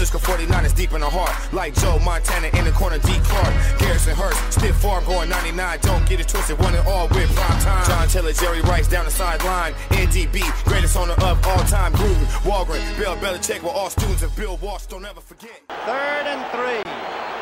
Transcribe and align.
Cisco 0.00 0.16
49 0.16 0.64
is 0.64 0.72
deep 0.72 0.96
in 0.96 1.04
the 1.04 1.10
heart. 1.12 1.28
Like 1.52 1.76
Joe 1.76 2.00
Montana 2.00 2.48
in 2.56 2.64
the 2.64 2.72
corner, 2.72 2.96
D. 3.04 3.20
Clark. 3.20 3.52
Garrison 3.76 4.16
Hearst, 4.16 4.40
stiff 4.56 4.72
farm 4.80 5.04
going 5.04 5.28
99. 5.28 5.60
Don't 5.84 6.08
get 6.08 6.24
it 6.24 6.26
twisted, 6.26 6.56
one 6.56 6.72
and 6.72 6.88
all 6.88 7.04
with 7.12 7.28
prime 7.36 7.60
time. 7.60 7.84
John 7.84 8.08
Taylor, 8.08 8.32
Jerry 8.32 8.62
Rice 8.62 8.88
down 8.88 9.04
the 9.04 9.10
sideline. 9.10 9.74
NDB, 9.92 10.40
greatest 10.64 10.96
owner 10.96 11.12
of 11.20 11.36
all 11.44 11.60
time. 11.68 11.92
Gruden, 11.92 12.24
Holmgren, 12.48 12.80
Bill 12.96 13.12
Belichick 13.20 13.60
were 13.60 13.76
all 13.76 13.90
students 13.90 14.22
of 14.22 14.34
Bill 14.36 14.56
Walsh. 14.64 14.86
Don't 14.88 15.04
ever 15.04 15.20
forget. 15.20 15.60
Third 15.84 16.24
and 16.24 16.40
three. 16.48 16.80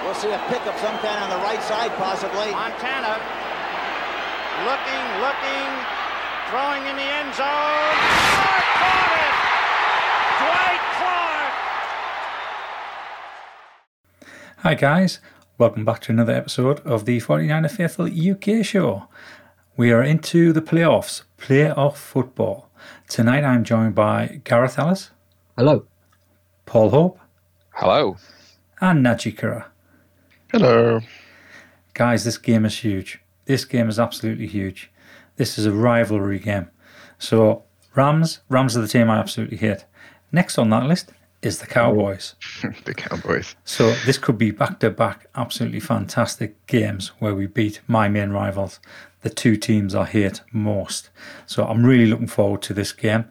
We'll 0.02 0.18
see 0.18 0.34
a 0.34 0.42
pick 0.50 0.58
pickup 0.58 0.74
sometime 0.82 1.22
on 1.22 1.30
the 1.30 1.38
right 1.46 1.62
side, 1.62 1.94
possibly. 1.94 2.50
Montana 2.50 3.22
looking, 4.66 5.06
looking, 5.22 5.70
throwing 6.50 6.82
in 6.90 6.98
the 6.98 7.06
end 7.06 7.30
zone. 7.38 7.94
Clark 8.34 8.66
caught 8.82 9.14
it! 9.14 9.34
Dwight 10.42 10.82
Clark! 10.98 11.07
Hi, 14.58 14.74
guys. 14.74 15.20
Welcome 15.56 15.84
back 15.84 16.00
to 16.02 16.12
another 16.12 16.32
episode 16.34 16.80
of 16.80 17.04
the 17.04 17.18
49er 17.20 17.70
Faithful 17.70 18.06
UK 18.06 18.64
show. 18.64 19.08
We 19.76 19.92
are 19.92 20.02
into 20.02 20.52
the 20.52 20.62
playoffs, 20.62 21.22
playoff 21.38 21.96
football. 21.96 22.68
Tonight 23.08 23.44
I'm 23.44 23.64
joined 23.64 23.94
by 23.94 24.40
Gareth 24.44 24.78
Ellis, 24.78 25.10
Hello. 25.56 25.86
Paul 26.66 26.90
Hope, 26.90 27.18
Hello. 27.74 28.16
and 28.80 29.04
Najee 29.04 29.36
Kira. 29.36 29.66
Hello. 30.52 31.00
Guys, 31.94 32.24
this 32.24 32.38
game 32.38 32.64
is 32.64 32.78
huge. 32.78 33.20
This 33.46 33.64
game 33.64 33.88
is 33.88 33.98
absolutely 33.98 34.46
huge. 34.46 34.90
This 35.36 35.58
is 35.58 35.66
a 35.66 35.72
rivalry 35.72 36.38
game. 36.38 36.68
So, 37.18 37.64
Rams, 37.94 38.40
Rams 38.48 38.76
are 38.76 38.80
the 38.80 38.88
team 38.88 39.10
I 39.10 39.18
absolutely 39.18 39.56
hate. 39.56 39.84
Next 40.30 40.58
on 40.58 40.70
that 40.70 40.84
list 40.86 41.12
is 41.42 41.58
the 41.58 41.66
Cowboys. 41.66 42.34
the 42.84 42.94
Cowboys. 42.94 43.54
So 43.64 43.92
this 44.06 44.18
could 44.18 44.38
be 44.38 44.50
back 44.50 44.80
to 44.80 44.90
back 44.90 45.28
absolutely 45.34 45.80
fantastic 45.80 46.66
games 46.66 47.08
where 47.18 47.34
we 47.34 47.46
beat 47.46 47.80
my 47.86 48.08
main 48.08 48.30
rivals, 48.30 48.80
the 49.22 49.30
two 49.30 49.56
teams 49.56 49.94
I 49.94 50.04
hate 50.04 50.40
most. 50.52 51.10
So 51.46 51.64
I'm 51.64 51.84
really 51.84 52.06
looking 52.06 52.26
forward 52.26 52.62
to 52.62 52.74
this 52.74 52.92
game. 52.92 53.26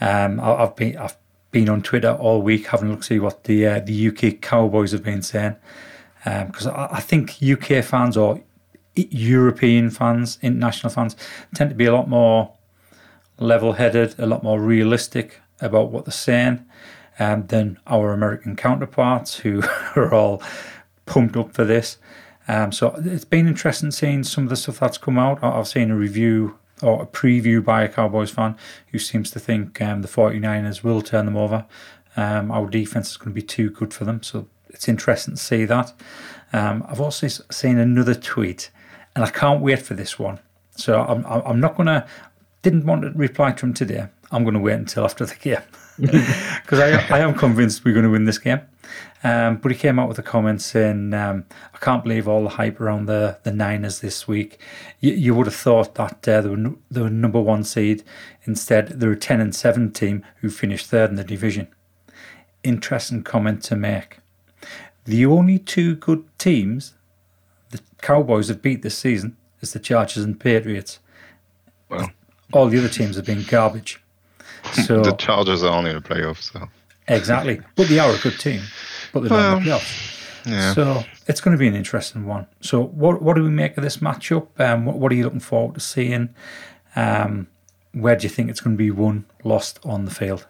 Um, 0.00 0.38
I- 0.40 0.62
I've 0.64 0.76
been 0.76 0.96
I've 0.98 1.16
been 1.50 1.68
on 1.68 1.82
Twitter 1.82 2.12
all 2.12 2.42
week 2.42 2.66
having 2.66 2.88
a 2.88 2.90
look 2.92 3.00
to 3.00 3.06
see 3.06 3.18
what 3.18 3.44
the 3.44 3.66
uh, 3.66 3.80
the 3.80 4.08
UK 4.08 4.40
Cowboys 4.40 4.92
have 4.92 5.02
been 5.02 5.22
saying 5.22 5.56
because 6.24 6.66
I, 6.66 6.88
I 6.92 7.00
think 7.00 7.36
UK 7.42 7.84
fans 7.84 8.16
or 8.16 8.40
European 8.96 9.90
fans, 9.90 10.38
international 10.42 10.90
fans, 10.90 11.16
tend 11.54 11.70
to 11.70 11.76
be 11.76 11.84
a 11.84 11.92
lot 11.94 12.08
more 12.08 12.52
level-headed, 13.38 14.18
a 14.18 14.26
lot 14.26 14.42
more 14.42 14.58
realistic 14.60 15.40
about 15.60 15.90
what 15.90 16.04
they're 16.04 16.12
saying 16.12 16.64
um, 17.18 17.46
than 17.46 17.78
our 17.86 18.12
American 18.12 18.56
counterparts 18.56 19.38
who 19.38 19.62
are 19.96 20.12
all 20.12 20.42
pumped 21.06 21.36
up 21.36 21.52
for 21.52 21.64
this. 21.64 21.98
Um, 22.48 22.70
so 22.72 22.94
it's 23.04 23.24
been 23.24 23.48
interesting 23.48 23.90
seeing 23.90 24.22
some 24.22 24.44
of 24.44 24.50
the 24.50 24.56
stuff 24.56 24.78
that's 24.78 24.98
come 24.98 25.18
out. 25.18 25.42
I've 25.42 25.68
seen 25.68 25.90
a 25.90 25.96
review 25.96 26.58
or 26.82 27.02
a 27.02 27.06
preview 27.06 27.64
by 27.64 27.82
a 27.82 27.88
Cowboys 27.88 28.30
fan 28.30 28.56
who 28.92 28.98
seems 28.98 29.30
to 29.32 29.40
think 29.40 29.80
um, 29.80 30.02
the 30.02 30.08
49ers 30.08 30.82
will 30.82 31.02
turn 31.02 31.24
them 31.24 31.36
over. 31.36 31.66
Um, 32.16 32.50
our 32.50 32.66
defense 32.66 33.10
is 33.10 33.16
going 33.16 33.30
to 33.30 33.34
be 33.34 33.42
too 33.42 33.70
good 33.70 33.92
for 33.92 34.04
them. 34.04 34.22
So 34.22 34.46
it's 34.68 34.88
interesting 34.88 35.34
to 35.34 35.40
see 35.40 35.64
that. 35.64 35.92
Um, 36.52 36.84
I've 36.88 37.00
also 37.00 37.26
seen 37.50 37.78
another 37.78 38.14
tweet, 38.14 38.70
and 39.14 39.24
I 39.24 39.30
can't 39.30 39.60
wait 39.60 39.82
for 39.82 39.94
this 39.94 40.18
one. 40.18 40.38
So 40.76 41.00
I'm 41.02 41.24
I'm 41.26 41.60
not 41.60 41.76
going 41.76 41.86
to, 41.86 42.06
didn't 42.62 42.84
want 42.84 43.02
to 43.02 43.10
reply 43.10 43.52
to 43.52 43.66
him 43.66 43.74
today. 43.74 44.06
I'm 44.30 44.44
going 44.44 44.54
to 44.54 44.60
wait 44.60 44.74
until 44.74 45.04
after 45.04 45.26
the 45.26 45.34
game 45.40 45.62
because 46.00 46.78
I, 46.80 46.90
I 47.14 47.18
am 47.20 47.34
convinced 47.34 47.84
we're 47.84 47.94
going 47.94 48.04
to 48.04 48.10
win 48.10 48.24
this 48.24 48.38
game. 48.38 48.60
Um, 49.24 49.56
but 49.56 49.72
he 49.72 49.78
came 49.78 49.98
out 49.98 50.08
with 50.08 50.18
a 50.18 50.22
comment 50.22 50.62
saying, 50.62 51.12
um, 51.14 51.44
I 51.74 51.78
can't 51.78 52.02
believe 52.04 52.28
all 52.28 52.42
the 52.44 52.50
hype 52.50 52.80
around 52.80 53.06
the, 53.06 53.38
the 53.42 53.50
Niners 53.52 54.00
this 54.00 54.28
week. 54.28 54.60
You, 55.00 55.12
you 55.14 55.34
would 55.34 55.46
have 55.46 55.56
thought 55.56 55.94
that 55.94 56.28
uh, 56.28 56.40
they, 56.42 56.48
were, 56.48 56.56
n- 56.56 56.76
they 56.90 57.00
were 57.00 57.10
number 57.10 57.40
one 57.40 57.64
seed. 57.64 58.04
Instead, 58.44 59.00
they're 59.00 59.12
a 59.12 59.16
10 59.18 59.40
and 59.40 59.54
7 59.54 59.90
team 59.92 60.24
who 60.40 60.50
finished 60.50 60.86
third 60.86 61.10
in 61.10 61.16
the 61.16 61.24
division. 61.24 61.66
Interesting 62.62 63.22
comment 63.22 63.62
to 63.64 63.76
make. 63.76 64.18
The 65.04 65.26
only 65.26 65.58
two 65.58 65.96
good 65.96 66.24
teams 66.38 66.94
the 67.70 67.80
Cowboys 68.02 68.48
have 68.48 68.62
beat 68.62 68.82
this 68.82 68.96
season 68.98 69.36
is 69.60 69.72
the 69.72 69.78
Chargers 69.80 70.22
and 70.24 70.38
Patriots. 70.38 71.00
Well, 71.88 72.10
All 72.52 72.68
the 72.68 72.78
other 72.78 72.88
teams 72.88 73.16
have 73.16 73.24
been 73.24 73.44
garbage. 73.44 74.00
So 74.72 75.00
the 75.02 75.12
Chargers 75.12 75.62
are 75.62 75.72
only 75.76 75.90
in 75.90 75.96
the 75.96 76.02
playoffs, 76.02 76.52
so 76.52 76.68
Exactly. 77.08 77.60
But 77.76 77.88
they 77.88 77.98
are 77.98 78.12
a 78.12 78.18
good 78.18 78.38
team. 78.38 78.62
But 79.12 79.20
they're 79.20 79.30
not 79.30 79.58
in 79.58 79.64
the 79.64 79.70
playoffs. 79.70 80.46
yeah. 80.46 80.74
So 80.74 81.04
it's 81.26 81.40
going 81.40 81.56
to 81.56 81.58
be 81.58 81.68
an 81.68 81.74
interesting 81.74 82.26
one. 82.26 82.46
So 82.60 82.82
what 82.82 83.22
what 83.22 83.36
do 83.36 83.42
we 83.42 83.50
make 83.50 83.76
of 83.76 83.84
this 83.84 83.98
matchup? 83.98 84.48
Um, 84.58 84.84
what, 84.84 84.98
what 84.98 85.12
are 85.12 85.14
you 85.14 85.24
looking 85.24 85.40
forward 85.40 85.74
to 85.74 85.80
seeing? 85.80 86.30
Um, 86.94 87.48
where 87.92 88.16
do 88.16 88.24
you 88.24 88.28
think 88.28 88.50
it's 88.50 88.60
going 88.60 88.76
to 88.76 88.78
be 88.78 88.90
won, 88.90 89.24
lost 89.44 89.78
on 89.84 90.04
the 90.04 90.10
field? 90.10 90.46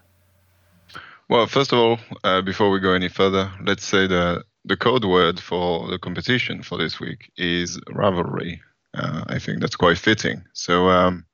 Well, 1.28 1.46
first 1.46 1.72
of 1.72 1.78
all, 1.78 1.98
uh, 2.24 2.40
before 2.42 2.70
we 2.70 2.80
go 2.80 2.92
any 2.92 3.08
further, 3.08 3.50
let's 3.64 3.84
say 3.84 4.06
the 4.06 4.44
the 4.64 4.76
code 4.76 5.04
word 5.04 5.38
for 5.38 5.88
the 5.88 5.98
competition 5.98 6.62
for 6.62 6.76
this 6.76 6.98
week 6.98 7.30
is 7.36 7.78
rivalry. 7.90 8.60
Uh, 8.94 9.24
I 9.28 9.38
think 9.38 9.60
that's 9.60 9.76
quite 9.76 9.98
fitting. 9.98 10.42
So, 10.54 10.88
um, 10.88 11.24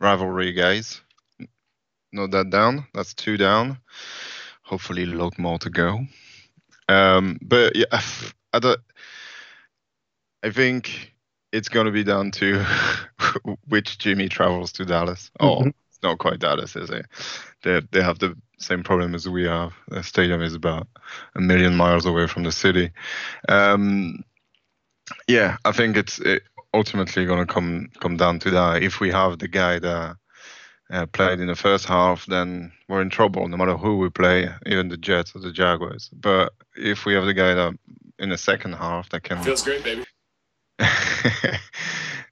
rivalry, 0.00 0.52
guys. 0.52 1.00
Note 2.12 2.30
that 2.32 2.50
down. 2.50 2.86
That's 2.92 3.14
two 3.14 3.36
down. 3.36 3.78
Hopefully, 4.62 5.04
a 5.04 5.06
lot 5.06 5.38
more 5.38 5.58
to 5.58 5.70
go. 5.70 6.00
Um, 6.88 7.38
but 7.40 7.74
yeah, 7.74 8.00
I, 8.52 8.58
don't, 8.58 8.80
I 10.42 10.50
think 10.50 11.14
it's 11.52 11.68
going 11.68 11.86
to 11.86 11.92
be 11.92 12.04
down 12.04 12.30
to 12.32 12.64
which 13.68 13.98
Jimmy 13.98 14.28
travels 14.28 14.72
to 14.72 14.84
Dallas. 14.84 15.30
Oh, 15.40 15.64
it's 15.64 16.02
not 16.02 16.18
quite 16.18 16.38
Dallas, 16.38 16.76
is 16.76 16.90
it? 16.90 17.06
They 17.62 17.80
they 17.92 18.02
have 18.02 18.18
the 18.18 18.36
same 18.58 18.82
problem 18.82 19.14
as 19.14 19.28
we 19.28 19.44
have. 19.44 19.72
The 19.88 20.02
stadium 20.02 20.42
is 20.42 20.54
about 20.54 20.88
a 21.34 21.40
million 21.40 21.76
miles 21.76 22.06
away 22.06 22.26
from 22.26 22.42
the 22.42 22.52
city. 22.52 22.90
Um, 23.48 24.24
yeah, 25.28 25.56
I 25.64 25.72
think 25.72 25.96
it's 25.96 26.18
it 26.18 26.42
ultimately 26.74 27.26
going 27.26 27.46
to 27.46 27.52
come 27.52 27.88
come 28.00 28.16
down 28.16 28.38
to 28.40 28.50
that. 28.50 28.82
If 28.82 29.00
we 29.00 29.10
have 29.10 29.38
the 29.38 29.48
guy 29.48 29.78
that 29.78 30.16
uh, 30.90 31.06
played 31.06 31.40
in 31.40 31.46
the 31.46 31.56
first 31.56 31.86
half, 31.86 32.26
then 32.26 32.72
we're 32.88 33.02
in 33.02 33.10
trouble. 33.10 33.48
No 33.48 33.56
matter 33.56 33.76
who 33.76 33.98
we 33.98 34.10
play, 34.10 34.48
even 34.66 34.88
the 34.88 34.96
Jets 34.96 35.34
or 35.34 35.40
the 35.40 35.52
Jaguars. 35.52 36.10
But 36.12 36.52
if 36.76 37.04
we 37.04 37.14
have 37.14 37.24
the 37.24 37.34
guy 37.34 37.54
that 37.54 37.74
in 38.18 38.28
the 38.28 38.38
second 38.38 38.74
half 38.74 39.08
that 39.10 39.22
can 39.22 39.42
Feels 39.42 39.64
great, 39.64 39.82
baby. 39.84 40.04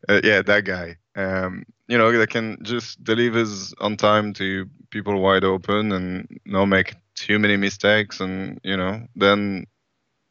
Uh, 0.09 0.21
yeah, 0.25 0.43
that 0.43 0.65
guy. 0.65 0.97
Um, 1.15 1.65
you 1.87 1.99
know, 1.99 2.11
that 2.11 2.31
can 2.31 2.59
just 2.63 3.03
delivers 3.05 3.75
on 3.81 3.97
time 3.97 4.33
to 4.35 4.69
people 4.91 5.21
wide 5.21 5.45
open 5.45 5.93
and 5.93 6.27
not 6.47 6.67
make 6.67 6.95
too 7.15 7.39
many 7.39 7.57
mistakes, 7.57 8.21
and 8.21 8.59
you 8.65 8.77
know, 8.77 9.07
then 9.15 9.67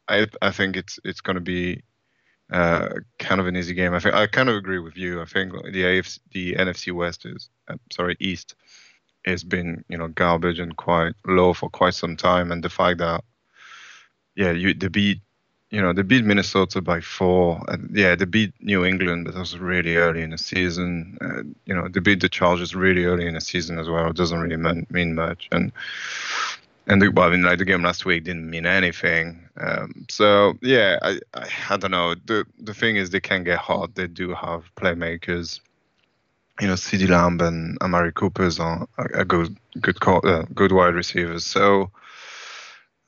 I 0.08 0.26
I 0.42 0.50
think 0.50 0.76
it's 0.76 0.98
it's 1.04 1.20
going 1.20 1.36
to 1.36 1.40
be 1.40 1.82
uh, 2.52 2.88
kind 3.18 3.40
of 3.40 3.46
an 3.46 3.56
easy 3.56 3.74
game. 3.74 3.94
I 3.94 4.00
think 4.00 4.14
I 4.14 4.26
kind 4.26 4.48
of 4.48 4.56
agree 4.56 4.78
with 4.78 4.96
you. 4.96 5.20
I 5.20 5.24
think 5.24 5.52
the 5.52 5.82
AFC, 5.82 6.18
the 6.32 6.54
NFC 6.54 6.92
West 6.92 7.24
is 7.26 7.48
uh, 7.68 7.76
sorry 7.92 8.16
East 8.20 8.54
has 9.24 9.44
been 9.44 9.84
you 9.88 9.98
know 9.98 10.08
garbage 10.08 10.58
and 10.58 10.76
quite 10.76 11.14
low 11.26 11.52
for 11.52 11.68
quite 11.70 11.94
some 11.94 12.16
time, 12.16 12.52
and 12.52 12.62
the 12.62 12.70
fact 12.70 12.98
that 12.98 13.24
yeah, 14.34 14.52
you 14.52 14.74
they 14.74 14.88
beat 14.88 15.20
you 15.70 15.80
know, 15.80 15.92
they 15.92 16.02
beat 16.02 16.24
Minnesota 16.24 16.80
by 16.80 17.00
four. 17.00 17.62
And 17.68 17.90
yeah, 17.96 18.16
they 18.16 18.24
beat 18.24 18.52
New 18.60 18.84
England, 18.84 19.24
but 19.24 19.34
that 19.34 19.40
was 19.40 19.56
really 19.56 19.96
early 19.96 20.22
in 20.22 20.30
the 20.30 20.38
season. 20.38 21.16
Uh, 21.20 21.42
you 21.64 21.74
know, 21.74 21.86
they 21.88 22.00
beat 22.00 22.20
the 22.20 22.28
Chargers 22.28 22.74
really 22.74 23.04
early 23.04 23.26
in 23.26 23.34
the 23.34 23.40
season 23.40 23.78
as 23.78 23.88
well. 23.88 24.10
It 24.10 24.16
doesn't 24.16 24.40
really 24.40 24.56
mean, 24.56 24.86
mean 24.90 25.14
much. 25.14 25.48
And 25.52 25.70
and 26.90 27.00
the, 27.00 27.08
well, 27.08 27.28
I 27.28 27.30
mean, 27.30 27.42
like 27.42 27.58
the 27.58 27.64
game 27.64 27.82
last 27.82 28.04
week 28.04 28.24
didn't 28.24 28.50
mean 28.50 28.66
anything. 28.66 29.48
Um, 29.56 30.06
so 30.10 30.54
yeah, 30.60 30.98
I, 31.02 31.20
I 31.34 31.48
I 31.70 31.76
don't 31.76 31.92
know. 31.92 32.14
The 32.14 32.44
the 32.58 32.74
thing 32.74 32.96
is, 32.96 33.10
they 33.10 33.20
can 33.20 33.44
get 33.44 33.58
hot. 33.58 33.94
They 33.94 34.08
do 34.08 34.34
have 34.34 34.74
playmakers. 34.74 35.60
You 36.60 36.66
know, 36.66 36.74
CeeDee 36.74 37.08
Lamb 37.08 37.40
and 37.40 37.78
Amari 37.80 38.12
Cooper's 38.12 38.58
are 38.58 38.88
a 39.14 39.24
good 39.24 39.56
good 39.80 40.00
co- 40.00 40.18
uh, 40.20 40.44
good 40.54 40.72
wide 40.72 40.94
receivers. 40.94 41.46
So. 41.46 41.90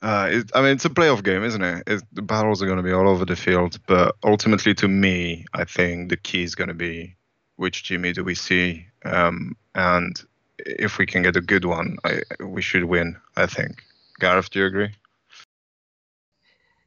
Uh, 0.01 0.27
it, 0.29 0.51
I 0.53 0.61
mean, 0.61 0.71
it's 0.71 0.83
a 0.83 0.89
playoff 0.89 1.23
game, 1.23 1.45
isn't 1.45 1.63
it? 1.63 2.03
The 2.11 2.21
battles 2.21 2.61
are 2.61 2.65
going 2.65 2.75
to 2.75 2.83
be 2.83 2.91
all 2.91 3.07
over 3.07 3.23
the 3.23 3.37
field, 3.37 3.79
but 3.87 4.17
ultimately, 4.21 4.73
to 4.73 4.89
me, 4.89 5.45
I 5.53 5.63
think 5.63 6.09
the 6.09 6.17
key 6.17 6.43
is 6.43 6.55
going 6.55 6.67
to 6.67 6.73
be 6.73 7.15
which 7.55 7.85
Jimmy 7.85 8.11
do 8.11 8.21
we 8.21 8.35
see, 8.35 8.85
um, 9.05 9.55
and 9.75 10.21
if 10.59 10.97
we 10.97 11.05
can 11.05 11.23
get 11.23 11.35
a 11.35 11.41
good 11.41 11.65
one, 11.65 11.97
I, 12.03 12.21
we 12.43 12.61
should 12.61 12.85
win. 12.85 13.17
I 13.35 13.45
think. 13.45 13.83
Gareth, 14.19 14.49
do 14.49 14.59
you 14.59 14.65
agree? 14.65 14.91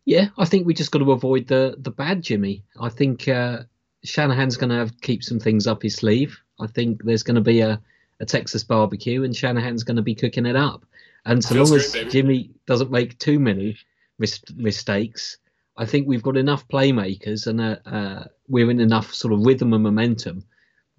Yeah, 0.04 0.28
I 0.38 0.44
think 0.44 0.66
we 0.66 0.74
just 0.74 0.92
got 0.92 1.00
to 1.00 1.12
avoid 1.12 1.48
the 1.48 1.76
the 1.78 1.90
bad 1.90 2.22
Jimmy. 2.22 2.62
I 2.80 2.88
think 2.88 3.28
uh, 3.28 3.62
Shanahan's 4.04 4.56
going 4.56 4.70
to 4.70 4.76
have 4.76 5.00
keep 5.00 5.24
some 5.24 5.40
things 5.40 5.66
up 5.66 5.82
his 5.82 5.96
sleeve. 5.96 6.40
I 6.60 6.66
think 6.66 7.02
there's 7.04 7.22
going 7.22 7.34
to 7.34 7.40
be 7.40 7.60
a, 7.60 7.80
a 8.20 8.24
Texas 8.24 8.64
barbecue, 8.64 9.24
and 9.24 9.34
Shanahan's 9.34 9.84
going 9.84 9.96
to 9.96 10.02
be 10.02 10.14
cooking 10.14 10.46
it 10.46 10.56
up. 10.56 10.86
And 11.24 11.42
so 11.42 11.54
Feels 11.54 11.70
long 11.70 11.78
great, 11.78 11.86
as 11.86 11.92
baby. 11.92 12.10
Jimmy 12.10 12.50
doesn't 12.66 12.90
make 12.90 13.18
too 13.18 13.40
many 13.40 13.76
mis- 14.18 14.42
mistakes, 14.54 15.38
I 15.76 15.84
think 15.84 16.06
we've 16.06 16.22
got 16.22 16.36
enough 16.36 16.66
playmakers 16.68 17.46
and 17.46 17.60
uh, 17.60 17.76
uh, 17.86 18.24
we're 18.48 18.70
in 18.70 18.80
enough 18.80 19.12
sort 19.12 19.34
of 19.34 19.44
rhythm 19.44 19.72
and 19.72 19.82
momentum 19.82 20.44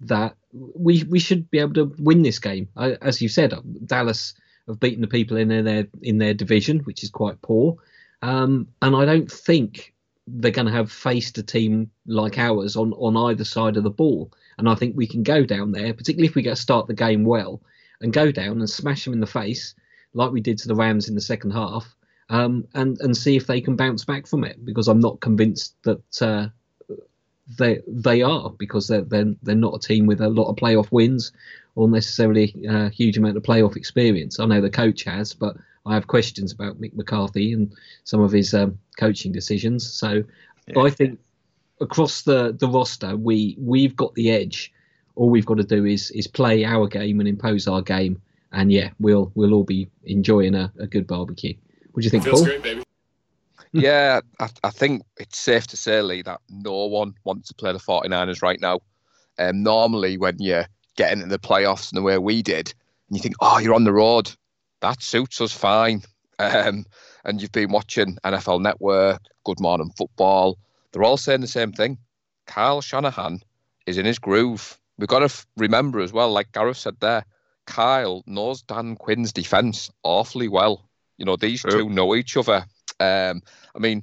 that 0.00 0.36
we 0.52 1.04
we 1.04 1.18
should 1.18 1.50
be 1.50 1.58
able 1.58 1.74
to 1.74 1.94
win 1.98 2.22
this 2.22 2.38
game. 2.38 2.68
I, 2.76 2.92
as 3.02 3.20
you 3.20 3.28
said, 3.28 3.54
Dallas 3.86 4.34
have 4.66 4.80
beaten 4.80 5.00
the 5.00 5.08
people 5.08 5.36
in 5.36 5.48
their 5.48 5.86
in 6.02 6.18
their 6.18 6.34
division, 6.34 6.80
which 6.80 7.02
is 7.02 7.10
quite 7.10 7.40
poor, 7.42 7.76
um, 8.22 8.68
and 8.82 8.94
I 8.96 9.04
don't 9.04 9.30
think 9.30 9.94
they're 10.26 10.50
going 10.50 10.66
to 10.66 10.72
have 10.72 10.92
faced 10.92 11.38
a 11.38 11.42
team 11.42 11.90
like 12.06 12.38
ours 12.38 12.76
on 12.76 12.92
on 12.94 13.16
either 13.30 13.44
side 13.44 13.76
of 13.76 13.84
the 13.84 13.90
ball. 13.90 14.32
And 14.58 14.68
I 14.68 14.74
think 14.74 14.96
we 14.96 15.06
can 15.06 15.22
go 15.22 15.44
down 15.44 15.72
there, 15.72 15.94
particularly 15.94 16.28
if 16.28 16.34
we 16.34 16.42
get 16.42 16.56
to 16.56 16.62
start 16.62 16.86
the 16.86 16.94
game 16.94 17.24
well, 17.24 17.62
and 18.00 18.12
go 18.12 18.32
down 18.32 18.58
and 18.58 18.68
smash 18.68 19.04
them 19.04 19.14
in 19.14 19.20
the 19.20 19.26
face 19.26 19.74
like 20.14 20.32
we 20.32 20.40
did 20.40 20.58
to 20.58 20.68
the 20.68 20.74
Rams 20.74 21.08
in 21.08 21.14
the 21.14 21.20
second 21.20 21.52
half, 21.52 21.94
um, 22.30 22.66
and 22.74 22.98
and 23.00 23.16
see 23.16 23.36
if 23.36 23.46
they 23.46 23.60
can 23.60 23.76
bounce 23.76 24.04
back 24.04 24.26
from 24.26 24.44
it. 24.44 24.64
Because 24.64 24.88
I'm 24.88 25.00
not 25.00 25.20
convinced 25.20 25.76
that 25.82 26.22
uh, 26.22 26.48
they 27.56 27.80
they 27.86 28.22
are 28.22 28.50
because 28.50 28.88
they're, 28.88 29.02
they're 29.02 29.34
they're 29.42 29.54
not 29.54 29.74
a 29.74 29.78
team 29.78 30.06
with 30.06 30.20
a 30.20 30.28
lot 30.28 30.48
of 30.50 30.56
playoff 30.56 30.90
wins 30.92 31.32
or 31.74 31.88
necessarily 31.88 32.54
a 32.68 32.88
huge 32.90 33.16
amount 33.16 33.36
of 33.36 33.42
playoff 33.42 33.76
experience. 33.76 34.40
I 34.40 34.46
know 34.46 34.60
the 34.60 34.68
coach 34.70 35.04
has, 35.04 35.32
but 35.32 35.56
I 35.86 35.94
have 35.94 36.08
questions 36.08 36.52
about 36.52 36.80
Mick 36.80 36.94
McCarthy 36.94 37.52
and 37.52 37.72
some 38.04 38.20
of 38.20 38.32
his 38.32 38.52
um, 38.52 38.78
coaching 38.98 39.32
decisions. 39.32 39.88
So 39.90 40.24
Yeah. 40.66 40.80
I 40.82 40.90
think 40.90 41.18
across 41.80 42.22
the 42.22 42.52
the 42.58 42.68
roster, 42.68 43.16
we 43.16 43.56
we've 43.58 43.96
got 43.96 44.14
the 44.14 44.30
edge. 44.30 44.72
All 45.14 45.30
we've 45.30 45.46
got 45.46 45.56
to 45.58 45.64
do 45.64 45.84
is 45.84 46.10
is 46.10 46.26
play 46.26 46.64
our 46.64 46.86
game 46.88 47.20
and 47.20 47.28
impose 47.28 47.66
our 47.66 47.80
game, 47.82 48.20
and 48.52 48.70
yeah, 48.70 48.90
we'll 49.00 49.32
we'll 49.34 49.54
all 49.54 49.64
be 49.64 49.88
enjoying 50.04 50.54
a, 50.54 50.72
a 50.78 50.86
good 50.86 51.06
barbecue. 51.06 51.54
What 51.92 52.02
do 52.02 52.04
you 52.04 52.10
think, 52.10 52.24
Feels 52.24 52.40
Paul? 52.40 52.44
great, 52.44 52.62
baby. 52.62 52.82
Yeah, 53.72 54.20
I, 54.40 54.48
I 54.64 54.70
think 54.70 55.02
it's 55.18 55.38
safe 55.38 55.66
to 55.68 55.76
say, 55.76 56.00
Lee, 56.02 56.22
that 56.22 56.40
no 56.48 56.86
one 56.86 57.14
wants 57.24 57.48
to 57.48 57.54
play 57.54 57.72
the 57.72 57.78
49ers 57.78 58.42
right 58.42 58.60
now. 58.60 58.80
Um, 59.38 59.62
normally, 59.62 60.16
when 60.16 60.38
you 60.38 60.64
get 60.96 61.12
into 61.12 61.26
the 61.26 61.38
playoffs 61.38 61.92
in 61.92 61.96
the 61.96 62.02
way 62.02 62.18
we 62.18 62.42
did, 62.42 62.74
and 63.08 63.16
you 63.16 63.22
think, 63.22 63.36
oh, 63.40 63.58
you're 63.58 63.74
on 63.74 63.84
the 63.84 63.92
road, 63.92 64.30
that 64.80 65.02
suits 65.02 65.40
us 65.40 65.52
fine. 65.52 66.02
Um, 66.40 66.86
and 67.24 67.42
you've 67.42 67.52
been 67.52 67.72
watching 67.72 68.16
NFL 68.24 68.62
Network, 68.62 69.20
Good 69.44 69.60
Morning 69.60 69.90
Football. 69.96 70.56
They're 70.92 71.02
all 71.02 71.16
saying 71.16 71.40
the 71.40 71.48
same 71.48 71.72
thing. 71.72 71.98
Kyle 72.46 72.80
Shanahan 72.80 73.40
is 73.86 73.98
in 73.98 74.06
his 74.06 74.18
groove. 74.18 74.78
We've 74.98 75.08
got 75.08 75.20
to 75.20 75.26
f- 75.26 75.46
remember 75.56 76.00
as 76.00 76.12
well, 76.12 76.30
like 76.30 76.52
Gareth 76.52 76.78
said 76.78 76.94
there, 77.00 77.24
Kyle 77.66 78.22
knows 78.26 78.62
Dan 78.62 78.96
Quinn's 78.96 79.32
defence 79.32 79.90
awfully 80.02 80.48
well. 80.48 80.88
You 81.18 81.24
know, 81.24 81.36
these 81.36 81.62
True. 81.62 81.82
two 81.82 81.90
know 81.90 82.14
each 82.14 82.36
other. 82.36 82.64
Um, 83.00 83.42
I 83.74 83.78
mean, 83.78 84.02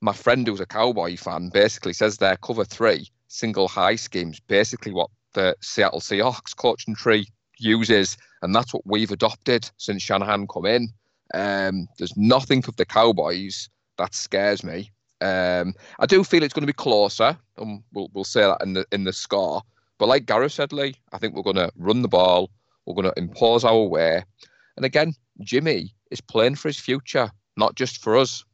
my 0.00 0.12
friend 0.12 0.46
who's 0.46 0.60
a 0.60 0.66
Cowboy 0.66 1.16
fan 1.16 1.50
basically 1.50 1.92
says 1.92 2.18
their 2.18 2.36
cover 2.36 2.64
three 2.64 3.08
single 3.28 3.68
high 3.68 3.96
schemes 3.96 4.38
basically 4.40 4.92
what 4.92 5.10
the 5.32 5.56
Seattle 5.60 6.00
Seahawks 6.00 6.56
coaching 6.56 6.94
tree 6.94 7.26
uses, 7.58 8.16
and 8.42 8.54
that's 8.54 8.72
what 8.72 8.86
we've 8.86 9.10
adopted 9.10 9.70
since 9.76 10.02
Shanahan 10.02 10.46
come 10.46 10.66
in. 10.66 10.88
Um, 11.32 11.88
there's 11.98 12.16
nothing 12.16 12.62
of 12.68 12.76
the 12.76 12.86
Cowboys 12.86 13.68
that 13.98 14.14
scares 14.14 14.64
me. 14.64 14.90
Um, 15.20 15.74
I 15.98 16.06
do 16.06 16.24
feel 16.24 16.42
it's 16.42 16.54
going 16.54 16.62
to 16.62 16.66
be 16.66 16.72
closer, 16.72 17.36
and 17.56 17.82
we'll 17.92 18.08
we'll 18.12 18.24
say 18.24 18.42
that 18.42 18.62
in 18.62 18.74
the 18.74 18.86
in 18.92 19.04
the 19.04 19.12
score. 19.12 19.62
But 19.98 20.08
like 20.08 20.26
Gareth 20.26 20.52
said, 20.52 20.72
Lee, 20.72 20.94
I 21.12 21.18
think 21.18 21.34
we're 21.34 21.42
going 21.42 21.56
to 21.56 21.70
run 21.76 22.02
the 22.02 22.08
ball. 22.08 22.50
We're 22.84 22.94
going 22.94 23.12
to 23.12 23.18
impose 23.18 23.64
our 23.64 23.82
way, 23.82 24.22
and 24.76 24.84
again, 24.84 25.14
Jimmy 25.40 25.94
is 26.10 26.20
playing 26.20 26.56
for 26.56 26.68
his 26.68 26.78
future, 26.78 27.30
not 27.56 27.74
just 27.74 28.02
for 28.02 28.16
us. 28.16 28.44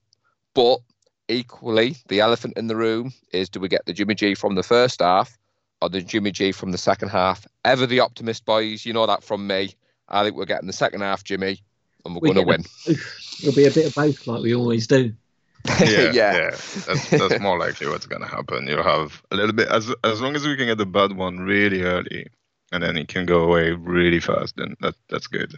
But 0.55 0.81
equally, 1.29 1.97
the 2.09 2.21
elephant 2.21 2.55
in 2.57 2.67
the 2.67 2.77
room 2.77 3.13
is: 3.33 3.49
do 3.49 3.61
we 3.61 3.69
get 3.69 3.87
the 3.87 3.93
Jimmy 3.93 4.15
G 4.15 4.35
from 4.35 4.55
the 4.55 4.63
first 4.63 5.01
half, 5.01 5.37
or 5.81 5.89
the 5.89 6.03
Jimmy 6.03 6.33
G 6.33 6.53
from 6.53 6.73
the 6.73 6.79
second 6.79 7.09
half? 7.11 7.47
Ever 7.65 7.87
the 7.87 8.01
optimist, 8.01 8.45
boys. 8.45 8.85
You 8.85 8.93
know 8.93 9.07
that 9.07 9.23
from 9.23 9.47
me. 9.47 9.75
I 10.09 10.25
think 10.25 10.37
we're 10.37 10.45
getting 10.45 10.67
the 10.67 10.73
second 10.73 11.03
half, 11.03 11.23
Jimmy, 11.23 11.63
and 12.05 12.15
we're 12.15 12.21
We 12.21 12.35
going 12.35 12.47
to 12.47 12.51
win. 12.51 12.65
It'll 13.43 13.55
be 13.55 13.67
a 13.67 13.71
bit 13.71 13.87
of 13.87 13.95
both, 13.95 14.27
like 14.27 14.43
we 14.43 14.55
always 14.55 14.87
do. 14.87 15.15
yeah, 15.81 16.13
Yeah. 16.13 16.51
That's 16.51 17.11
that's 17.11 17.41
more 17.41 17.59
likely 17.59 17.87
what's 17.87 18.07
gonna 18.07 18.27
happen. 18.27 18.67
You'll 18.67 18.83
have 18.83 19.23
a 19.31 19.37
little 19.37 19.53
bit 19.53 19.69
as 19.69 19.93
as 20.05 20.21
long 20.21 20.35
as 20.35 20.47
we 20.47 20.57
can 20.57 20.67
get 20.67 20.79
the 20.79 20.87
bad 20.87 21.13
one 21.13 21.39
really 21.39 21.83
early, 21.83 22.27
and 22.73 22.83
then 22.83 22.97
it 22.97 23.09
can 23.09 23.27
go 23.27 23.45
away 23.45 23.73
really 23.73 24.21
fast. 24.21 24.57
Then 24.57 24.75
that 24.81 24.95
that's 25.11 25.27
good. 25.27 25.55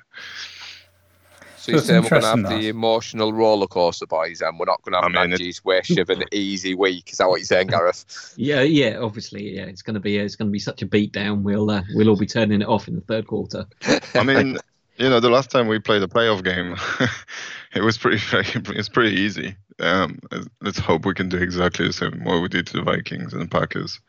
So 1.62 1.70
you're 1.70 1.80
saying 1.80 2.02
we're 2.02 2.08
going 2.10 2.22
to 2.22 2.28
have 2.28 2.38
interesting, 2.38 2.60
the 2.60 2.68
emotional 2.70 3.32
roller 3.32 3.68
coaster, 3.68 4.04
boys, 4.04 4.40
and 4.40 4.58
we're 4.58 4.64
not 4.66 4.82
going 4.82 4.94
to 4.94 5.00
have 5.00 5.16
I 5.16 5.26
mean, 5.28 5.40
it- 5.40 5.60
wish 5.64 5.90
of 5.90 6.10
an 6.10 6.24
easy 6.32 6.74
week. 6.74 7.12
Is 7.12 7.18
that 7.18 7.28
what 7.28 7.36
you're 7.36 7.46
saying, 7.46 7.66
Gareth? 7.68 8.34
Yeah, 8.36 8.62
yeah. 8.62 8.98
Obviously, 8.98 9.54
yeah. 9.54 9.66
It's 9.66 9.82
going 9.82 9.94
to 9.94 10.00
be 10.00 10.16
it's 10.18 10.34
going 10.34 10.48
to 10.48 10.52
be 10.52 10.58
such 10.58 10.82
a 10.82 10.86
beatdown. 10.86 11.42
We'll 11.42 11.70
uh, 11.70 11.82
we'll 11.94 12.08
all 12.08 12.16
be 12.16 12.26
turning 12.26 12.62
it 12.62 12.68
off 12.68 12.88
in 12.88 12.96
the 12.96 13.00
third 13.02 13.28
quarter. 13.28 13.66
I 14.14 14.24
mean, 14.24 14.58
you 14.96 15.08
know, 15.08 15.20
the 15.20 15.30
last 15.30 15.52
time 15.52 15.68
we 15.68 15.78
played 15.78 16.02
a 16.02 16.08
playoff 16.08 16.42
game, 16.42 16.76
it 17.76 17.82
was 17.82 17.96
pretty 17.96 18.20
it's 18.32 18.88
pretty 18.88 19.20
easy. 19.20 19.54
Um, 19.78 20.18
let's 20.60 20.80
hope 20.80 21.06
we 21.06 21.14
can 21.14 21.28
do 21.28 21.36
exactly 21.36 21.86
the 21.86 21.92
same 21.92 22.24
what 22.24 22.42
we 22.42 22.48
did 22.48 22.66
to 22.68 22.72
the 22.72 22.82
Vikings 22.82 23.32
and 23.32 23.42
the 23.42 23.46
Packers. 23.46 24.00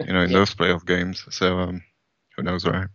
You 0.00 0.12
know, 0.12 0.22
in 0.22 0.32
those 0.32 0.52
playoff 0.52 0.84
games. 0.84 1.24
So 1.30 1.60
um, 1.60 1.84
who 2.36 2.42
knows, 2.42 2.66
right? 2.66 2.88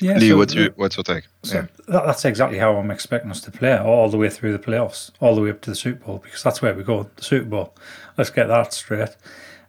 Yeah, 0.00 0.18
Lee, 0.18 0.28
so 0.30 0.36
what's 0.36 0.54
your 0.54 0.70
what's 0.76 0.96
your 0.96 1.04
take? 1.04 1.24
So 1.42 1.56
Yeah. 1.56 1.66
that, 1.88 2.06
that's 2.06 2.24
exactly 2.24 2.58
how 2.58 2.76
I'm 2.76 2.90
expecting 2.90 3.30
us 3.30 3.40
to 3.42 3.50
play 3.50 3.76
all 3.78 4.08
the 4.10 4.18
way 4.18 4.28
through 4.28 4.52
the 4.52 4.58
playoffs, 4.58 5.10
all 5.20 5.34
the 5.34 5.40
way 5.40 5.50
up 5.50 5.60
to 5.62 5.70
the 5.70 5.76
Super 5.76 6.04
Bowl, 6.04 6.18
because 6.22 6.42
that's 6.42 6.60
where 6.60 6.74
we 6.74 6.82
go, 6.82 7.08
the 7.16 7.22
Super 7.24 7.46
Bowl. 7.48 7.74
Let's 8.18 8.30
get 8.30 8.48
that 8.48 8.72
straight. 8.74 9.16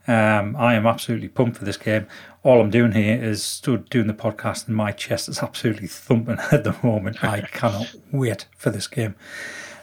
Um, 0.07 0.55
I 0.57 0.75
am 0.75 0.85
absolutely 0.87 1.27
pumped 1.27 1.57
for 1.57 1.65
this 1.65 1.75
game. 1.77 2.07
All 2.43 2.61
I'm 2.61 2.69
doing 2.69 2.93
here 2.93 3.21
is 3.21 3.43
stood 3.43 3.89
doing 3.89 4.07
the 4.07 4.13
podcast, 4.13 4.67
and 4.67 4.75
my 4.75 4.91
chest 4.93 5.27
is 5.27 5.39
absolutely 5.43 5.87
thumping 5.87 6.37
at 6.51 6.63
the 6.63 6.75
moment. 6.83 7.23
I 7.23 7.41
cannot 7.51 7.93
wait 8.11 8.45
for 8.57 8.69
this 8.69 8.87
game. 8.87 9.15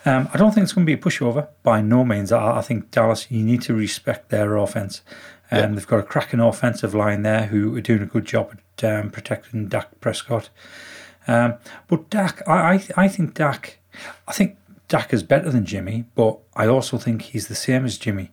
Um, 0.06 0.28
I 0.34 0.36
don't 0.38 0.52
think 0.52 0.64
it's 0.64 0.72
going 0.74 0.86
to 0.86 0.90
be 0.94 1.00
a 1.00 1.02
pushover 1.02 1.48
by 1.62 1.80
no 1.80 2.04
means. 2.04 2.30
I, 2.32 2.58
I 2.58 2.60
think 2.62 2.90
Dallas, 2.90 3.30
you 3.30 3.42
need 3.42 3.62
to 3.62 3.74
respect 3.74 4.28
their 4.28 4.56
offense. 4.56 5.00
Um, 5.62 5.74
They've 5.74 5.86
got 5.86 6.00
a 6.00 6.04
cracking 6.04 6.40
offensive 6.40 6.94
line 6.94 7.22
there 7.22 7.46
who 7.46 7.76
are 7.76 7.80
doing 7.80 8.02
a 8.02 8.06
good 8.06 8.24
job 8.24 8.56
at 8.78 8.84
um, 8.84 9.10
protecting 9.10 9.68
Dak 9.68 10.00
Prescott. 10.00 10.50
Um, 11.26 11.54
but 11.88 12.10
Dak, 12.10 12.46
I, 12.46 12.74
I, 12.74 12.86
I 12.96 13.08
think 13.08 13.34
Dak, 13.34 13.78
I 14.28 14.32
think 14.32 14.56
Dak 14.88 15.12
is 15.12 15.22
better 15.22 15.50
than 15.50 15.64
Jimmy, 15.64 16.04
but 16.14 16.38
I 16.54 16.66
also 16.66 16.98
think 16.98 17.22
he's 17.22 17.48
the 17.48 17.54
same 17.54 17.84
as 17.84 17.98
Jimmy. 17.98 18.30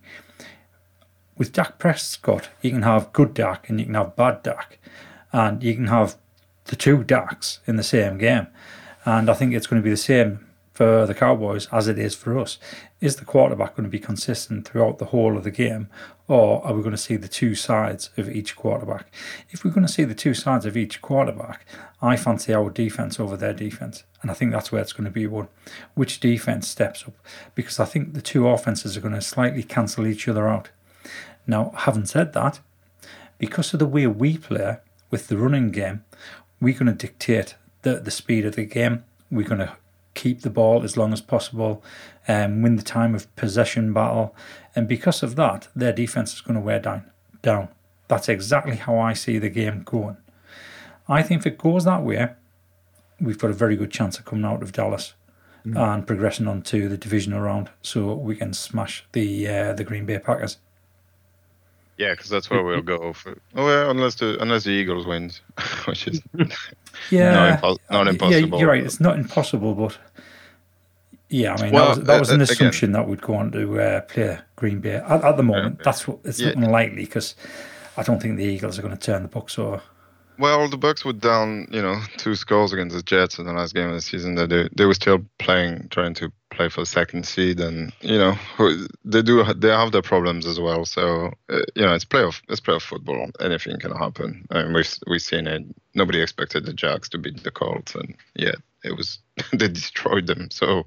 With 1.36 1.52
Dak 1.52 1.78
Prescott, 1.78 2.50
you 2.60 2.70
can 2.70 2.82
have 2.82 3.12
good 3.12 3.34
Dak 3.34 3.68
and 3.68 3.80
you 3.80 3.86
can 3.86 3.94
have 3.94 4.16
bad 4.16 4.42
Dak, 4.42 4.78
and 5.32 5.62
you 5.62 5.74
can 5.74 5.86
have 5.86 6.16
the 6.66 6.76
two 6.76 7.02
Daks 7.02 7.60
in 7.66 7.76
the 7.76 7.82
same 7.82 8.18
game. 8.18 8.46
And 9.04 9.30
I 9.30 9.34
think 9.34 9.54
it's 9.54 9.66
going 9.66 9.80
to 9.80 9.84
be 9.84 9.90
the 9.90 9.96
same 9.96 10.46
for 10.72 11.06
the 11.06 11.14
Cowboys 11.14 11.68
as 11.70 11.86
it 11.86 11.98
is 11.98 12.14
for 12.14 12.38
us. 12.38 12.58
Is 13.00 13.16
the 13.16 13.24
quarterback 13.24 13.76
going 13.76 13.84
to 13.84 13.90
be 13.90 13.98
consistent 13.98 14.66
throughout 14.66 14.98
the 14.98 15.06
whole 15.06 15.36
of 15.36 15.44
the 15.44 15.50
game, 15.50 15.88
or 16.28 16.64
are 16.64 16.72
we 16.72 16.82
going 16.82 16.92
to 16.92 16.98
see 16.98 17.16
the 17.16 17.28
two 17.28 17.54
sides 17.54 18.10
of 18.16 18.28
each 18.28 18.56
quarterback? 18.56 19.12
If 19.50 19.64
we're 19.64 19.72
going 19.72 19.86
to 19.86 19.92
see 19.92 20.04
the 20.04 20.14
two 20.14 20.34
sides 20.34 20.64
of 20.64 20.76
each 20.76 21.02
quarterback, 21.02 21.66
I 22.00 22.16
fancy 22.16 22.54
our 22.54 22.70
defense 22.70 23.20
over 23.20 23.36
their 23.36 23.52
defense, 23.52 24.04
and 24.22 24.30
I 24.30 24.34
think 24.34 24.52
that's 24.52 24.72
where 24.72 24.80
it's 24.80 24.92
going 24.92 25.04
to 25.04 25.10
be 25.10 25.26
one. 25.26 25.48
Which 25.94 26.20
defense 26.20 26.68
steps 26.68 27.04
up? 27.06 27.14
Because 27.54 27.78
I 27.78 27.84
think 27.84 28.14
the 28.14 28.22
two 28.22 28.48
offenses 28.48 28.96
are 28.96 29.00
going 29.00 29.14
to 29.14 29.20
slightly 29.20 29.62
cancel 29.62 30.06
each 30.06 30.28
other 30.28 30.48
out. 30.48 30.70
Now, 31.46 31.72
having 31.76 32.06
said 32.06 32.32
that, 32.32 32.60
because 33.38 33.72
of 33.72 33.80
the 33.80 33.86
way 33.86 34.06
we 34.06 34.38
play 34.38 34.78
with 35.10 35.26
the 35.26 35.36
running 35.36 35.70
game, 35.70 36.04
we're 36.60 36.78
going 36.78 36.86
to 36.86 36.92
dictate 36.92 37.56
the, 37.82 37.96
the 37.96 38.12
speed 38.12 38.46
of 38.46 38.54
the 38.54 38.64
game. 38.64 39.04
We're 39.30 39.48
going 39.48 39.58
to 39.58 39.76
keep 40.14 40.42
the 40.42 40.50
ball 40.50 40.82
as 40.82 40.96
long 40.96 41.12
as 41.12 41.20
possible 41.20 41.82
and 42.26 42.62
win 42.62 42.76
the 42.76 42.82
time 42.82 43.14
of 43.14 43.34
possession 43.36 43.92
battle. 43.92 44.34
And 44.74 44.88
because 44.88 45.22
of 45.22 45.36
that, 45.36 45.68
their 45.74 45.92
defense 45.92 46.34
is 46.34 46.40
going 46.40 46.54
to 46.54 46.60
wear 46.60 46.78
down. 46.78 47.10
down. 47.42 47.68
That's 48.08 48.28
exactly 48.28 48.76
how 48.76 48.98
I 48.98 49.12
see 49.12 49.38
the 49.38 49.48
game 49.48 49.82
going. 49.84 50.16
I 51.08 51.22
think 51.22 51.40
if 51.40 51.46
it 51.46 51.58
goes 51.58 51.84
that 51.84 52.02
way, 52.02 52.28
we've 53.20 53.38
got 53.38 53.50
a 53.50 53.54
very 53.54 53.76
good 53.76 53.90
chance 53.90 54.18
of 54.18 54.24
coming 54.24 54.44
out 54.44 54.62
of 54.62 54.72
Dallas 54.72 55.14
and 55.64 56.06
progressing 56.06 56.48
on 56.48 56.62
to 56.62 56.88
the 56.88 56.96
divisional 56.96 57.40
round 57.40 57.70
so 57.82 58.14
we 58.14 58.34
can 58.34 58.52
smash 58.52 59.04
the 59.12 59.46
uh, 59.48 59.72
the 59.72 59.84
Green 59.84 60.04
Bay 60.04 60.18
Packers. 60.18 60.58
Yeah, 61.98 62.12
because 62.12 62.30
that's 62.30 62.48
where 62.50 62.62
we'll 62.64 62.82
go 62.82 63.12
for. 63.12 63.38
Oh, 63.54 63.64
well, 63.64 63.90
unless 63.90 64.14
the 64.16 64.40
unless 64.40 64.64
the 64.64 64.70
Eagles 64.70 65.06
wins, 65.06 65.40
which 65.86 66.08
is 66.08 66.20
Yeah, 67.10 67.58
impo- 67.60 67.78
not 67.90 68.08
impossible. 68.08 68.48
Yeah, 68.50 68.56
you're 68.58 68.68
right. 68.68 68.82
It's 68.84 69.00
not 69.00 69.18
impossible, 69.18 69.74
but 69.74 69.96
yeah, 71.28 71.54
I 71.54 71.62
mean 71.62 71.72
Well, 71.72 71.88
that 71.94 71.96
was, 71.98 72.06
that 72.06 72.20
was 72.20 72.30
uh, 72.30 72.34
an 72.34 72.40
again- 72.42 72.52
assumption 72.54 72.92
that 72.92 73.08
we'd 73.08 73.22
go 73.22 73.34
on 73.34 73.50
to 73.52 73.80
uh, 73.80 74.00
play 74.02 74.38
Green 74.56 74.80
Bay 74.80 74.96
at, 74.96 75.24
at 75.24 75.36
the 75.36 75.42
moment. 75.42 75.76
yeah. 75.78 75.82
That's 75.84 76.06
what 76.06 76.18
it's 76.24 76.40
Yeah. 76.40 76.48
looking 76.48 76.70
likely 76.70 77.04
because 77.04 77.34
I 77.96 78.02
don't 78.02 78.20
think 78.20 78.36
the 78.36 78.44
Eagles 78.44 78.78
are 78.78 78.82
going 78.82 78.96
to 78.96 79.00
turn 79.00 79.22
the 79.22 79.28
books 79.28 79.58
over. 79.58 79.80
Well, 80.38 80.66
the 80.68 80.78
Bucks 80.78 81.04
were 81.04 81.12
down, 81.12 81.68
you 81.70 81.82
know, 81.82 82.00
two 82.16 82.34
scores 82.34 82.72
against 82.72 82.96
the 82.96 83.02
Jets 83.02 83.38
in 83.38 83.44
the 83.46 83.52
last 83.52 83.74
game 83.74 83.88
of 83.88 83.94
the 83.94 84.00
season. 84.00 84.34
That 84.34 84.48
they 84.48 84.68
they 84.74 84.86
were 84.86 84.94
still 84.94 85.20
playing, 85.38 85.88
trying 85.90 86.14
to 86.14 86.32
play 86.52 86.68
for 86.68 86.84
second 86.84 87.26
seed, 87.26 87.60
and 87.60 87.92
you 88.00 88.18
know, 88.18 88.36
they 89.04 89.22
do 89.22 89.44
they 89.54 89.68
have 89.68 89.92
their 89.92 90.02
problems 90.02 90.46
as 90.46 90.60
well. 90.60 90.84
So 90.84 91.32
uh, 91.48 91.60
you 91.74 91.82
know, 91.82 91.94
it's 91.94 92.04
playoff 92.04 92.40
it's 92.48 92.60
playoff 92.60 92.82
football. 92.82 93.30
Anything 93.40 93.78
can 93.80 93.92
happen. 93.92 94.46
Mean, 94.50 94.72
we've 94.72 94.94
we've 95.06 95.22
seen 95.22 95.46
it. 95.46 95.62
Nobody 95.94 96.20
expected 96.20 96.64
the 96.64 96.72
Jags 96.72 97.08
to 97.10 97.18
beat 97.18 97.42
the 97.42 97.50
Colts, 97.50 97.94
and 97.94 98.14
yeah, 98.34 98.54
it 98.84 98.96
was 98.96 99.18
they 99.52 99.68
destroyed 99.68 100.26
them. 100.26 100.50
So 100.50 100.86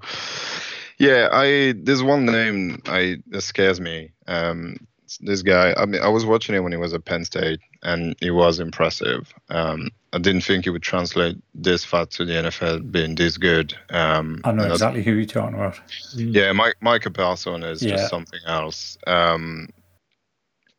yeah, 0.98 1.30
I 1.32 1.74
there's 1.78 2.04
one 2.04 2.26
name 2.26 2.82
I 2.86 3.18
that 3.28 3.42
scares 3.42 3.80
me. 3.80 4.12
Um, 4.28 4.78
this 5.20 5.42
guy. 5.42 5.74
I 5.78 5.86
mean, 5.86 6.02
I 6.02 6.10
was 6.10 6.26
watching 6.26 6.56
him 6.56 6.64
when 6.64 6.72
he 6.72 6.78
was 6.78 6.94
at 6.94 7.06
Penn 7.06 7.26
State, 7.26 7.60
and 7.84 8.16
he 8.20 8.32
was 8.32 8.60
impressive. 8.60 9.34
Um, 9.50 9.90
I 10.16 10.18
didn't 10.18 10.42
think 10.42 10.64
he 10.64 10.70
would 10.70 10.82
translate 10.82 11.38
this 11.54 11.84
far 11.84 12.06
to 12.06 12.24
the 12.24 12.34
NFL, 12.34 12.90
being 12.90 13.16
this 13.16 13.38
good. 13.38 13.76
Um, 13.90 14.40
I 14.46 14.54
know 14.54 14.64
exactly 14.64 15.04
who 15.04 15.12
you're 15.12 15.26
talking 15.26 15.56
about. 15.56 15.78
Yeah, 16.16 16.54
Mike 16.54 16.78
Micah 16.80 17.12
Parson 17.12 17.64
is 17.64 17.84
yeah. 17.84 17.98
just 17.98 18.10
something 18.10 18.40
else. 18.48 18.98
Um, 19.06 19.68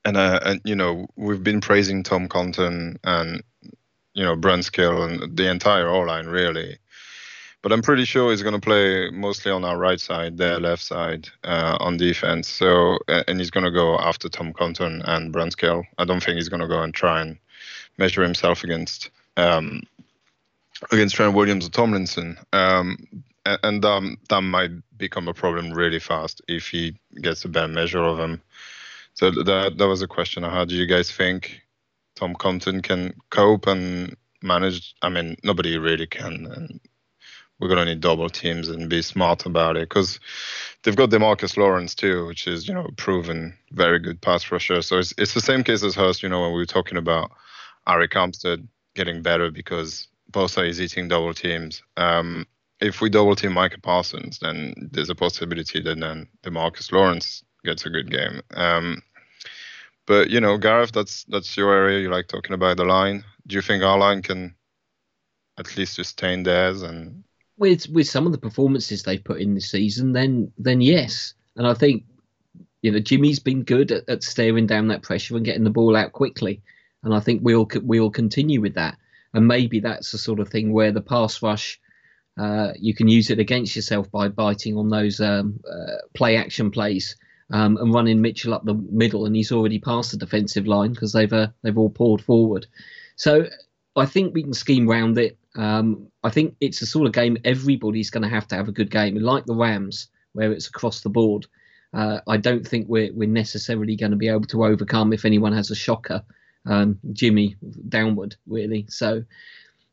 and 0.07 0.17
uh, 0.17 0.41
and 0.43 0.61
you 0.65 0.75
know 0.75 1.07
we've 1.17 1.45
been 1.45 1.61
praising 1.61 2.03
Tom 2.03 2.29
Compton 2.29 2.99
and 3.05 3.43
you 4.15 4.25
know 4.25 4.37
Brunskill 4.37 5.07
and 5.07 5.37
the 5.37 5.51
entire 5.51 5.87
O 5.87 6.01
line 6.01 6.27
really 6.27 6.79
but 7.67 7.73
I'm 7.73 7.83
pretty 7.83 8.05
sure 8.05 8.31
he's 8.31 8.45
going 8.45 8.55
to 8.55 8.61
play 8.61 9.11
mostly 9.11 9.51
on 9.51 9.65
our 9.65 9.77
right 9.77 9.99
side, 9.99 10.37
their 10.37 10.61
left 10.61 10.85
side 10.85 11.29
uh, 11.43 11.77
on 11.81 11.97
defense. 11.97 12.49
So 12.49 12.97
and 13.09 13.41
he's 13.41 13.51
going 13.51 13.65
to 13.65 13.73
go 13.73 13.99
after 13.99 14.29
Tom 14.29 14.53
Compton 14.53 15.03
and 15.05 15.35
Brunskill. 15.35 15.83
I 15.99 16.05
don't 16.05 16.23
think 16.23 16.37
he's 16.37 16.49
going 16.49 16.61
to 16.61 16.69
go 16.69 16.81
and 16.81 16.95
try 16.95 17.21
and 17.23 17.37
measure 17.99 18.23
himself 18.23 18.63
against 18.63 19.11
um, 19.37 19.83
against 20.93 21.15
Trent 21.15 21.35
Williams 21.35 21.67
or 21.67 21.71
Tomlinson. 21.71 22.39
Um, 22.53 23.25
and 23.63 23.85
um, 23.85 24.19
that 24.29 24.41
might 24.41 24.71
become 24.97 25.29
a 25.29 25.35
problem 25.35 25.73
really 25.73 26.01
fast 26.01 26.43
if 26.49 26.69
he 26.69 26.99
gets 27.21 27.45
a 27.45 27.49
bad 27.49 27.71
measure 27.71 28.03
of 28.03 28.19
him. 28.19 28.43
So 29.15 29.31
that 29.31 29.79
that 29.79 29.89
was 29.89 30.03
a 30.03 30.09
question 30.09 30.43
had. 30.43 30.69
Do 30.69 30.75
you 30.75 30.87
guys 30.87 31.11
think 31.11 31.63
Tom 32.17 32.35
Compton 32.35 32.83
can 32.83 33.15
cope 33.31 33.67
and 33.67 34.17
manage? 34.43 34.95
I 35.01 35.09
mean, 35.09 35.37
nobody 35.43 35.79
really 35.79 36.07
can. 36.07 36.47
And 36.47 36.81
we're 37.59 37.69
to 37.69 37.85
need 37.87 38.01
double 38.01 38.29
teams 38.29 38.69
and 38.69 38.91
be 38.91 39.01
smart 39.01 39.47
about 39.47 39.77
it 39.77 39.89
because 39.89 40.21
they've 40.83 40.97
got 40.97 41.11
Demarcus 41.11 41.57
Lawrence 41.57 41.95
too, 41.95 42.27
which 42.27 42.47
is 42.47 42.69
you 42.69 42.75
know 42.75 42.89
proven 42.97 43.55
very 43.73 43.99
good 43.99 44.21
pass 44.21 44.51
rusher. 44.51 44.83
So 44.83 44.99
it's 44.99 45.15
it's 45.17 45.35
the 45.35 45.41
same 45.41 45.65
case 45.65 45.83
as 45.83 45.95
Hurst. 45.95 46.23
You 46.23 46.29
know 46.29 46.43
when 46.43 46.53
we 46.53 46.59
were 46.59 46.67
talking 46.67 46.99
about 46.99 47.31
Arik 47.87 48.13
Armstead 48.13 48.67
getting 48.97 49.23
better 49.23 49.51
because 49.51 50.09
Bosa 50.33 50.69
is 50.69 50.81
eating 50.81 51.09
double 51.09 51.35
teams. 51.35 51.83
Um, 51.97 52.47
if 52.81 53.01
we 53.01 53.09
double 53.09 53.37
team 53.37 53.53
Micah 53.53 53.81
Parsons, 53.81 54.41
then 54.41 54.75
there's 54.93 55.11
a 55.11 55.15
possibility 55.15 55.81
that 55.81 56.01
then 56.01 56.27
Demarcus 56.43 56.91
Lawrence 56.91 57.45
gets 57.65 57.87
a 57.87 57.91
good 57.91 58.11
game. 58.11 58.43
Um, 58.55 59.03
but 60.07 60.31
you 60.31 60.41
know, 60.41 60.59
Gareth, 60.59 60.93
that's 60.93 61.25
that's 61.25 61.57
your 61.57 61.73
area. 61.73 62.01
You 62.01 62.11
like 62.11 62.29
talking 62.29 62.55
about 62.55 62.77
the 62.77 62.85
line. 62.85 63.25
Do 63.47 63.55
you 63.57 63.63
think 63.63 63.83
our 63.83 63.99
line 63.99 64.23
can 64.23 64.55
at 65.59 65.77
least 65.77 65.95
sustain 65.95 66.43
theirs 66.43 66.83
and 66.83 67.25
with 67.57 67.89
with 67.89 68.07
some 68.07 68.27
of 68.27 68.33
the 68.33 68.39
performances 68.39 69.03
they've 69.03 69.25
put 69.25 69.41
in 69.41 69.55
this 69.55 69.71
season, 69.71 70.13
then 70.13 70.53
then 70.59 70.81
yes, 70.81 71.35
and 71.57 71.67
I 71.67 71.75
think 71.75 72.05
you 72.83 72.93
know 72.93 72.99
Jimmy's 72.99 73.39
been 73.39 73.63
good 73.63 73.91
at, 73.91 74.09
at 74.09 74.23
staring 74.23 74.67
down 74.67 74.89
that 74.89 75.03
pressure 75.03 75.37
and 75.37 75.45
getting 75.45 75.65
the 75.65 75.71
ball 75.71 75.97
out 75.97 76.13
quickly, 76.13 76.63
and 77.03 77.15
I 77.15 77.21
think 77.21 77.41
we'll 77.43 77.69
we'll 77.83 78.11
continue 78.11 78.61
with 78.61 78.75
that, 78.75 78.97
and 79.35 79.47
maybe 79.47 79.81
that's 79.81 80.13
the 80.13 80.19
sort 80.19 80.41
of 80.41 80.49
thing 80.49 80.73
where 80.73 80.93
the 80.93 81.01
pass 81.01 81.43
rush. 81.43 81.81
Uh, 82.39 82.73
you 82.79 82.95
can 82.95 83.09
use 83.09 83.31
it 83.31 83.39
against 83.39 83.75
yourself 83.75 84.11
by 84.11 84.29
biting 84.29 84.77
on 84.77 84.91
those 84.91 85.21
um, 85.21 85.59
uh, 85.67 85.97
play 86.13 86.37
action 86.37 86.71
plays 86.71 87.17
um, 87.51 87.77
and 87.77 87.95
running 87.95 88.21
Mitchell 88.21 88.55
up 88.55 88.65
the 88.65 88.75
middle, 88.75 89.27
and 89.27 89.37
he's 89.37 89.53
already 89.53 89.79
past 89.79 90.11
the 90.11 90.17
defensive 90.17 90.67
line 90.67 90.93
because 90.93 91.13
they've 91.13 91.33
uh, 91.33 91.49
they've 91.63 91.79
all 91.79 91.91
poured 91.91 92.21
forward. 92.21 92.67
So 93.17 93.47
I 93.95 94.07
think 94.07 94.35
we 94.35 94.43
can 94.43 94.53
scheme 94.53 94.89
round 94.89 95.19
it. 95.19 95.39
Um, 95.55 96.09
I 96.23 96.31
think 96.31 96.57
it's 96.61 96.81
the 96.81 96.87
sort 96.87 97.07
of 97.07 97.13
game 97.13 97.39
everybody's 97.45 98.11
going 98.11 98.25
to 98.25 98.29
have 98.29 98.47
to 98.49 98.57
have 98.57 98.69
a 98.69 98.73
good 98.73 98.91
game, 98.91 99.17
like 99.17 99.47
the 99.47 99.55
Rams, 99.55 100.09
where 100.33 100.53
it's 100.53 100.67
across 100.67 101.01
the 101.01 101.09
board. 101.09 101.47
Uh, 101.95 102.21
I 102.27 102.37
don't 102.37 102.67
think 102.67 102.89
we're 102.89 103.13
we're 103.15 103.29
necessarily 103.29 103.97
going 103.97 104.11
to 104.11 104.17
be 104.17 104.29
able 104.29 104.47
to 104.47 104.65
overcome 104.65 105.13
if 105.13 105.25
anyone 105.25 105.53
has 105.53 105.71
a 105.71 105.77
shocker, 105.77 106.23
um, 106.67 106.99
Jimmy 107.13 107.57
downward 107.89 108.37
really. 108.47 108.87
So 108.89 109.23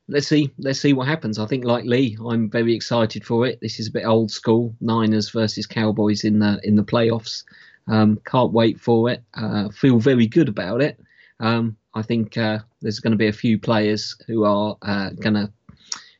let's 0.07 0.27
see 0.27 0.51
let's 0.57 0.79
see 0.79 0.93
what 0.93 1.07
happens. 1.07 1.39
I 1.39 1.45
think 1.45 1.65
like 1.65 1.85
Lee, 1.85 2.17
I'm 2.25 2.49
very 2.49 2.75
excited 2.75 3.25
for 3.25 3.45
it. 3.45 3.59
This 3.61 3.79
is 3.79 3.87
a 3.87 3.91
bit 3.91 4.05
old 4.05 4.31
school, 4.31 4.75
Niners 4.81 5.29
versus 5.29 5.65
Cowboys 5.65 6.23
in 6.23 6.39
the 6.39 6.59
in 6.63 6.75
the 6.75 6.83
playoffs. 6.83 7.43
Um, 7.87 8.21
can't 8.25 8.53
wait 8.53 8.79
for 8.79 9.09
it. 9.09 9.23
Uh, 9.33 9.69
feel 9.69 9.99
very 9.99 10.27
good 10.27 10.49
about 10.49 10.81
it. 10.81 10.99
Um, 11.39 11.77
I 11.93 12.01
think 12.01 12.37
uh, 12.37 12.59
there's 12.81 12.99
going 12.99 13.11
to 13.11 13.17
be 13.17 13.27
a 13.27 13.33
few 13.33 13.59
players 13.59 14.15
who 14.25 14.45
are 14.45 14.77
uh, 14.81 15.09
going 15.11 15.35
to 15.35 15.51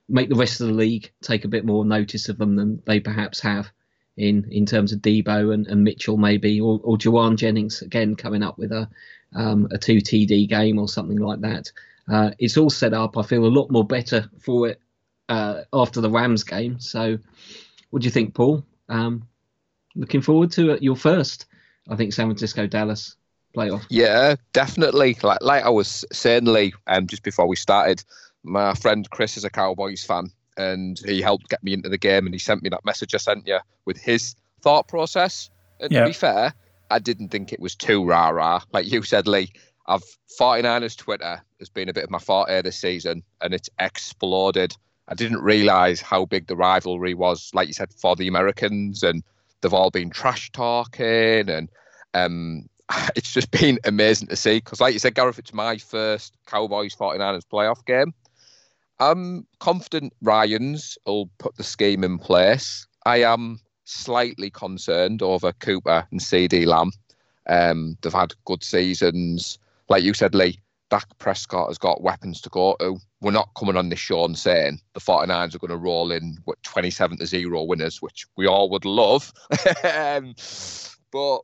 make 0.10 0.30
the 0.30 0.36
rest 0.36 0.60
of 0.60 0.68
the 0.68 0.74
league 0.74 1.12
take 1.22 1.46
a 1.46 1.48
bit 1.48 1.66
more 1.66 1.86
notice 1.86 2.28
of 2.30 2.38
them 2.38 2.56
than 2.56 2.82
they 2.86 3.00
perhaps 3.00 3.40
have 3.40 3.72
in 4.18 4.48
in 4.52 4.66
terms 4.66 4.92
of 4.94 5.00
Deebo 5.00 5.54
and, 5.54 5.66
and 5.68 5.84
Mitchell 5.84 6.18
maybe 6.18 6.60
or, 6.60 6.80
or 6.84 6.98
Jauan 6.98 7.36
Jennings 7.38 7.82
again 7.82 8.16
coming 8.16 8.44
up 8.44 8.58
with 8.60 8.72
a 8.72 8.90
um, 9.36 9.68
a 9.72 9.78
two 9.78 9.98
TD 9.98 10.48
game 10.48 10.80
or 10.80 10.88
something 10.88 11.18
like 11.18 11.42
that. 11.42 11.72
Uh, 12.10 12.32
it's 12.40 12.58
all 12.58 12.70
set 12.70 12.94
up. 12.94 13.18
I 13.18 13.24
feel 13.24 13.46
a 13.46 13.48
lot 13.48 13.72
more 13.72 13.86
better 13.86 14.30
for 14.40 14.68
it 14.68 14.82
uh, 15.30 15.62
after 15.72 16.02
the 16.02 16.10
Rams 16.10 16.44
game. 16.44 16.80
So, 16.80 17.18
what 17.90 18.02
do 18.02 18.06
you 18.06 18.12
think, 18.12 18.34
Paul? 18.34 18.66
Um, 18.90 19.28
looking 19.96 20.22
forward 20.22 20.52
to 20.54 20.72
it. 20.72 20.84
Your 20.84 20.96
first, 20.96 21.46
I 21.90 21.96
think, 21.96 22.14
San 22.14 22.28
Francisco 22.28 22.68
Dallas 22.68 23.16
playoff. 23.56 23.86
Yeah, 23.90 24.36
definitely. 24.52 25.18
Like 25.22 25.42
like 25.42 25.64
I 25.64 25.70
was 25.70 26.06
certainly 26.12 26.74
um, 26.88 27.08
just 27.08 27.24
before 27.24 27.48
we 27.48 27.56
started, 27.56 28.04
my 28.44 28.74
friend 28.74 29.10
Chris 29.10 29.38
is 29.38 29.44
a 29.44 29.50
Cowboys 29.50 30.04
fan, 30.04 30.32
and 30.58 31.00
he 31.06 31.22
helped 31.22 31.50
get 31.50 31.64
me 31.64 31.74
into 31.74 31.90
the 31.90 31.98
game, 31.98 32.26
and 32.26 32.36
he 32.36 32.40
sent 32.40 32.64
me 32.64 32.70
that 32.70 32.86
message 32.86 33.16
I 33.16 33.20
sent 33.20 33.48
you 33.48 33.60
with 33.86 33.98
his 33.98 34.36
thought 34.62 34.88
process. 34.88 35.50
And 35.80 35.92
yeah. 35.92 36.02
to 36.02 36.08
be 36.08 36.14
fair, 36.14 36.54
I 36.94 37.00
didn't 37.00 37.30
think 37.30 37.52
it 37.52 37.60
was 37.60 37.74
too 37.74 38.06
rah 38.06 38.30
rah. 38.30 38.62
Like 38.72 38.86
you 38.86 39.02
said, 39.02 39.28
Lee, 39.28 39.52
I've 39.88 40.04
49ers 40.40 40.96
Twitter 40.96 41.42
has 41.58 41.68
been 41.68 41.90
a 41.90 41.94
bit 41.94 42.04
of 42.04 42.12
my 42.12 42.20
forte 42.20 42.62
this 42.62 42.78
season, 42.78 43.24
and 43.42 43.52
it's 43.52 43.70
exploded. 43.80 44.76
I 45.08 45.16
didn't 45.16 45.42
realise 45.42 46.02
how 46.02 46.26
big 46.26 46.46
the 46.46 46.56
rivalry 46.56 47.16
was, 47.16 47.50
like 47.56 47.68
you 47.68 47.74
said, 47.74 47.92
for 47.94 48.16
the 48.16 48.28
Americans, 48.28 49.02
and 49.02 49.24
they've 49.62 49.74
all 49.74 49.90
been 49.90 50.12
trash 50.12 50.52
talking, 50.52 51.50
and 51.50 51.68
um, 52.14 52.70
it's 53.16 53.34
just 53.34 53.50
been 53.50 53.80
amazing 53.86 54.28
to 54.28 54.36
see. 54.36 54.58
Because, 54.58 54.80
like 54.80 54.94
you 54.94 55.00
said, 55.00 55.16
Gareth, 55.16 55.40
it's 55.40 55.54
my 55.54 55.80
first 55.80 56.38
Cowboys 56.46 56.96
49ers 56.96 57.48
playoff 57.52 57.84
game. 57.88 58.14
I'm 59.00 59.48
confident 59.60 60.14
Ryans 60.22 61.00
will 61.08 61.32
put 61.40 61.56
the 61.56 61.64
scheme 61.64 62.04
in 62.04 62.20
place. 62.20 62.86
I 63.04 63.24
am 63.24 63.60
slightly 63.86 64.50
concerned 64.50 65.22
over 65.22 65.52
Cooper 65.54 66.08
and 66.12 66.20
CeeDee 66.20 66.66
Lamb. 66.66 66.92
Um, 67.48 67.98
they've 68.02 68.14
had 68.14 68.34
good 68.46 68.64
seasons. 68.64 69.60
Like 69.90 70.04
you 70.04 70.14
said, 70.14 70.34
Lee, 70.34 70.60
Dak 70.90 71.18
Prescott 71.18 71.70
has 71.70 71.78
got 71.78 72.02
weapons 72.02 72.40
to 72.42 72.50
go 72.50 72.76
to. 72.80 72.98
We're 73.20 73.32
not 73.32 73.50
coming 73.58 73.78
on 73.78 73.90
this 73.90 74.00
show 74.00 74.26
and 74.26 74.38
saying 74.38 74.80
the 74.94 75.00
49ers 75.00 75.56
are 75.56 75.60
going 75.60 75.72
to 75.72 75.78
roll 75.78 76.12
in 76.12 76.38
with 76.46 76.62
27 76.62 77.18
to 77.18 77.26
0 77.26 77.64
winners, 77.64 78.02
which 78.02 78.28
we 78.38 78.48
all 78.48 78.70
would 78.70 78.86
love. 78.86 79.34
um, 79.84 80.36
but 81.12 81.40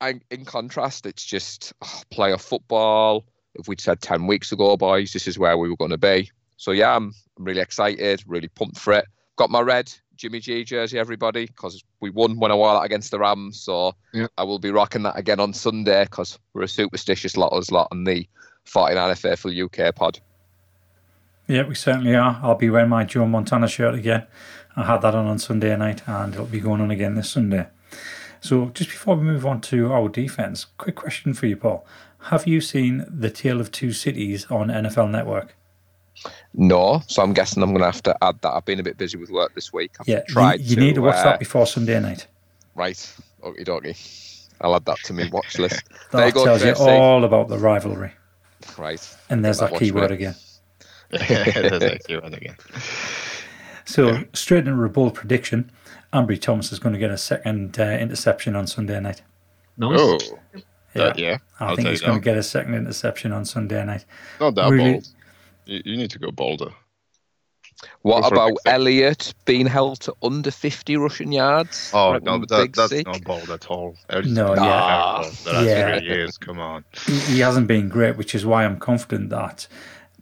I, 0.00 0.20
in 0.30 0.44
contrast, 0.44 1.06
it's 1.06 1.24
just 1.24 1.72
oh, 1.82 2.02
player 2.10 2.36
football. 2.36 3.24
If 3.54 3.68
we'd 3.68 3.80
said 3.80 4.00
10 4.00 4.26
weeks 4.26 4.52
ago, 4.52 4.76
boys, 4.76 5.12
this 5.12 5.26
is 5.26 5.38
where 5.38 5.56
we 5.56 5.70
were 5.70 5.76
going 5.76 5.90
to 5.90 5.98
be. 5.98 6.30
So, 6.56 6.72
yeah, 6.72 6.94
I'm, 6.94 7.14
I'm 7.38 7.44
really 7.44 7.60
excited, 7.60 8.22
really 8.26 8.48
pumped 8.48 8.78
for 8.78 8.92
it. 8.92 9.06
Got 9.36 9.50
my 9.50 9.60
red 9.60 9.92
Jimmy 10.16 10.40
G 10.40 10.64
jersey, 10.64 10.98
everybody, 10.98 11.46
because 11.46 11.82
we 12.00 12.10
won 12.10 12.38
when 12.38 12.50
I 12.50 12.54
wore 12.54 12.74
that 12.74 12.82
against 12.84 13.10
the 13.10 13.18
Rams. 13.18 13.60
So 13.60 13.94
yeah. 14.12 14.26
I 14.38 14.44
will 14.44 14.58
be 14.58 14.70
rocking 14.70 15.02
that 15.02 15.18
again 15.18 15.40
on 15.40 15.52
Sunday 15.52 16.04
because 16.04 16.38
we're 16.52 16.62
a 16.62 16.68
superstitious 16.68 17.36
lot, 17.36 17.52
us 17.52 17.70
lot 17.70 17.88
on 17.90 18.04
the 18.04 18.26
49er 18.66 19.18
Faithful 19.18 19.64
UK 19.64 19.94
pod. 19.94 20.20
Yeah, 21.46 21.66
we 21.66 21.74
certainly 21.74 22.14
are. 22.14 22.40
I'll 22.42 22.54
be 22.54 22.70
wearing 22.70 22.88
my 22.88 23.04
Joe 23.04 23.26
Montana 23.26 23.68
shirt 23.68 23.94
again. 23.94 24.26
I 24.76 24.86
had 24.86 25.02
that 25.02 25.14
on 25.14 25.26
on 25.26 25.38
Sunday 25.38 25.76
night 25.76 26.02
and 26.06 26.32
it'll 26.32 26.46
be 26.46 26.60
going 26.60 26.80
on 26.80 26.90
again 26.90 27.14
this 27.14 27.30
Sunday. 27.30 27.66
So, 28.40 28.70
just 28.74 28.90
before 28.90 29.16
we 29.16 29.24
move 29.24 29.46
on 29.46 29.60
to 29.62 29.92
our 29.92 30.08
defense, 30.08 30.66
quick 30.76 30.96
question 30.96 31.32
for 31.32 31.46
you, 31.46 31.56
Paul. 31.56 31.86
Have 32.24 32.46
you 32.46 32.60
seen 32.60 33.06
The 33.08 33.30
Tale 33.30 33.60
of 33.60 33.70
Two 33.70 33.92
Cities 33.92 34.46
on 34.50 34.68
NFL 34.68 35.10
Network? 35.10 35.56
No, 36.54 37.02
so 37.06 37.22
I'm 37.22 37.32
guessing 37.32 37.62
I'm 37.62 37.70
going 37.70 37.80
to 37.80 37.86
have 37.86 38.02
to 38.04 38.16
add 38.24 38.40
that. 38.42 38.52
I've 38.52 38.64
been 38.64 38.80
a 38.80 38.82
bit 38.82 38.96
busy 38.96 39.16
with 39.16 39.30
work 39.30 39.54
this 39.54 39.72
week. 39.72 39.92
I've 40.00 40.08
yeah, 40.08 40.22
tried 40.28 40.60
you, 40.60 40.70
you 40.70 40.76
to, 40.76 40.80
need 40.80 40.94
to 40.94 41.02
watch 41.02 41.16
uh, 41.16 41.24
that 41.24 41.38
before 41.38 41.66
Sunday 41.66 42.00
night. 42.00 42.26
Right, 42.74 42.96
okie 43.42 43.64
dokie. 43.64 44.48
I'll 44.60 44.74
add 44.74 44.84
that 44.86 44.98
to 45.04 45.12
my 45.12 45.28
watch 45.30 45.58
list. 45.58 45.82
that 46.12 46.34
tells 46.34 46.64
you 46.64 46.74
all 46.74 47.24
about 47.24 47.48
the 47.48 47.58
rivalry. 47.58 48.12
Right. 48.78 49.16
And 49.28 49.44
there's 49.44 49.58
That 49.58 49.72
that 49.72 49.78
keyword 49.80 50.10
again. 50.10 50.34
That's 51.10 51.84
actually 51.84 52.18
one 52.18 52.34
again. 52.34 52.56
So 53.84 54.24
straight 54.32 54.66
into 54.66 54.82
a 54.82 54.88
bold 54.88 55.14
prediction. 55.14 55.70
Ambry 56.12 56.40
Thomas 56.40 56.72
is 56.72 56.78
going 56.78 56.92
to 56.92 56.98
get 56.98 57.10
a 57.10 57.18
second 57.18 57.78
uh, 57.78 57.82
interception 57.82 58.56
on 58.56 58.66
Sunday 58.66 59.00
night. 59.00 59.22
Nice. 59.76 59.98
Oh, 59.98 60.18
that, 60.94 61.18
yeah. 61.18 61.38
I 61.58 61.66
I'll 61.66 61.76
think 61.76 61.88
he's 61.88 62.00
going 62.00 62.20
to 62.20 62.24
get 62.24 62.36
a 62.36 62.42
second 62.42 62.74
interception 62.74 63.32
on 63.32 63.44
Sunday 63.44 63.84
night. 63.84 64.04
Not 64.40 64.54
that 64.54 64.70
Really? 64.70 64.92
bold. 64.92 65.08
You, 65.66 65.82
you 65.84 65.96
need 65.96 66.10
to 66.10 66.18
go 66.18 66.30
bolder. 66.30 66.70
What 68.02 68.22
Go 68.22 68.28
about. 68.28 68.52
Elliott 68.66 69.34
being 69.44 69.66
held 69.66 70.00
to 70.02 70.14
under 70.22 70.50
50 70.50 70.96
rushing 70.96 71.32
yards? 71.32 71.90
Oh 71.92 72.12
Right, 72.12 72.22
no, 72.22 72.38
but 72.38 72.48
that, 72.50 72.72
that's 72.72 72.90
sick? 72.90 73.06
not 73.06 73.22
bold 73.24 73.50
at 73.50 73.66
all. 73.66 73.96
Elliott's 74.08 74.30
No, 74.30 74.54
yeah. 74.54 74.54
terrible 74.54 75.30
The 75.44 75.52
last 75.52 75.66
Yeah. 75.66 75.98
three 75.98 76.06
years. 76.08 76.38
Come 76.38 76.60
on. 76.60 76.84
He, 77.06 77.18
he 77.18 77.40
hasn't 77.40 77.66
been 77.66 77.88
great, 77.88 78.16
which 78.16 78.34
is 78.34 78.46
why 78.46 78.64
I'm 78.64 78.78
confident 78.78 79.30
that 79.30 79.66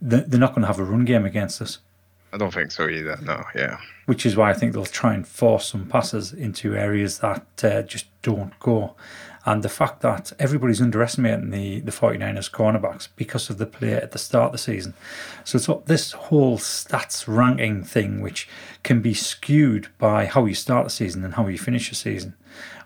they're 0.01 0.39
not 0.39 0.51
going 0.55 0.61
to 0.61 0.67
have 0.67 0.79
a 0.79 0.83
run 0.83 1.05
game 1.05 1.25
against 1.25 1.61
us. 1.61 1.79
I 2.33 2.37
don't 2.37 2.53
think 2.53 2.71
so 2.71 2.89
either. 2.89 3.17
No, 3.21 3.43
yeah. 3.55 3.77
which 4.07 4.25
is 4.25 4.35
why 4.35 4.49
I 4.49 4.53
think 4.53 4.73
they'll 4.73 4.85
try 4.85 5.13
and 5.13 5.25
force 5.25 5.67
some 5.67 5.85
passes 5.85 6.33
into 6.33 6.75
areas 6.75 7.19
that 7.19 7.45
uh, 7.63 7.83
just 7.83 8.07
don't 8.23 8.57
go. 8.59 8.95
And 9.45 9.61
the 9.61 9.69
fact 9.69 10.01
that 10.01 10.31
everybody's 10.39 10.81
underestimating 10.81 11.49
the, 11.49 11.81
the 11.81 11.91
49ers 11.91 12.49
cornerbacks 12.49 13.09
because 13.15 13.49
of 13.49 13.57
the 13.57 13.65
play 13.65 13.93
at 13.93 14.11
the 14.11 14.17
start 14.17 14.47
of 14.47 14.51
the 14.53 14.57
season. 14.57 14.93
So 15.43 15.57
it's 15.57 15.85
this 15.85 16.13
whole 16.13 16.57
stats 16.57 17.25
ranking 17.27 17.83
thing, 17.83 18.21
which 18.21 18.47
can 18.83 19.01
be 19.01 19.13
skewed 19.13 19.89
by 19.97 20.25
how 20.27 20.45
you 20.45 20.55
start 20.55 20.85
the 20.85 20.89
season 20.89 21.25
and 21.25 21.33
how 21.33 21.47
you 21.47 21.57
finish 21.57 21.89
the 21.89 21.95
season. 21.95 22.35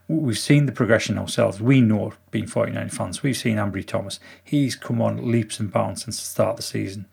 We've 0.08 0.38
seen 0.38 0.66
the 0.66 0.72
progression 0.72 1.18
ourselves. 1.18 1.62
We 1.62 1.82
know, 1.82 2.14
being 2.32 2.48
49 2.48 2.90
fans, 2.90 3.22
we've 3.22 3.36
seen 3.36 3.58
Ambry 3.58 3.86
Thomas. 3.86 4.20
He's 4.42 4.76
come 4.76 5.02
on 5.02 5.30
leaps 5.30 5.60
and 5.60 5.72
bounds 5.72 6.06
since 6.06 6.18
the 6.18 6.26
start 6.26 6.52
of 6.52 6.56
the 6.58 6.64
season. 6.64 7.08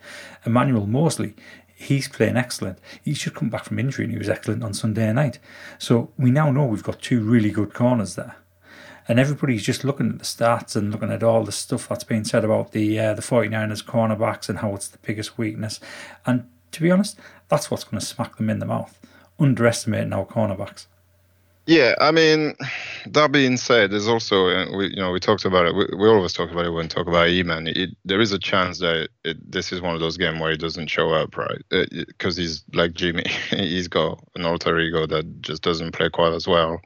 Emmanuel 0.46 0.86
Moseley, 0.86 1.34
he's 1.74 2.08
playing 2.08 2.36
excellent. 2.36 2.78
He 3.02 3.12
should 3.12 3.34
come 3.34 3.50
back 3.50 3.64
from 3.64 3.80
injury 3.80 4.04
and 4.04 4.12
he 4.12 4.18
was 4.18 4.28
excellent 4.28 4.62
on 4.62 4.74
Sunday 4.74 5.12
night. 5.12 5.40
So 5.78 6.12
we 6.16 6.30
now 6.30 6.50
know 6.50 6.64
we've 6.66 6.84
got 6.84 7.02
two 7.02 7.20
really 7.20 7.50
good 7.50 7.74
corners 7.74 8.14
there. 8.14 8.36
And 9.06 9.20
everybody's 9.20 9.62
just 9.62 9.84
looking 9.84 10.10
at 10.10 10.18
the 10.18 10.24
stats 10.24 10.76
and 10.76 10.90
looking 10.90 11.10
at 11.10 11.22
all 11.22 11.44
the 11.44 11.52
stuff 11.52 11.88
that's 11.88 12.04
being 12.04 12.24
said 12.24 12.44
about 12.44 12.72
the 12.72 12.98
uh, 12.98 13.14
the 13.14 13.22
49ers 13.22 13.84
cornerbacks 13.84 14.48
and 14.48 14.58
how 14.58 14.74
it's 14.74 14.88
the 14.88 14.98
biggest 14.98 15.36
weakness. 15.36 15.80
And 16.24 16.48
to 16.72 16.82
be 16.82 16.90
honest, 16.90 17.18
that's 17.48 17.70
what's 17.70 17.84
going 17.84 18.00
to 18.00 18.06
smack 18.06 18.36
them 18.36 18.50
in 18.50 18.58
the 18.58 18.66
mouth. 18.66 18.98
Underestimating 19.38 20.12
our 20.12 20.26
cornerbacks. 20.26 20.86
Yeah, 21.66 21.94
I 21.98 22.10
mean, 22.10 22.54
that 23.06 23.32
being 23.32 23.56
said, 23.56 23.90
there's 23.90 24.06
also 24.08 24.48
uh, 24.48 24.76
we 24.76 24.88
you 24.88 24.96
know 24.96 25.12
we 25.12 25.20
talked 25.20 25.46
about 25.46 25.66
it. 25.66 25.74
We, 25.74 25.86
we 25.96 26.08
always 26.08 26.34
talk 26.34 26.50
about 26.50 26.66
it 26.66 26.70
when 26.70 26.84
we 26.84 26.88
talk 26.88 27.06
about 27.06 27.28
Eman. 27.28 27.74
It, 27.74 27.96
there 28.04 28.20
is 28.20 28.32
a 28.32 28.38
chance 28.38 28.80
that 28.80 29.08
it, 29.24 29.50
this 29.50 29.72
is 29.72 29.80
one 29.80 29.94
of 29.94 30.00
those 30.00 30.18
games 30.18 30.40
where 30.40 30.50
he 30.50 30.58
doesn't 30.58 30.88
show 30.88 31.10
up, 31.14 31.36
right? 31.38 31.62
Because 31.70 32.36
he's 32.36 32.64
like 32.74 32.92
Jimmy, 32.92 33.24
he's 33.50 33.88
got 33.88 34.22
an 34.34 34.44
alter 34.44 34.78
ego 34.78 35.06
that 35.06 35.40
just 35.40 35.62
doesn't 35.62 35.92
play 35.92 36.10
quite 36.10 36.34
as 36.34 36.46
well. 36.46 36.82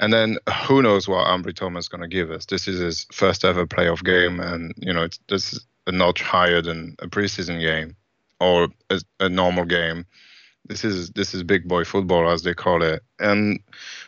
And 0.00 0.12
then 0.12 0.38
who 0.66 0.82
knows 0.82 1.06
what 1.06 1.26
Ambry 1.26 1.54
Thomas 1.54 1.84
is 1.84 1.88
going 1.88 2.00
to 2.00 2.08
give 2.08 2.30
us? 2.30 2.46
This 2.46 2.66
is 2.66 2.80
his 2.80 3.06
first 3.12 3.44
ever 3.44 3.66
playoff 3.66 4.04
game, 4.04 4.40
and 4.40 4.74
you 4.78 4.92
know 4.92 5.04
it's, 5.04 5.20
this 5.28 5.52
is 5.52 5.66
a 5.86 5.92
notch 5.92 6.22
higher 6.22 6.60
than 6.60 6.96
a 6.98 7.06
preseason 7.06 7.60
game 7.60 7.96
or 8.40 8.68
a, 8.90 9.00
a 9.20 9.28
normal 9.28 9.64
game. 9.64 10.04
This 10.66 10.84
is 10.84 11.10
this 11.10 11.34
is 11.34 11.42
big 11.42 11.68
boy 11.68 11.84
football 11.84 12.28
as 12.30 12.42
they 12.42 12.54
call 12.54 12.82
it, 12.82 13.02
and 13.20 13.60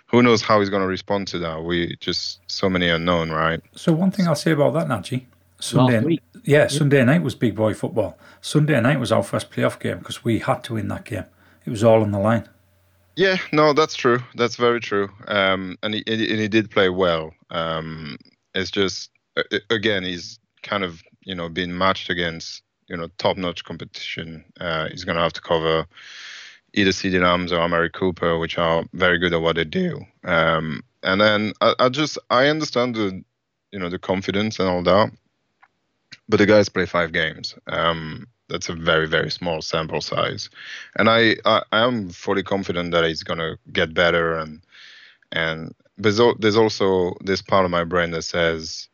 who 0.06 0.22
knows 0.22 0.42
how 0.42 0.58
he's 0.58 0.70
going 0.70 0.82
to 0.82 0.88
respond 0.88 1.28
to 1.28 1.38
that? 1.40 1.62
We 1.62 1.96
just 2.00 2.40
so 2.50 2.68
many 2.68 2.88
unknown, 2.88 3.30
right? 3.30 3.60
So 3.74 3.92
one 3.92 4.10
thing 4.10 4.26
I'll 4.26 4.34
say 4.34 4.52
about 4.52 4.72
that, 4.74 4.88
Najee, 4.88 5.26
Sunday, 5.60 6.00
week. 6.00 6.22
yeah, 6.44 6.66
Sunday 6.66 7.04
night 7.04 7.22
was 7.22 7.34
big 7.34 7.54
boy 7.54 7.74
football. 7.74 8.18
Sunday 8.40 8.80
night 8.80 8.98
was 8.98 9.12
our 9.12 9.22
first 9.22 9.50
playoff 9.50 9.78
game 9.78 9.98
because 9.98 10.24
we 10.24 10.40
had 10.40 10.64
to 10.64 10.74
win 10.74 10.88
that 10.88 11.04
game. 11.04 11.26
It 11.64 11.70
was 11.70 11.84
all 11.84 12.02
on 12.02 12.10
the 12.10 12.18
line. 12.18 12.48
Yeah, 13.16 13.38
no, 13.50 13.72
that's 13.72 13.96
true. 13.96 14.20
That's 14.34 14.56
very 14.56 14.80
true. 14.80 15.08
Um, 15.26 15.78
and 15.82 15.94
he 15.94 16.04
and 16.06 16.20
he 16.20 16.48
did 16.48 16.70
play 16.70 16.90
well. 16.90 17.32
Um, 17.50 18.18
it's 18.54 18.70
just 18.70 19.10
again, 19.70 20.04
he's 20.04 20.38
kind 20.62 20.84
of 20.84 21.02
you 21.22 21.34
know 21.34 21.48
being 21.48 21.76
matched 21.76 22.10
against 22.10 22.62
you 22.88 22.96
know 22.96 23.08
top-notch 23.18 23.64
competition. 23.64 24.44
Uh, 24.60 24.88
he's 24.90 25.04
going 25.04 25.16
to 25.16 25.22
have 25.22 25.32
to 25.32 25.40
cover 25.40 25.86
either 26.74 26.90
CeeDee 26.90 27.22
Lambs 27.22 27.52
or 27.52 27.60
Amari 27.60 27.90
Cooper, 27.90 28.38
which 28.38 28.58
are 28.58 28.84
very 28.92 29.18
good 29.18 29.32
at 29.32 29.40
what 29.40 29.56
they 29.56 29.64
do. 29.64 30.00
Um, 30.24 30.82
and 31.02 31.20
then 31.20 31.52
I, 31.62 31.74
I 31.78 31.88
just 31.88 32.18
I 32.28 32.48
understand 32.48 32.96
the 32.96 33.24
you 33.72 33.78
know 33.78 33.88
the 33.88 33.98
confidence 33.98 34.58
and 34.60 34.68
all 34.68 34.82
that, 34.82 35.10
but 36.28 36.36
the 36.36 36.46
guys 36.46 36.68
play 36.68 36.84
five 36.84 37.12
games. 37.12 37.54
Um, 37.66 38.26
that's 38.48 38.68
a 38.68 38.74
very 38.74 39.06
very 39.06 39.30
small 39.30 39.62
sample 39.62 40.00
size, 40.00 40.50
and 40.96 41.08
I 41.08 41.36
I, 41.44 41.62
I 41.72 41.84
am 41.84 42.10
fully 42.10 42.42
confident 42.42 42.92
that 42.92 43.04
it's 43.04 43.22
gonna 43.22 43.58
get 43.72 43.94
better 43.94 44.34
and 44.34 44.60
and 45.32 45.74
there's 45.98 46.20
there's 46.38 46.56
also 46.56 47.16
this 47.20 47.42
part 47.42 47.64
of 47.64 47.70
my 47.70 47.84
brain 47.84 48.10
that 48.12 48.22
says 48.22 48.88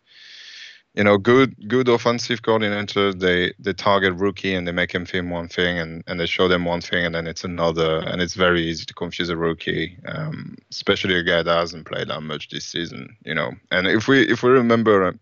you 0.94 1.02
know, 1.02 1.16
good 1.16 1.68
good 1.68 1.88
offensive 1.88 2.42
coordinator. 2.42 3.14
They 3.14 3.52
they 3.58 3.72
target 3.72 4.14
rookie 4.14 4.54
and 4.54 4.68
they 4.68 4.72
make 4.72 4.92
him 4.92 5.06
film 5.06 5.30
one 5.30 5.48
thing, 5.48 5.78
and, 5.78 6.04
and 6.06 6.20
they 6.20 6.26
show 6.26 6.48
them 6.48 6.66
one 6.66 6.82
thing, 6.82 7.06
and 7.06 7.14
then 7.14 7.26
it's 7.26 7.44
another, 7.44 8.00
and 8.00 8.20
it's 8.20 8.34
very 8.34 8.62
easy 8.62 8.84
to 8.84 8.94
confuse 8.94 9.30
a 9.30 9.36
rookie, 9.36 9.96
um, 10.06 10.56
especially 10.70 11.14
a 11.16 11.22
guy 11.22 11.42
that 11.42 11.56
hasn't 11.56 11.86
played 11.86 12.08
that 12.08 12.20
much 12.20 12.50
this 12.50 12.66
season. 12.66 13.16
You 13.24 13.34
know, 13.34 13.52
and 13.70 13.86
if 13.86 14.06
we 14.06 14.28
if 14.28 14.42
we 14.42 14.50
remember 14.50 15.04
uh, 15.04 15.12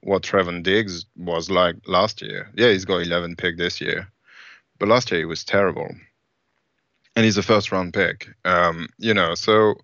what 0.00 0.22
Trevon 0.22 0.62
Diggs 0.62 1.06
was 1.16 1.50
like 1.50 1.76
last 1.86 2.22
year, 2.22 2.50
yeah, 2.54 2.68
he's 2.68 2.84
got 2.84 2.98
11 3.02 3.36
pick 3.36 3.56
this 3.56 3.80
year, 3.80 4.08
but 4.78 4.88
last 4.88 5.10
year 5.10 5.20
he 5.20 5.26
was 5.26 5.44
terrible, 5.44 5.88
and 7.16 7.24
he's 7.24 7.38
a 7.38 7.42
first 7.42 7.72
round 7.72 7.92
pick. 7.94 8.28
Um, 8.44 8.88
you 8.98 9.14
know, 9.14 9.34
so 9.34 9.74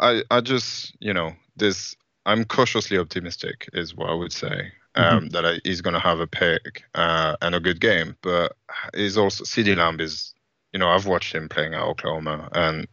I 0.00 0.22
I 0.30 0.40
just 0.40 0.94
you 1.00 1.12
know 1.12 1.32
this 1.56 1.96
I'm 2.26 2.44
cautiously 2.44 2.98
optimistic, 2.98 3.68
is 3.72 3.94
what 3.94 4.10
I 4.10 4.14
would 4.14 4.32
say. 4.32 4.72
Um, 4.94 5.28
That 5.30 5.44
I, 5.44 5.60
he's 5.64 5.80
going 5.80 5.94
to 5.94 6.00
have 6.00 6.20
a 6.20 6.26
pick 6.26 6.84
uh, 6.94 7.36
and 7.42 7.54
a 7.54 7.60
good 7.60 7.80
game, 7.80 8.16
but 8.22 8.56
he's 8.94 9.18
also 9.18 9.44
CeeDee 9.44 9.76
Lamb 9.76 10.00
is, 10.00 10.34
you 10.72 10.78
know, 10.78 10.88
I've 10.88 11.06
watched 11.06 11.34
him 11.34 11.48
playing 11.48 11.74
at 11.74 11.82
Oklahoma, 11.82 12.48
and 12.52 12.86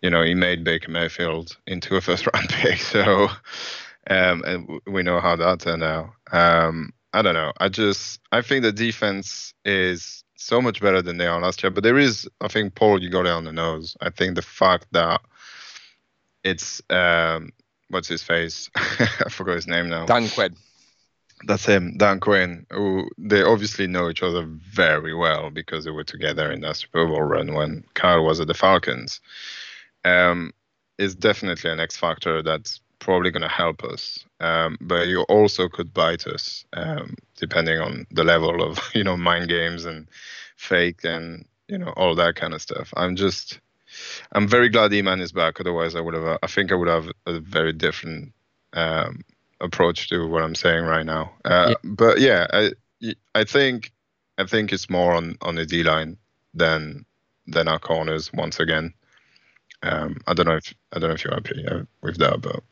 you 0.00 0.10
know 0.10 0.22
he 0.22 0.34
made 0.34 0.64
Baker 0.64 0.90
Mayfield 0.90 1.56
into 1.66 1.96
a 1.96 2.00
first 2.00 2.26
round 2.32 2.48
pick, 2.50 2.78
so 2.80 3.28
um, 4.08 4.42
and 4.44 4.80
we 4.86 5.02
know 5.02 5.20
how 5.20 5.36
that 5.36 5.60
turned 5.60 5.82
out. 5.82 6.10
Um, 6.32 6.92
I 7.12 7.22
don't 7.22 7.34
know. 7.34 7.52
I 7.58 7.68
just 7.68 8.20
I 8.32 8.42
think 8.42 8.62
the 8.62 8.72
defense 8.72 9.54
is 9.64 10.22
so 10.36 10.60
much 10.60 10.80
better 10.80 11.02
than 11.02 11.16
they 11.16 11.26
are 11.26 11.40
last 11.40 11.62
year, 11.62 11.70
but 11.70 11.82
there 11.82 11.98
is 11.98 12.28
I 12.40 12.48
think 12.48 12.74
Paul, 12.74 13.02
you 13.02 13.10
got 13.10 13.26
it 13.26 13.32
on 13.32 13.44
the 13.44 13.52
nose. 13.52 13.96
I 14.00 14.10
think 14.10 14.34
the 14.34 14.42
fact 14.42 14.86
that 14.92 15.20
it's 16.44 16.82
um, 16.90 17.50
what's 17.88 18.08
his 18.08 18.22
face? 18.22 18.70
I 18.76 19.28
forgot 19.30 19.56
his 19.56 19.66
name 19.66 19.88
now. 19.88 20.06
Dan 20.06 20.28
Quinn. 20.28 20.54
That's 21.46 21.66
him, 21.66 21.96
Dan 21.98 22.20
Quinn. 22.20 22.66
Who 22.70 23.08
they 23.18 23.42
obviously 23.42 23.86
know 23.86 24.08
each 24.08 24.22
other 24.22 24.44
very 24.44 25.14
well 25.14 25.50
because 25.50 25.84
they 25.84 25.90
were 25.90 26.04
together 26.04 26.50
in 26.50 26.60
that 26.62 26.76
Super 26.76 27.06
Bowl 27.06 27.22
run 27.22 27.54
when 27.54 27.84
Kyle 27.94 28.24
was 28.24 28.40
at 28.40 28.46
the 28.46 28.54
Falcons. 28.54 29.20
Um, 30.04 30.52
is 30.98 31.14
definitely 31.14 31.70
an 31.70 31.80
X 31.80 31.96
factor 31.96 32.42
that's 32.42 32.80
probably 33.06 33.30
going 33.30 33.48
to 33.48 33.48
help 33.64 33.84
us, 33.84 34.24
um, 34.40 34.76
but 34.80 35.06
you 35.06 35.22
also 35.28 35.68
could 35.68 35.94
bite 35.94 36.26
us 36.26 36.64
um, 36.72 37.14
depending 37.36 37.78
on 37.78 38.04
the 38.10 38.24
level 38.24 38.62
of 38.68 38.78
you 38.94 39.04
know 39.04 39.16
mind 39.16 39.48
games 39.48 39.84
and 39.84 40.08
fake 40.56 41.04
and 41.04 41.46
you 41.68 41.78
know 41.78 41.90
all 41.96 42.16
that 42.16 42.34
kind 42.34 42.52
of 42.52 42.60
stuff. 42.60 42.92
I'm 42.96 43.14
just 43.14 43.60
I'm 44.32 44.48
very 44.48 44.68
glad 44.68 44.92
Iman 44.92 45.20
is 45.20 45.32
back. 45.32 45.60
Otherwise, 45.60 45.94
I 45.94 46.00
would 46.00 46.14
have. 46.14 46.38
I 46.42 46.46
think 46.48 46.72
I 46.72 46.74
would 46.74 46.88
have 46.88 47.08
a 47.26 47.38
very 47.40 47.72
different 47.72 48.32
um, 48.72 49.22
approach 49.60 50.08
to 50.08 50.26
what 50.28 50.42
I'm 50.42 50.56
saying 50.56 50.84
right 50.84 51.06
now. 51.06 51.32
Uh, 51.44 51.68
Yeah. 51.70 51.74
But 51.84 52.20
yeah, 52.20 52.46
I 52.52 52.72
I 53.34 53.44
think 53.44 53.92
I 54.36 54.44
think 54.46 54.72
it's 54.72 54.90
more 54.90 55.14
on 55.14 55.36
on 55.42 55.54
the 55.54 55.64
D 55.64 55.84
line 55.84 56.16
than 56.54 57.06
than 57.46 57.68
our 57.68 57.78
corners 57.78 58.32
once 58.32 58.58
again. 58.58 58.92
Um, 59.82 60.16
I 60.26 60.34
don't 60.34 60.46
know 60.46 60.56
if 60.56 60.74
I 60.92 60.98
don't 60.98 61.10
know 61.10 61.14
if 61.14 61.24
you're 61.24 61.34
happy 61.34 61.64
uh, 61.70 61.84
with 62.02 62.18
that, 62.18 62.40
but 62.40 62.62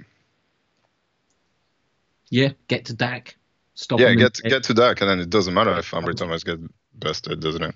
Yeah, 2.30 2.50
get 2.68 2.86
to 2.86 2.94
Dak. 2.94 3.36
Stop 3.74 4.00
yeah, 4.00 4.10
him 4.10 4.18
get 4.18 4.34
get 4.44 4.62
to 4.64 4.74
that, 4.74 5.00
and 5.00 5.10
then 5.10 5.18
it 5.20 5.30
doesn't 5.30 5.54
matter 5.54 5.76
if 5.76 5.90
Ambry 5.90 6.16
Thomas 6.16 6.44
gets 6.44 6.62
busted, 6.94 7.40
doesn't 7.40 7.62
it? 7.62 7.74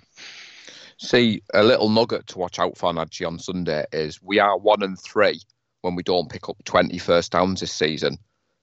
See, 0.99 1.43
a 1.55 1.63
little 1.63 1.89
nugget 1.89 2.27
to 2.29 2.39
watch 2.39 2.59
out 2.59 2.77
for 2.77 2.93
Najee 2.93 3.27
on 3.27 3.39
Sunday 3.39 3.85
is 3.93 4.21
we 4.23 4.39
are 4.39 4.59
one 4.59 4.83
and 4.83 4.99
three 5.01 5.41
when 5.83 5.95
we 5.95 6.03
don't 6.03 6.29
pick 6.31 6.49
up 6.49 6.57
20 6.65 6.99
first 6.99 7.33
downs 7.33 7.61
this 7.61 7.73
season. 7.73 8.19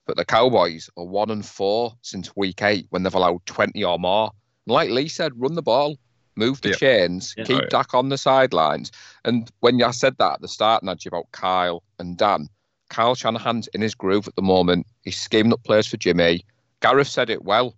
But 0.06 0.18
the 0.18 0.26
Cowboys 0.26 0.90
are 0.98 1.06
one 1.06 1.32
and 1.32 1.46
four 1.46 1.94
since 2.02 2.36
week 2.36 2.62
eight 2.62 2.88
when 2.90 3.04
they've 3.04 3.14
allowed 3.14 3.46
20 3.46 3.84
or 3.84 3.98
more. 3.98 4.32
And 4.68 4.74
like 4.74 4.90
Lee 4.90 5.08
said, 5.08 5.32
run 5.36 5.56
the 5.56 5.62
ball, 5.62 5.98
move 6.36 6.62
the 6.62 6.70
Yeah. 6.70 6.76
chains, 6.76 7.34
Yeah. 7.38 7.46
keep 7.46 7.56
Oh, 7.56 7.62
yeah. 7.62 7.68
Dak 7.70 7.94
on 7.94 8.10
the 8.10 8.18
sidelines. 8.18 8.92
And 9.24 9.50
when 9.62 9.82
I 9.82 9.92
said 9.92 10.18
that 10.20 10.34
at 10.34 10.42
the 10.42 10.48
start, 10.48 10.84
Najee, 10.84 11.08
about 11.08 11.32
Kyle 11.32 11.84
and 12.00 12.18
Dan, 12.18 12.50
Kyle 12.90 13.16
Shanahan's 13.16 13.68
in 13.70 13.82
his 13.82 13.96
groove 13.96 14.28
at 14.28 14.36
the 14.36 14.42
moment. 14.42 14.86
He's 15.06 15.18
scheming 15.18 15.54
up 15.54 15.64
players 15.64 15.88
for 15.88 15.98
Jimmy. 15.98 16.44
Gareth 16.82 17.08
said 17.08 17.30
it 17.30 17.44
well. 17.44 17.76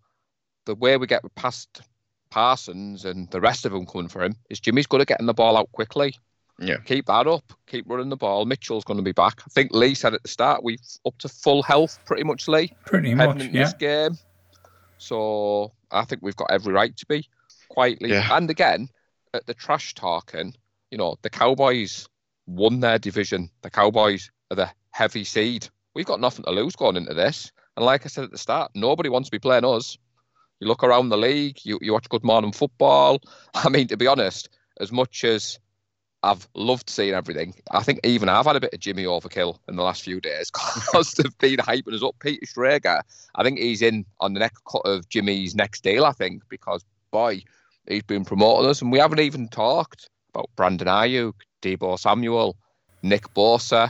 The 0.66 0.76
way 0.76 0.98
we 0.98 1.08
get 1.08 1.24
past 1.36 1.82
Parsons 2.30 3.06
and 3.06 3.30
the 3.32 3.40
rest 3.40 3.66
of 3.66 3.72
them 3.72 3.86
coming 3.86 4.08
for 4.08 4.24
him 4.24 4.36
is 4.50 4.60
Jimmy's 4.60 4.88
good 4.88 5.02
at 5.02 5.08
getting 5.08 5.28
the 5.28 5.34
ball 5.34 5.58
out 5.58 5.72
quickly. 5.72 6.16
Yeah. 6.60 6.78
Keep 6.86 7.06
that 7.06 7.28
up. 7.28 7.54
Keep 7.68 7.86
running 7.88 8.10
the 8.10 8.18
ball. 8.18 8.46
Mitchell's 8.46 8.84
going 8.84 8.98
to 8.98 9.04
be 9.04 9.12
back. 9.12 9.42
I 9.46 9.50
think 9.50 9.72
Lee 9.72 9.94
said 9.94 10.14
at 10.14 10.24
the 10.24 10.30
start 10.30 10.64
we've 10.64 10.82
up 11.06 11.18
to 11.20 11.30
full 11.30 11.62
health 11.62 12.00
pretty 12.06 12.24
much, 12.24 12.48
Lee. 12.48 12.74
Pretty 12.86 13.14
much, 13.14 13.42
into 13.42 13.46
yeah. 13.46 13.64
this 13.64 13.74
game. 13.74 14.18
So 14.98 15.72
I 15.92 16.06
think 16.06 16.22
we've 16.24 16.36
got 16.36 16.52
every 16.52 16.74
right 16.74 16.96
to 16.98 17.06
be 17.06 17.30
quietly. 17.70 18.10
Yeah. 18.10 18.36
And 18.36 18.50
again, 18.50 18.90
at 19.34 19.46
the 19.46 19.54
trash 19.54 19.94
talking, 19.94 20.56
you 20.90 20.98
know, 20.98 21.18
the 21.22 21.30
Cowboys 21.30 22.08
won 22.48 22.80
their 22.80 22.98
division. 22.98 23.52
The 23.62 23.70
Cowboys 23.70 24.32
are 24.50 24.56
the 24.56 24.70
heavy 24.92 25.24
seed. 25.24 25.68
We've 25.98 26.06
got 26.06 26.22
nothing 26.22 26.46
to 26.46 26.52
lose 26.52 26.76
going 26.76 26.96
into 26.96 27.16
this. 27.16 27.52
And 27.76 27.84
like 27.84 28.06
I 28.06 28.10
said 28.10 28.26
at 28.26 28.30
the 28.30 28.38
start, 28.38 28.70
nobody 28.76 29.10
wants 29.10 29.30
to 29.30 29.32
be 29.32 29.40
playing 29.40 29.66
us. 29.66 29.98
You 30.60 30.68
look 30.68 30.84
around 30.84 31.10
the 31.10 31.18
league, 31.18 31.58
you, 31.64 31.80
you 31.82 31.92
watch 31.92 32.08
good 32.08 32.24
morning 32.24 32.52
football. 32.52 33.20
I 33.56 33.70
mean, 33.70 33.88
to 33.88 33.98
be 33.98 34.06
honest, 34.06 34.48
as 34.80 34.92
much 34.92 35.24
as 35.24 35.58
I've 36.22 36.48
loved 36.54 36.88
seeing 36.88 37.16
everything, 37.16 37.56
I 37.72 37.82
think 37.82 38.02
even 38.04 38.30
I've 38.30 38.46
had 38.46 38.56
a 38.56 38.60
bit 38.60 38.76
of 38.76 38.80
Jimmy 38.80 39.06
overkill 39.06 39.58
in 39.68 39.76
the 39.76 39.82
last 39.82 40.04
few 40.04 40.22
days 40.22 40.52
because 40.76 41.14
they've 41.14 41.38
been 41.40 41.58
hyping 41.58 41.96
us 41.96 42.04
up. 42.04 42.14
Peter 42.20 42.46
Schrager, 42.46 43.02
I 43.34 43.44
think 43.44 43.58
he's 43.58 43.82
in 43.82 44.06
on 44.20 44.36
the 44.36 44.40
next 44.40 44.62
cut 44.72 44.84
of 44.86 45.10
Jimmy's 45.10 45.56
next 45.56 45.82
deal, 45.82 46.06
I 46.06 46.12
think, 46.12 46.44
because 46.48 46.86
boy, 47.10 47.42
he's 47.88 48.04
been 48.04 48.24
promoting 48.24 48.70
us, 48.70 48.84
and 48.84 48.92
we 48.92 49.00
haven't 49.00 49.22
even 49.22 49.48
talked 49.48 50.12
about 50.36 50.52
Brandon 50.56 50.90
Aiyuk, 50.90 51.34
Deebo 51.64 51.98
Samuel, 51.98 52.56
Nick 53.02 53.34
Bosa, 53.34 53.90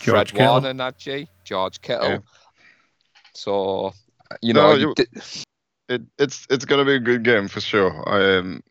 George 0.00 0.30
Fred 0.30 0.32
Kittle. 0.32 0.52
Warner, 0.60 0.72
Najee, 0.74 1.28
George 1.44 1.80
Kittle. 1.80 2.08
Yeah. 2.08 2.18
So, 3.34 3.92
you 4.42 4.52
No, 4.54 4.72
know, 4.74 4.76
you- 4.76 4.94
it, 5.88 6.02
it's 6.18 6.46
it's 6.50 6.64
gonna 6.64 6.84
be 6.84 6.94
a 6.94 7.00
good 7.00 7.22
game 7.22 7.46
for 7.48 7.60
sure. 7.60 7.92
I 8.08 8.38
um, 8.38 8.62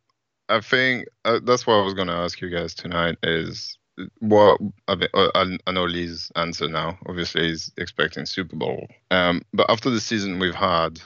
I 0.50 0.60
think 0.60 1.08
uh, 1.24 1.40
that's 1.44 1.66
what 1.66 1.76
I 1.76 1.82
was 1.84 1.94
gonna 1.94 2.16
ask 2.16 2.42
you 2.42 2.50
guys 2.50 2.74
tonight 2.74 3.18
is 3.24 3.78
what 4.20 4.60
I, 4.90 4.96
mean, 4.96 5.08
uh, 5.14 5.30
I 5.34 5.58
I 5.66 5.72
know 5.72 5.86
Lee's 5.86 6.30
answer 6.36 6.68
now. 6.68 6.98
Obviously, 7.08 7.48
he's 7.48 7.72
expecting 7.78 8.26
Super 8.26 8.58
Bowl. 8.58 8.88
Um, 9.12 9.44
but 9.54 9.70
after 9.70 9.90
the 9.90 10.02
season 10.02 10.40
we've 10.40 10.54
had, 10.54 11.00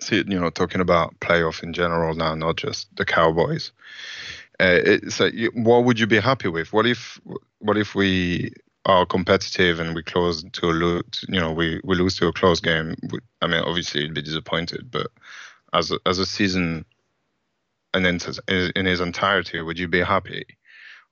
see, 0.00 0.16
you 0.26 0.40
know, 0.40 0.48
talking 0.48 0.80
about 0.80 1.18
playoff 1.20 1.62
in 1.62 1.74
general 1.74 2.14
now, 2.14 2.34
not 2.34 2.56
just 2.56 2.88
the 2.96 3.04
Cowboys. 3.04 3.72
Uh, 4.60 4.80
it, 4.84 5.12
so, 5.12 5.26
you, 5.26 5.50
what 5.54 5.84
would 5.84 6.00
you 6.00 6.06
be 6.06 6.18
happy 6.18 6.48
with? 6.48 6.72
What 6.72 6.86
if 6.86 7.20
what 7.58 7.76
if 7.76 7.94
we 7.94 8.52
are 8.88 9.06
competitive 9.06 9.78
and 9.78 9.94
we 9.94 10.02
close 10.02 10.42
to 10.42 10.66
a 10.66 10.72
lo- 10.72 11.02
you 11.28 11.38
know 11.38 11.52
we, 11.52 11.80
we 11.84 11.94
lose 11.94 12.16
to 12.16 12.26
a 12.26 12.32
close 12.32 12.58
game 12.58 12.96
i 13.42 13.46
mean 13.46 13.60
obviously 13.60 14.00
you'd 14.00 14.14
be 14.14 14.22
disappointed 14.22 14.90
but 14.90 15.08
as 15.74 15.92
a, 15.92 15.98
as 16.06 16.18
a 16.18 16.26
season 16.26 16.84
and 17.94 18.06
in, 18.06 18.72
in 18.74 18.86
his 18.86 19.00
entirety 19.00 19.60
would 19.60 19.78
you 19.78 19.86
be 19.86 20.00
happy 20.00 20.44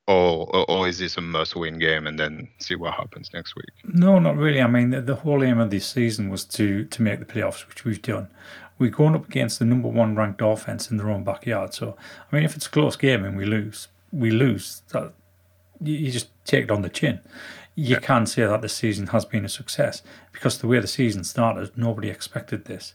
or, 0.08 0.48
or 0.56 0.70
or 0.70 0.88
is 0.88 0.98
this 0.98 1.16
a 1.16 1.20
must-win 1.20 1.78
game 1.78 2.06
and 2.06 2.18
then 2.18 2.48
see 2.58 2.74
what 2.74 2.94
happens 2.94 3.30
next 3.34 3.54
week 3.56 3.70
No, 3.84 4.18
not 4.18 4.36
really. 4.36 4.62
I 4.62 4.68
mean, 4.68 4.90
the, 4.90 5.00
the 5.00 5.16
whole 5.16 5.42
aim 5.42 5.58
of 5.58 5.70
this 5.70 5.86
season 5.86 6.30
was 6.30 6.44
to 6.44 6.84
to 6.84 7.02
make 7.02 7.18
the 7.18 7.24
playoffs, 7.24 7.66
which 7.68 7.84
we've 7.84 8.02
done. 8.02 8.28
We're 8.78 8.90
going 8.90 9.14
up 9.14 9.26
against 9.26 9.58
the 9.58 9.64
number 9.64 9.88
one 9.88 10.14
ranked 10.14 10.42
offense 10.42 10.90
in 10.90 10.96
their 10.96 11.10
own 11.10 11.24
backyard. 11.24 11.74
So, 11.74 11.96
I 12.30 12.36
mean, 12.36 12.44
if 12.44 12.54
it's 12.54 12.66
a 12.66 12.70
close 12.70 12.94
game 12.94 13.24
and 13.24 13.36
we 13.36 13.46
lose, 13.46 13.88
we 14.12 14.30
lose. 14.30 14.82
That 14.92 15.12
you, 15.82 15.94
you 15.94 16.10
just 16.12 16.28
take 16.44 16.64
it 16.64 16.70
on 16.70 16.82
the 16.82 16.88
chin. 16.88 17.20
You 17.78 17.98
can 17.98 18.24
say 18.26 18.46
that 18.46 18.62
the 18.62 18.68
season 18.70 19.08
has 19.08 19.26
been 19.26 19.44
a 19.44 19.50
success 19.50 20.02
because 20.32 20.58
the 20.58 20.66
way 20.66 20.80
the 20.80 20.86
season 20.86 21.24
started, 21.24 21.76
nobody 21.76 22.08
expected 22.08 22.64
this. 22.64 22.94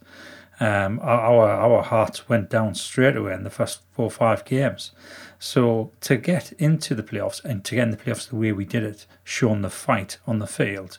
Um, 0.59 0.99
our 1.01 1.47
our 1.49 1.83
hearts 1.83 2.27
went 2.27 2.49
down 2.49 2.75
straight 2.75 3.15
away 3.15 3.33
in 3.33 3.43
the 3.43 3.49
first 3.49 3.81
four 3.91 4.05
or 4.05 4.11
five 4.11 4.43
games. 4.43 4.91
So 5.39 5.91
to 6.01 6.17
get 6.17 6.51
into 6.53 6.93
the 6.93 7.03
playoffs 7.03 7.43
and 7.43 7.63
to 7.65 7.75
get 7.75 7.83
in 7.83 7.91
the 7.91 7.97
playoffs 7.97 8.29
the 8.29 8.35
way 8.35 8.51
we 8.51 8.65
did 8.65 8.83
it, 8.83 9.05
showing 9.23 9.61
the 9.61 9.69
fight 9.69 10.17
on 10.27 10.39
the 10.39 10.47
field, 10.47 10.97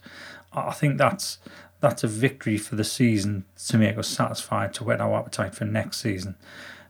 I 0.52 0.68
I 0.68 0.72
think 0.72 0.96
that's 0.96 1.38
that's 1.80 2.04
a 2.04 2.08
victory 2.08 2.58
for 2.58 2.76
the 2.76 2.84
season 2.84 3.44
to 3.66 3.76
make 3.76 3.98
us 3.98 4.06
satisfied 4.06 4.72
to 4.74 4.84
whet 4.84 5.00
our 5.00 5.18
appetite 5.18 5.54
for 5.54 5.64
next 5.64 5.98
season. 5.98 6.36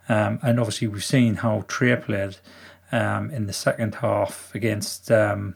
Um, 0.08 0.38
and 0.42 0.60
obviously 0.60 0.88
we've 0.88 1.04
seen 1.04 1.36
how 1.36 1.64
Trey 1.66 1.96
played 1.96 2.36
um, 2.92 3.30
in 3.30 3.46
the 3.46 3.54
second 3.54 3.96
half 3.96 4.54
against 4.54 5.10
um, 5.10 5.54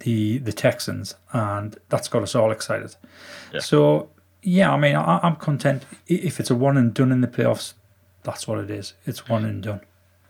the 0.00 0.38
the 0.38 0.52
Texans, 0.52 1.14
and 1.32 1.76
that's 1.88 2.08
got 2.08 2.22
us 2.22 2.34
all 2.34 2.50
excited. 2.52 2.94
Yeah. 3.52 3.60
So 3.60 4.10
yeah, 4.42 4.72
I 4.72 4.76
mean, 4.78 4.96
I, 4.96 5.20
I'm 5.22 5.36
content 5.36 5.84
if 6.06 6.40
it's 6.40 6.50
a 6.50 6.54
one 6.54 6.76
and 6.76 6.94
done 6.94 7.12
in 7.12 7.20
the 7.20 7.28
playoffs. 7.28 7.74
That's 8.22 8.46
what 8.46 8.58
it 8.58 8.70
is. 8.70 8.94
It's 9.06 9.28
one 9.28 9.44
and 9.44 9.62
done. 9.62 9.80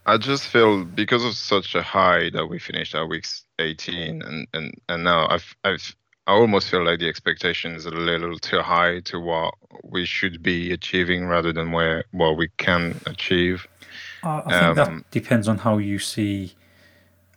I 0.07 0.17
just 0.17 0.45
feel 0.47 0.85
because 0.85 1.25
of 1.25 1.35
such 1.35 1.75
a 1.75 1.83
high 1.83 2.31
that 2.31 2.47
we 2.47 2.59
finished 2.59 2.95
our 2.95 3.07
weeks 3.07 3.45
18 3.59 4.23
and 4.23 4.47
and 4.55 4.75
and 4.89 5.05
now 5.05 5.29
I've 5.29 5.55
I've 5.65 5.95
I 6.27 6.33
almost 6.33 6.71
feel 6.71 6.85
like 6.85 6.99
the 7.01 7.09
expectation 7.09 7.75
is 7.75 7.87
a 7.87 7.91
little 7.91 8.39
too 8.39 8.61
high 8.61 9.01
to 9.01 9.19
what 9.19 9.55
we 9.83 10.05
should 10.05 10.43
be 10.43 10.73
achieving 10.73 11.27
rather 11.27 11.53
than 11.53 11.73
where 11.73 12.05
what 12.13 12.37
we 12.37 12.49
can 12.59 13.01
achieve. 13.07 13.67
I, 14.23 14.43
I 14.47 14.53
think 14.59 14.77
Um, 14.77 14.77
that 14.77 15.11
depends 15.11 15.49
on 15.49 15.59
how 15.59 15.79
you 15.79 15.99
see 15.99 16.55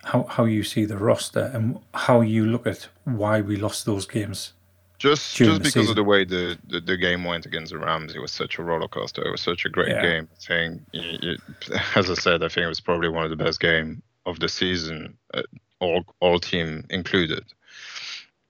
how 0.03 0.23
how 0.23 0.45
you 0.45 0.63
see 0.63 0.85
the 0.85 0.97
roster 0.97 1.51
and 1.53 1.79
how 1.93 2.21
you 2.21 2.45
look 2.45 2.65
at 2.67 2.87
why 3.05 3.41
we 3.41 3.55
lost 3.55 3.85
those 3.85 4.05
games. 4.05 4.53
Just 4.97 5.35
just 5.35 5.59
because 5.59 5.73
season. 5.73 5.89
of 5.89 5.95
the 5.95 6.03
way 6.03 6.23
the, 6.25 6.57
the, 6.67 6.79
the 6.79 6.95
game 6.97 7.23
went 7.23 7.47
against 7.47 7.71
the 7.71 7.79
Rams, 7.79 8.13
it 8.15 8.19
was 8.19 8.31
such 8.31 8.59
a 8.59 8.63
roller 8.63 8.87
coaster. 8.87 9.23
It 9.25 9.31
was 9.31 9.41
such 9.41 9.65
a 9.65 9.69
great 9.69 9.89
Yeah. 9.89 10.01
game. 10.03 10.29
I 10.31 10.45
think, 10.45 10.81
y- 10.93 11.35
as 11.95 12.09
I 12.11 12.13
said, 12.13 12.43
I 12.43 12.49
think 12.49 12.65
it 12.65 12.67
was 12.67 12.79
probably 12.79 13.09
one 13.09 13.23
of 13.23 13.31
the 13.31 13.35
best 13.43 13.59
game 13.59 14.03
of 14.27 14.39
the 14.39 14.47
season, 14.47 15.17
uh, 15.33 15.41
all 15.79 16.03
all 16.19 16.39
team 16.39 16.85
included. 16.91 17.43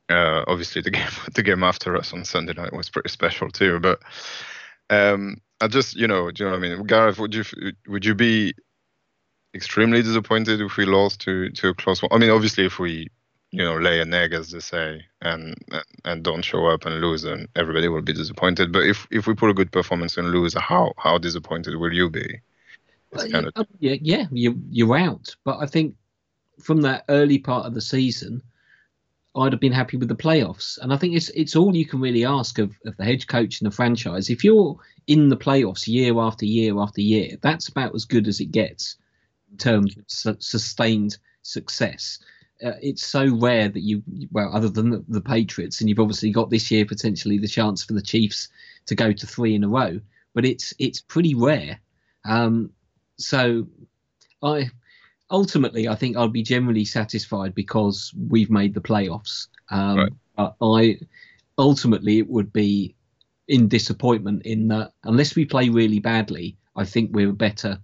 Uh, 0.10 0.44
obviously, 0.48 0.82
the 0.82 0.92
game 1.00 1.08
the 1.36 1.44
game 1.44 1.64
after 1.64 1.96
us 1.96 2.12
on 2.12 2.26
Sunday 2.26 2.54
night 2.54 2.74
was 2.74 2.90
pretty 2.90 3.10
special 3.10 3.50
too. 3.50 3.80
But 3.80 4.00
um, 4.90 5.38
I 5.62 5.68
just 5.68 5.96
you 5.96 6.08
know, 6.08 6.32
do 6.32 6.44
you 6.44 6.50
know 6.50 6.58
what 6.58 6.66
I 6.66 6.70
mean, 6.76 6.84
Gareth? 6.86 7.18
Would 7.20 7.34
you 7.34 7.46
would 7.88 8.04
you 8.04 8.14
be 8.14 8.54
extremely 9.54 10.02
disappointed 10.02 10.62
if 10.62 10.78
we 10.78 10.86
lost 10.86 11.22
to 11.22 11.50
to 11.52 11.70
a 11.70 11.74
close 11.74 12.02
one? 12.02 12.12
I 12.12 12.18
mean, 12.18 12.30
obviously, 12.30 12.66
if 12.66 12.80
we 12.80 13.08
you 13.52 13.64
know 13.64 13.78
lay 13.78 14.00
an 14.02 14.14
egg, 14.14 14.34
as 14.34 14.52
they 14.52 14.60
say, 14.60 15.06
and 15.22 15.56
and 16.06 16.24
don't 16.24 16.44
show 16.44 16.68
up 16.68 16.86
and 16.86 17.02
lose, 17.02 17.24
then 17.24 17.48
everybody 17.56 17.88
will 17.88 18.02
be 18.02 18.14
disappointed. 18.14 18.72
But 18.72 18.84
if 18.84 19.08
if 19.12 19.28
we 19.28 19.36
put 19.36 19.50
a 19.50 19.54
good 19.54 19.72
performance 19.72 20.18
and 20.18 20.32
lose, 20.32 20.54
how 20.54 20.94
how 20.98 21.18
disappointed 21.18 21.76
will 21.76 21.94
you 21.94 22.10
be? 22.10 22.42
Uh, 23.14 23.28
kind 23.32 23.46
of 23.48 23.68
yeah, 23.80 23.96
yeah, 24.02 24.18
yeah, 24.18 24.26
you 24.32 24.62
you're 24.70 24.98
out. 24.98 25.36
But 25.44 25.60
I 25.60 25.66
think 25.66 25.96
from 26.62 26.82
that 26.82 27.06
early 27.10 27.40
part 27.40 27.66
of 27.66 27.74
the 27.74 27.82
season, 27.82 28.42
I'd 29.36 29.54
have 29.54 29.60
been 29.60 29.74
happy 29.74 29.98
with 29.98 30.08
the 30.08 30.16
playoffs. 30.16 30.78
And 30.78 30.94
I 30.94 30.98
think 30.98 31.16
it's 31.16 31.30
it's 31.30 31.56
all 31.56 31.76
you 31.76 31.86
can 31.86 32.00
really 32.00 32.26
ask 32.26 32.58
of, 32.60 32.74
of 32.86 32.96
the 32.98 33.04
head 33.04 33.28
coach 33.28 33.60
and 33.60 33.70
the 33.70 33.76
franchise. 33.76 34.30
If 34.30 34.44
you're 34.44 34.78
in 35.08 35.30
the 35.30 35.38
playoffs 35.38 35.88
year 35.88 36.18
after 36.20 36.46
year 36.46 36.80
after 36.80 37.02
year, 37.02 37.38
that's 37.42 37.68
about 37.68 37.96
as 37.96 38.06
good 38.06 38.28
as 38.28 38.40
it 38.40 38.52
gets 38.52 38.98
terms 39.58 39.98
of 39.98 40.04
su- 40.08 40.38
sustained 40.40 41.18
success. 41.42 42.20
Uh, 42.64 42.74
it's 42.82 43.06
so 43.06 43.36
rare 43.38 43.70
that 43.70 43.82
you, 43.82 44.04
well, 44.32 44.52
other 44.54 44.70
than 44.70 44.92
the, 44.92 45.04
the 45.08 45.22
Patriots, 45.22 45.80
and 45.80 45.90
you've 45.90 46.00
obviously 46.00 46.32
got 46.32 46.50
this 46.50 46.70
year 46.70 46.86
potentially 46.86 47.40
the 47.40 47.48
chance 47.48 47.84
for 47.84 47.94
the 47.94 48.02
Chiefs 48.02 48.50
to 48.86 48.96
go 48.96 49.12
to 49.12 49.28
three 49.28 49.56
in 49.56 49.64
a 49.64 49.68
row, 49.68 50.00
but 50.34 50.46
it's 50.46 50.74
it's 50.78 51.02
pretty 51.02 51.34
rare. 51.34 51.80
Um, 52.24 52.72
so 53.18 53.68
I 54.44 54.70
ultimately 55.30 55.88
I 55.88 55.96
think 55.96 56.18
I'd 56.18 56.34
be 56.34 56.44
generally 56.44 56.86
satisfied 56.86 57.56
because 57.56 58.14
we've 58.30 58.52
made 58.52 58.74
the 58.74 58.82
playoffs. 58.82 59.48
Um, 59.70 59.98
Right. 60.38 60.52
I 60.62 61.00
ultimately 61.58 62.18
it 62.20 62.30
would 62.30 62.52
be 62.52 62.96
in 63.48 63.68
disappointment 63.68 64.44
in 64.46 64.68
that 64.70 64.94
unless 65.04 65.36
we 65.36 65.46
play 65.46 65.70
really 65.70 66.00
badly, 66.00 66.58
I 66.76 66.86
think 66.86 67.12
we're 67.14 67.34
better 67.34 67.80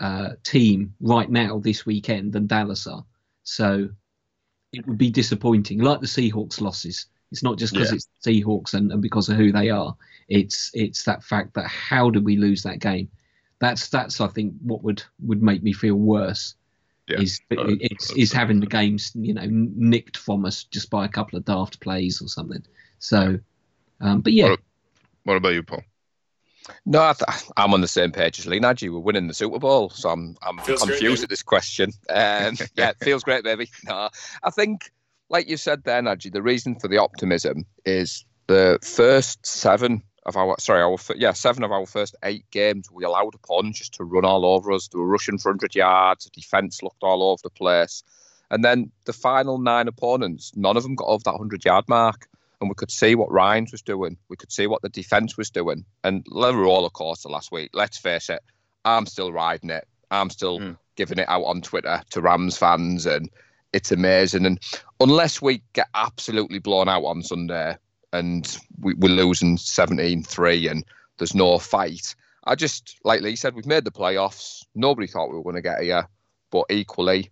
uh, 0.00 0.30
team 0.42 0.94
right 1.00 1.30
now 1.30 1.58
this 1.58 1.86
weekend 1.86 2.32
than 2.32 2.46
Dallas 2.46 2.86
are. 2.86 3.04
So 3.44 3.88
it 4.72 4.86
would 4.86 4.98
be 4.98 5.10
disappointing, 5.10 5.78
like 5.80 6.00
the 6.00 6.06
Seahawks 6.06 6.60
losses. 6.60 7.06
It's 7.30 7.42
not 7.42 7.58
just 7.58 7.72
because 7.72 7.90
Yeah. 7.90 7.96
it's 7.96 8.08
the 8.22 8.42
Seahawks 8.42 8.74
and, 8.74 8.92
and 8.92 9.02
because 9.02 9.28
of 9.28 9.36
who 9.36 9.52
they 9.52 9.70
are. 9.70 9.96
It's 10.28 10.70
it's 10.74 11.04
that 11.04 11.22
fact 11.22 11.54
that 11.54 11.66
how 11.66 12.10
did 12.10 12.24
we 12.24 12.36
lose 12.36 12.62
that 12.62 12.78
game? 12.80 13.08
That's 13.60 13.88
that's 13.88 14.20
I 14.20 14.28
think 14.28 14.54
what 14.62 14.82
would 14.82 15.02
would 15.20 15.42
make 15.42 15.62
me 15.62 15.72
feel 15.72 15.96
worse 15.96 16.54
Yeah. 17.08 17.20
is 17.20 17.40
Uh, 17.50 17.64
it's 17.80 18.10
is 18.12 18.32
having 18.32 18.60
the 18.60 18.66
games 18.66 19.12
you 19.14 19.34
know 19.34 19.46
nicked 19.48 20.16
from 20.16 20.44
us 20.44 20.64
just 20.64 20.90
by 20.90 21.04
a 21.04 21.08
couple 21.08 21.38
of 21.38 21.44
daft 21.44 21.80
plays 21.80 22.20
or 22.22 22.28
something. 22.28 22.62
So, 22.98 23.38
um, 24.00 24.20
but 24.20 24.32
yeah, 24.32 24.54
What 25.24 25.36
about 25.36 25.54
you, 25.54 25.62
Paul? 25.62 25.82
No, 26.86 27.02
I 27.02 27.12
th- 27.12 27.50
I'm 27.56 27.74
on 27.74 27.80
the 27.80 27.88
same 27.88 28.12
page 28.12 28.38
as 28.38 28.46
Lee 28.46 28.60
Najee. 28.60 28.90
We're 28.90 28.98
winning 28.98 29.26
the 29.26 29.34
Super 29.34 29.58
Bowl, 29.58 29.90
so 29.90 30.10
I'm 30.10 30.36
I'm 30.42 30.58
Feels 30.58 30.82
confused 30.82 31.16
baby. 31.16 31.22
at 31.24 31.28
this 31.28 31.42
question. 31.42 31.90
Um, 32.08 32.56
yeah, 32.76 32.90
it 32.90 32.96
feels 33.02 33.22
great, 33.22 33.44
baby. 33.44 33.70
No, 33.84 34.08
I 34.42 34.50
think, 34.50 34.90
like 35.28 35.48
you 35.48 35.56
said 35.56 35.84
there, 35.84 36.00
Najee, 36.00 36.32
the 36.32 36.42
reason 36.42 36.76
for 36.78 36.88
the 36.88 36.98
optimism 36.98 37.66
is 37.84 38.24
the 38.46 38.78
first 38.82 39.44
seven 39.46 40.02
of 40.26 40.36
our 40.36 40.56
sorry 40.58 40.80
our 40.80 40.96
yeah 41.16 41.32
seven 41.34 41.62
of 41.64 41.70
our 41.72 41.84
first 41.84 42.16
eight 42.24 42.46
games 42.50 42.90
we 42.90 43.04
allowed 43.04 43.34
opponents 43.34 43.78
just 43.78 43.94
to 43.94 44.04
run 44.04 44.24
all 44.24 44.46
over 44.46 44.72
us. 44.72 44.88
They 44.88 44.98
were 44.98 45.06
rushing 45.06 45.38
for 45.38 45.50
hundred 45.50 45.74
yards. 45.74 46.24
The 46.24 46.30
defense 46.30 46.82
looked 46.82 47.02
all 47.02 47.22
over 47.22 47.40
the 47.42 47.50
place, 47.50 48.02
and 48.50 48.64
then 48.64 48.90
the 49.04 49.12
final 49.12 49.58
nine 49.58 49.88
opponents, 49.88 50.52
none 50.56 50.76
of 50.76 50.82
them 50.82 50.94
got 50.94 51.08
over 51.08 51.22
that 51.24 51.36
hundred 51.36 51.64
yard 51.64 51.84
mark. 51.88 52.26
And 52.64 52.70
we 52.70 52.74
could 52.76 52.90
see 52.90 53.14
what 53.14 53.30
Ryans 53.30 53.72
was 53.72 53.82
doing. 53.82 54.16
We 54.30 54.36
could 54.36 54.50
see 54.50 54.66
what 54.66 54.80
the 54.80 54.88
defense 54.88 55.36
was 55.36 55.50
doing. 55.50 55.84
And 56.02 56.24
let 56.30 56.54
roller 56.54 56.88
coaster 56.88 57.28
last 57.28 57.52
week. 57.52 57.68
Let's 57.74 57.98
face 57.98 58.30
it, 58.30 58.40
I'm 58.86 59.04
still 59.04 59.34
riding 59.34 59.68
it. 59.68 59.86
I'm 60.10 60.30
still 60.30 60.60
mm. 60.60 60.78
giving 60.96 61.18
it 61.18 61.28
out 61.28 61.42
on 61.42 61.60
Twitter 61.60 62.02
to 62.08 62.22
Rams 62.22 62.56
fans, 62.56 63.04
and 63.04 63.28
it's 63.74 63.92
amazing. 63.92 64.46
And 64.46 64.58
unless 64.98 65.42
we 65.42 65.62
get 65.74 65.88
absolutely 65.94 66.58
blown 66.58 66.88
out 66.88 67.04
on 67.04 67.22
Sunday, 67.22 67.76
and 68.14 68.56
we, 68.80 68.94
we're 68.94 69.08
losing 69.08 69.58
17-3 69.58 70.70
and 70.70 70.86
there's 71.18 71.34
no 71.34 71.58
fight. 71.58 72.14
I 72.44 72.54
just, 72.54 72.96
like 73.04 73.20
Lee 73.20 73.36
said, 73.36 73.54
we've 73.54 73.66
made 73.66 73.84
the 73.84 73.90
playoffs. 73.90 74.64
Nobody 74.74 75.06
thought 75.06 75.28
we 75.28 75.36
were 75.36 75.42
going 75.42 75.56
to 75.56 75.60
get 75.60 75.82
here, 75.82 76.08
but 76.50 76.64
equally, 76.70 77.30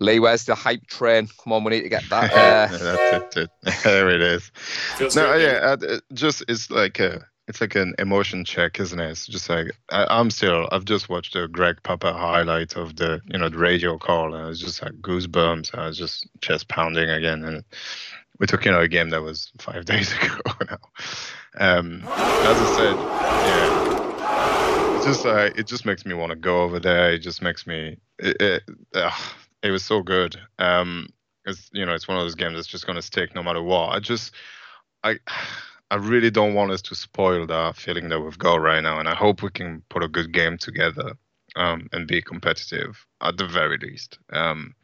Lee, 0.00 0.18
where's 0.18 0.44
the 0.44 0.54
hype 0.54 0.86
train? 0.86 1.28
Come 1.42 1.52
on, 1.52 1.64
we 1.64 1.70
need 1.70 1.82
to 1.82 1.88
get 1.88 2.08
that. 2.10 2.32
Uh... 2.32 2.78
That's 3.12 3.36
it, 3.36 3.50
There 3.84 4.10
it 4.10 4.20
is. 4.20 4.50
Feels 4.96 5.16
no, 5.16 5.34
yeah, 5.34 5.76
it 5.80 6.02
just 6.12 6.44
it's 6.48 6.70
like 6.70 6.98
a 6.98 7.24
it's 7.48 7.60
like 7.60 7.74
an 7.74 7.94
emotion 7.98 8.44
check, 8.44 8.78
isn't 8.80 8.98
it? 8.98 9.10
It's 9.10 9.26
just 9.26 9.48
like 9.48 9.72
I, 9.90 10.20
am 10.20 10.30
still. 10.30 10.68
I've 10.72 10.84
just 10.84 11.08
watched 11.08 11.34
the 11.34 11.48
Greg 11.48 11.82
Papa 11.82 12.12
highlight 12.12 12.76
of 12.76 12.96
the 12.96 13.20
you 13.26 13.38
know 13.38 13.48
the 13.48 13.58
radio 13.58 13.98
call, 13.98 14.34
and 14.34 14.48
it's 14.48 14.60
just 14.60 14.82
like 14.82 14.92
goosebumps. 14.94 15.76
I 15.76 15.86
was 15.86 15.98
just 15.98 16.28
chest 16.40 16.68
pounding 16.68 17.10
again, 17.10 17.44
and 17.44 17.64
we 18.38 18.46
took 18.46 18.64
you 18.64 18.70
know 18.70 18.80
a 18.80 18.88
game 18.88 19.10
that 19.10 19.22
was 19.22 19.50
five 19.58 19.84
days 19.84 20.12
ago 20.12 20.36
now. 20.70 20.78
Um, 21.58 22.02
as 22.04 22.56
I 22.58 22.76
said, 22.76 22.96
yeah, 23.46 25.04
just 25.04 25.26
uh, 25.26 25.50
it 25.56 25.66
just 25.66 25.84
makes 25.84 26.06
me 26.06 26.14
want 26.14 26.30
to 26.30 26.36
go 26.36 26.62
over 26.62 26.78
there. 26.78 27.12
It 27.12 27.18
just 27.18 27.42
makes 27.42 27.66
me 27.66 27.98
it 28.18 28.40
it, 28.40 28.62
uh, 28.94 29.10
it 29.62 29.70
was 29.70 29.84
so 29.84 30.02
good. 30.02 30.36
Um, 30.58 31.08
it's 31.44 31.70
you 31.72 31.84
know 31.84 31.94
it's 31.94 32.08
one 32.08 32.16
of 32.16 32.24
those 32.24 32.34
games 32.34 32.56
that's 32.56 32.68
just 32.68 32.86
gonna 32.86 33.02
stick 33.02 33.34
no 33.34 33.42
matter 33.42 33.62
what. 33.62 33.90
I 33.90 34.00
just 34.00 34.32
I. 35.02 35.16
I 35.90 35.96
really 35.96 36.30
don't 36.30 36.54
want 36.54 36.70
us 36.70 36.80
to 36.82 36.94
spoil 36.94 37.46
that 37.48 37.76
feeling 37.76 38.08
that 38.08 38.18
we've 38.18 38.38
got 38.38 38.62
right 38.62 38.82
now, 38.82 38.98
and 38.98 39.06
I 39.06 39.14
hope 39.14 39.42
we 39.42 39.50
can 39.50 39.82
put 39.90 40.02
a 40.02 40.08
good 40.08 40.32
game 40.32 40.56
together 40.56 41.18
um, 41.54 41.88
and 41.92 42.08
be 42.08 42.22
competitive 42.22 43.06
at 43.20 43.36
the 43.36 43.46
very 43.46 43.76
least. 43.76 44.18
Um, 44.32 44.74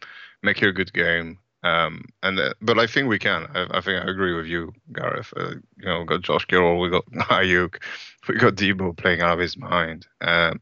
make 0.42 0.62
it 0.62 0.68
a 0.68 0.72
good 0.72 0.92
game, 0.92 1.38
um, 1.62 2.04
and 2.22 2.38
uh, 2.38 2.54
but 2.60 2.78
I 2.78 2.86
think 2.86 3.08
we 3.08 3.18
can. 3.18 3.46
I, 3.54 3.78
I, 3.78 3.80
think 3.80 4.04
I 4.04 4.10
agree 4.10 4.34
with 4.34 4.46
you, 4.46 4.72
Gareth. 4.92 5.32
Uh, 5.36 5.54
you 5.78 5.86
know, 5.86 6.00
we 6.00 6.04
got 6.04 6.22
Josh 6.22 6.44
Kittle, 6.44 6.78
we 6.78 6.90
got 6.90 7.06
Aiyuk, 7.12 7.82
we 8.28 8.36
got 8.36 8.54
Deebo 8.54 8.96
playing 8.96 9.22
out 9.22 9.32
of 9.32 9.38
his 9.38 9.56
mind, 9.56 10.06
um, 10.20 10.60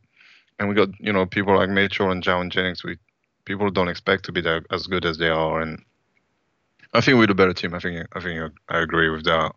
and 0.59 0.69
we 0.69 0.75
got 0.75 0.89
you 1.01 1.13
know 1.13 1.27
people 1.27 1.57
like 1.57 1.71
Mitchell 1.71 2.11
and 2.11 2.23
Jauan 2.23 2.51
Jennings. 2.51 2.85
We 2.85 2.99
people 3.47 3.71
don't 3.71 3.89
expect 3.89 4.25
to 4.27 4.33
be 4.33 4.43
as 4.71 4.87
good 4.87 5.07
as 5.07 5.17
they 5.17 5.31
are, 5.31 5.61
and 5.61 5.83
I 6.93 7.01
think 7.01 7.17
we're 7.17 7.27
the 7.27 7.35
better 7.35 7.55
team. 7.55 7.73
I 7.73 7.79
think 7.79 8.07
I 8.13 8.21
think 8.21 8.53
I 8.69 8.81
agree 8.81 9.09
with 9.09 9.25
that 9.25 9.55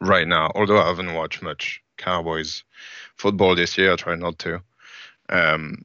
right 0.00 0.26
now. 0.26 0.50
Although 0.56 0.80
I 0.80 0.88
haven't 0.88 1.14
watched 1.14 1.42
much 1.42 1.80
Cowboys 1.96 2.64
football 3.16 3.54
this 3.54 3.78
year, 3.78 3.92
I 3.92 3.96
try 3.96 4.16
not 4.16 4.38
to. 4.40 4.60
Um, 5.28 5.84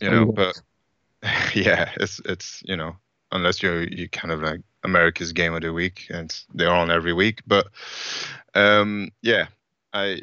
you 0.00 0.10
know, 0.10 0.26
but 0.26 0.60
yeah, 1.54 1.90
it's 1.96 2.20
it's 2.24 2.62
you 2.64 2.76
know 2.76 2.96
unless 3.32 3.62
you're 3.62 3.82
you 3.82 4.08
kind 4.08 4.32
of 4.32 4.40
like 4.40 4.60
America's 4.84 5.32
game 5.32 5.52
of 5.54 5.62
the 5.62 5.72
week, 5.72 6.06
and 6.10 6.34
they're 6.54 6.70
on 6.72 6.90
every 6.90 7.12
week. 7.12 7.42
But 7.46 7.66
um, 8.54 9.10
yeah, 9.22 9.48
I 9.92 10.22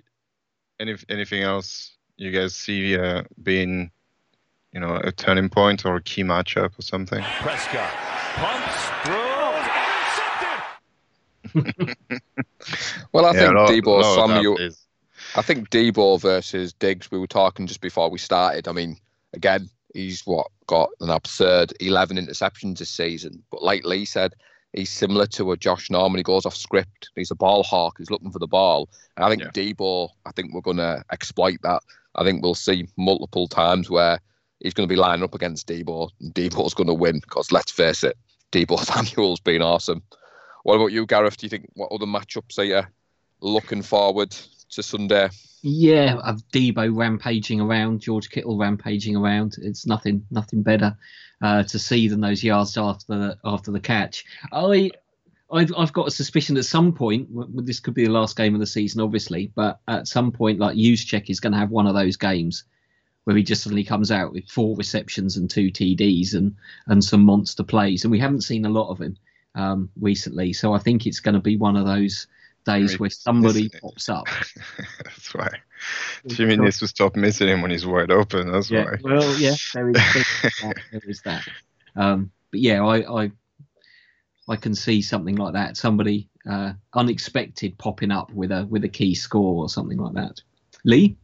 any 0.79 0.95
anything 1.09 1.43
else 1.43 1.91
you 2.17 2.31
guys 2.31 2.55
see 2.55 2.97
uh, 2.97 3.23
being 3.41 3.91
you 4.73 4.79
know 4.79 4.99
a 5.03 5.11
turning 5.11 5.49
point 5.49 5.85
or 5.85 5.95
a 5.95 6.01
key 6.01 6.23
matchup 6.23 6.77
or 6.77 6.81
something? 6.81 7.23
Prescott 7.39 7.91
punts, 8.35 8.85
throws, 9.03 9.43
well, 13.11 13.25
I 13.25 13.33
yeah, 13.33 13.67
think 13.67 13.85
Deebo 13.85 14.15
Samuel. 14.15 14.57
I 15.35 15.41
think 15.41 15.69
Deebo 15.69 16.19
versus 16.19 16.73
Diggs. 16.73 17.11
We 17.11 17.19
were 17.19 17.27
talking 17.27 17.67
just 17.67 17.81
before 17.81 18.09
we 18.09 18.17
started. 18.17 18.67
I 18.67 18.71
mean, 18.71 18.97
again, 19.33 19.69
He's 19.93 20.25
what 20.25 20.47
got 20.67 20.89
an 21.01 21.09
absurd 21.09 21.73
11 21.79 22.17
interceptions 22.17 22.79
this 22.79 22.89
season. 22.89 23.43
But 23.51 23.63
like 23.63 23.85
Lee 23.85 24.05
said, 24.05 24.33
he's 24.73 24.89
similar 24.89 25.27
to 25.27 25.51
a 25.51 25.57
Josh 25.57 25.91
Norman. 25.91 26.17
He 26.17 26.23
goes 26.23 26.45
off 26.45 26.55
script. 26.55 27.11
He's 27.15 27.31
a 27.31 27.35
ball 27.35 27.63
hawk. 27.63 27.95
He's 27.99 28.09
looking 28.09 28.31
for 28.31 28.39
the 28.39 28.47
ball. 28.47 28.89
And 29.15 29.25
I 29.25 29.29
think 29.29 29.43
yeah. 29.43 29.51
Deebo, 29.51 30.09
I 30.25 30.31
think 30.31 30.53
we're 30.53 30.61
going 30.61 30.77
to 30.77 31.03
exploit 31.11 31.59
that. 31.61 31.83
I 32.15 32.23
think 32.23 32.41
we'll 32.41 32.55
see 32.55 32.87
multiple 32.97 33.47
times 33.47 33.89
where 33.89 34.19
he's 34.63 34.73
going 34.73 34.87
to 34.87 34.91
be 34.91 34.99
lining 34.99 35.23
up 35.23 35.35
against 35.35 35.67
Deebo, 35.67 36.09
and 36.19 36.33
Deebo's 36.33 36.73
going 36.73 36.87
to 36.87 36.93
win 36.93 37.19
because 37.19 37.51
let's 37.51 37.71
face 37.71 38.03
it, 38.03 38.17
Deebo 38.51 38.79
Samuel's 38.79 39.39
been 39.41 39.61
awesome. 39.61 40.01
What 40.63 40.75
about 40.75 40.93
you, 40.93 41.05
Gareth? 41.05 41.37
Do 41.37 41.45
you 41.45 41.49
think 41.49 41.69
what 41.75 41.91
other 41.91 42.05
matchups 42.05 42.57
are 42.57 42.63
you 42.63 42.81
looking 43.41 43.83
forward 43.83 44.35
to 44.71 44.81
Sunday? 44.81 45.29
Yeah, 45.61 46.15
of 46.23 46.41
Deebo 46.49 46.95
rampaging 46.95 47.61
around, 47.61 47.99
George 47.99 48.29
Kittle 48.29 48.57
rampaging 48.57 49.15
around. 49.15 49.57
It's 49.61 49.85
nothing, 49.85 50.25
nothing 50.31 50.63
better 50.63 50.97
uh, 51.41 51.63
to 51.63 51.77
see 51.77 52.07
than 52.07 52.21
those 52.21 52.43
yards 52.43 52.77
after 52.77 53.05
the, 53.07 53.37
after 53.43 53.71
the 53.71 53.79
catch. 53.79 54.25
I, 54.51 54.91
I've, 55.51 55.71
I've 55.77 55.93
got 55.93 56.07
a 56.07 56.11
suspicion 56.11 56.57
at 56.57 56.65
some 56.65 56.93
point, 56.93 57.27
this 57.65 57.79
could 57.79 57.93
be 57.93 58.05
the 58.05 58.11
last 58.11 58.37
game 58.37 58.53
of 58.53 58.59
the 58.61 58.65
season, 58.65 59.01
obviously, 59.01 59.51
but 59.55 59.79
at 59.87 60.07
some 60.07 60.31
point, 60.31 60.59
like 60.59 60.75
Juszczyk 60.75 61.29
is 61.29 61.39
going 61.39 61.53
to 61.53 61.59
have 61.59 61.69
one 61.69 61.87
of 61.87 61.93
those 61.93 62.17
games 62.17 62.63
where 63.23 63.35
he 63.35 63.43
just 63.43 63.63
suddenly 63.63 63.83
comes 63.83 64.11
out 64.11 64.33
with 64.33 64.49
four 64.49 64.75
receptions 64.75 65.37
and 65.37 65.49
two 65.49 65.71
TDs 65.71 66.33
and 66.33 66.55
and 66.87 67.03
some 67.03 67.23
monster 67.23 67.63
plays, 67.63 68.03
and 68.03 68.11
we 68.11 68.19
haven't 68.19 68.41
seen 68.41 68.65
a 68.65 68.69
lot 68.69 68.89
of 68.89 68.99
him 68.99 69.17
um, 69.55 69.89
recently. 69.99 70.53
So 70.53 70.73
I 70.73 70.79
think 70.79 71.05
it's 71.05 71.19
going 71.19 71.35
to 71.35 71.41
be 71.41 71.57
one 71.57 71.75
of 71.75 71.85
those 71.85 72.27
days 72.65 72.99
where 72.99 73.09
somebody 73.09 73.69
pops 73.69 74.09
up. 74.09 74.27
That's 75.03 75.33
why. 75.33 75.49
Jimmy 76.27 76.55
needs 76.55 76.79
to 76.79 76.87
stop 76.87 77.15
missing 77.15 77.49
him 77.49 77.61
when 77.61 77.71
he's 77.71 77.85
wide 77.85 78.11
open. 78.11 78.51
That's 78.51 78.71
yeah, 78.71 78.85
why. 78.85 78.97
Well, 79.01 79.37
yeah, 79.37 79.55
there 79.73 79.89
is, 79.89 79.95
that. 79.95 80.75
There 80.91 81.01
is 81.07 81.21
that. 81.21 81.47
Um, 81.95 82.31
but 82.51 82.59
yeah, 82.61 82.83
I, 82.83 83.23
I 83.23 83.31
I 84.47 84.55
can 84.55 84.75
see 84.75 85.01
something 85.01 85.35
like 85.35 85.53
that. 85.53 85.77
Somebody 85.77 86.29
uh, 86.49 86.73
unexpected 86.93 87.77
popping 87.77 88.11
up 88.11 88.31
with 88.33 88.51
a 88.51 88.65
with 88.65 88.83
a 88.83 88.89
key 88.89 89.15
score 89.15 89.63
or 89.63 89.69
something 89.69 89.97
like 89.97 90.13
that. 90.13 90.41
Lee. 90.83 91.17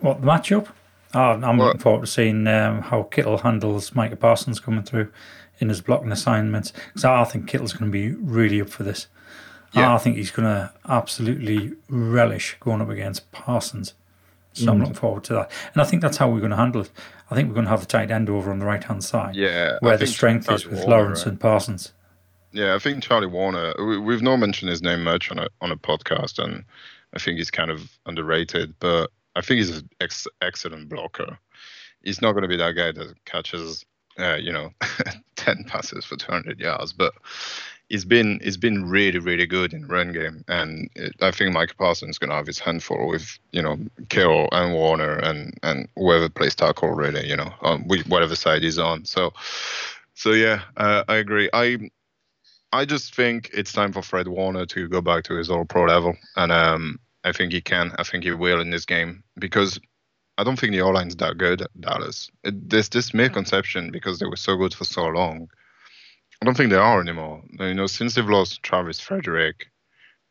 What 0.00 0.20
the 0.20 0.26
matchup? 0.26 0.68
Oh, 1.14 1.20
I'm 1.20 1.56
what? 1.56 1.66
looking 1.66 1.80
forward 1.80 2.00
to 2.02 2.06
seeing 2.06 2.46
um, 2.46 2.82
how 2.82 3.04
Kittle 3.04 3.38
handles 3.38 3.94
Micah 3.94 4.16
Parsons 4.16 4.60
coming 4.60 4.82
through 4.82 5.10
in 5.58 5.68
his 5.68 5.80
blocking 5.80 6.12
assignments 6.12 6.72
because 6.88 7.04
I 7.04 7.24
think 7.24 7.48
Kittle's 7.48 7.72
going 7.72 7.90
to 7.90 7.92
be 7.92 8.10
really 8.12 8.60
up 8.60 8.68
for 8.68 8.82
this. 8.82 9.06
Yeah. 9.72 9.94
I 9.94 9.98
think 9.98 10.16
he's 10.16 10.30
going 10.30 10.48
to 10.48 10.72
absolutely 10.88 11.74
relish 11.88 12.56
going 12.60 12.80
up 12.80 12.88
against 12.88 13.30
Parsons. 13.32 13.94
So 14.52 14.66
mm. 14.66 14.70
I'm 14.70 14.78
looking 14.78 14.94
forward 14.94 15.24
to 15.24 15.34
that. 15.34 15.50
And 15.74 15.82
I 15.82 15.84
think 15.84 16.00
that's 16.02 16.16
how 16.16 16.30
we're 16.30 16.40
going 16.40 16.50
to 16.50 16.56
handle 16.56 16.82
it. 16.82 16.90
I 17.30 17.34
think 17.34 17.48
we're 17.48 17.54
going 17.54 17.66
to 17.66 17.70
have 17.70 17.80
the 17.80 17.86
tight 17.86 18.10
end 18.10 18.30
over 18.30 18.50
on 18.50 18.58
the 18.58 18.64
right 18.64 18.82
hand 18.82 19.04
side. 19.04 19.36
Yeah. 19.36 19.78
Where 19.80 19.98
the 19.98 20.06
strength 20.06 20.46
Charlie 20.46 20.56
is 20.56 20.66
with 20.66 20.80
Woerner, 20.80 20.88
Lawrence 20.88 21.20
right? 21.20 21.28
and 21.28 21.40
Parsons. 21.40 21.92
Yeah, 22.52 22.74
I 22.74 22.78
think 22.78 23.02
Charlie 23.02 23.26
Woerner, 23.26 23.74
we, 24.02 24.14
have 24.14 24.22
not 24.22 24.36
mentioned 24.36 24.70
his 24.70 24.80
name 24.80 25.04
much 25.04 25.30
on 25.30 25.38
a, 25.38 25.48
on 25.60 25.70
a 25.70 25.76
podcast, 25.76 26.42
and 26.42 26.64
I 27.12 27.18
think 27.18 27.36
he's 27.36 27.50
kind 27.50 27.70
of 27.70 27.98
underrated, 28.06 28.74
but 28.80 29.10
I 29.36 29.42
think 29.42 29.58
he's 29.58 29.78
an 29.78 29.88
ex- 30.00 30.26
excellent 30.40 30.88
blocker. 30.88 31.38
He's 32.02 32.22
not 32.22 32.32
going 32.32 32.42
to 32.42 32.48
be 32.48 32.56
that 32.56 32.72
guy 32.72 32.92
that 32.92 33.24
catches, 33.24 33.84
uh, 34.18 34.36
you 34.36 34.52
know, 34.52 34.70
10 35.36 35.64
passes 35.64 36.04
for 36.04 36.16
200 36.16 36.58
yards, 36.58 36.92
but 36.92 37.12
he's 37.88 38.04
been 38.04 38.40
he's 38.42 38.56
been 38.56 38.88
really 38.88 39.18
really 39.18 39.46
good 39.46 39.72
in 39.72 39.86
run 39.86 40.12
game, 40.12 40.44
and 40.48 40.90
it, 40.96 41.14
I 41.20 41.30
think 41.30 41.52
Mike 41.52 41.76
Parsons 41.76 42.10
is 42.10 42.18
going 42.18 42.30
to 42.30 42.36
have 42.36 42.46
his 42.46 42.58
handful 42.58 43.08
with 43.08 43.38
you 43.52 43.62
know 43.62 43.78
Kittle 44.08 44.48
and 44.52 44.74
Woerner 44.74 45.18
and 45.22 45.56
and 45.62 45.88
whoever 45.96 46.28
plays 46.28 46.54
tackle 46.54 46.90
really, 46.90 47.28
you 47.28 47.36
know, 47.36 47.52
on 47.60 47.82
whatever 48.06 48.34
side 48.34 48.62
he's 48.62 48.78
on. 48.78 49.04
So 49.04 49.32
so 50.14 50.32
yeah, 50.32 50.62
uh, 50.76 51.04
I 51.08 51.16
agree. 51.16 51.48
I 51.52 51.90
I 52.72 52.84
just 52.84 53.14
think 53.14 53.50
it's 53.54 53.72
time 53.72 53.92
for 53.92 54.02
Fred 54.02 54.28
Warner 54.28 54.66
to 54.66 54.88
go 54.88 55.00
back 55.00 55.24
to 55.24 55.34
his 55.34 55.50
old 55.50 55.68
pro 55.68 55.84
level, 55.84 56.16
and 56.36 56.52
um, 56.52 56.98
I 57.26 57.32
think 57.32 57.52
he 57.52 57.60
can. 57.60 57.92
I 57.98 58.04
think 58.04 58.24
he 58.24 58.32
will 58.32 58.60
in 58.60 58.70
this 58.70 58.86
game 58.86 59.22
because 59.38 59.78
I 60.38 60.44
don't 60.44 60.58
think 60.58 60.72
the 60.72 60.82
O 60.82 60.90
line's 60.90 61.16
that 61.16 61.36
good 61.38 61.62
at 61.62 61.80
Dallas. 61.80 62.30
It, 62.44 62.70
there's 62.70 62.88
this 62.88 63.12
misconception 63.12 63.90
because 63.90 64.18
they 64.18 64.26
were 64.26 64.36
so 64.36 64.56
good 64.56 64.72
for 64.72 64.84
so 64.84 65.06
long 65.06 65.48
I 66.40 66.44
don't 66.44 66.56
think 66.56 66.70
they 66.70 66.76
are 66.76 67.00
anymore. 67.00 67.42
You 67.58 67.74
know, 67.74 67.86
since 67.86 68.14
they've 68.14 68.28
lost 68.28 68.62
Travis 68.62 69.00
Frederick, 69.00 69.68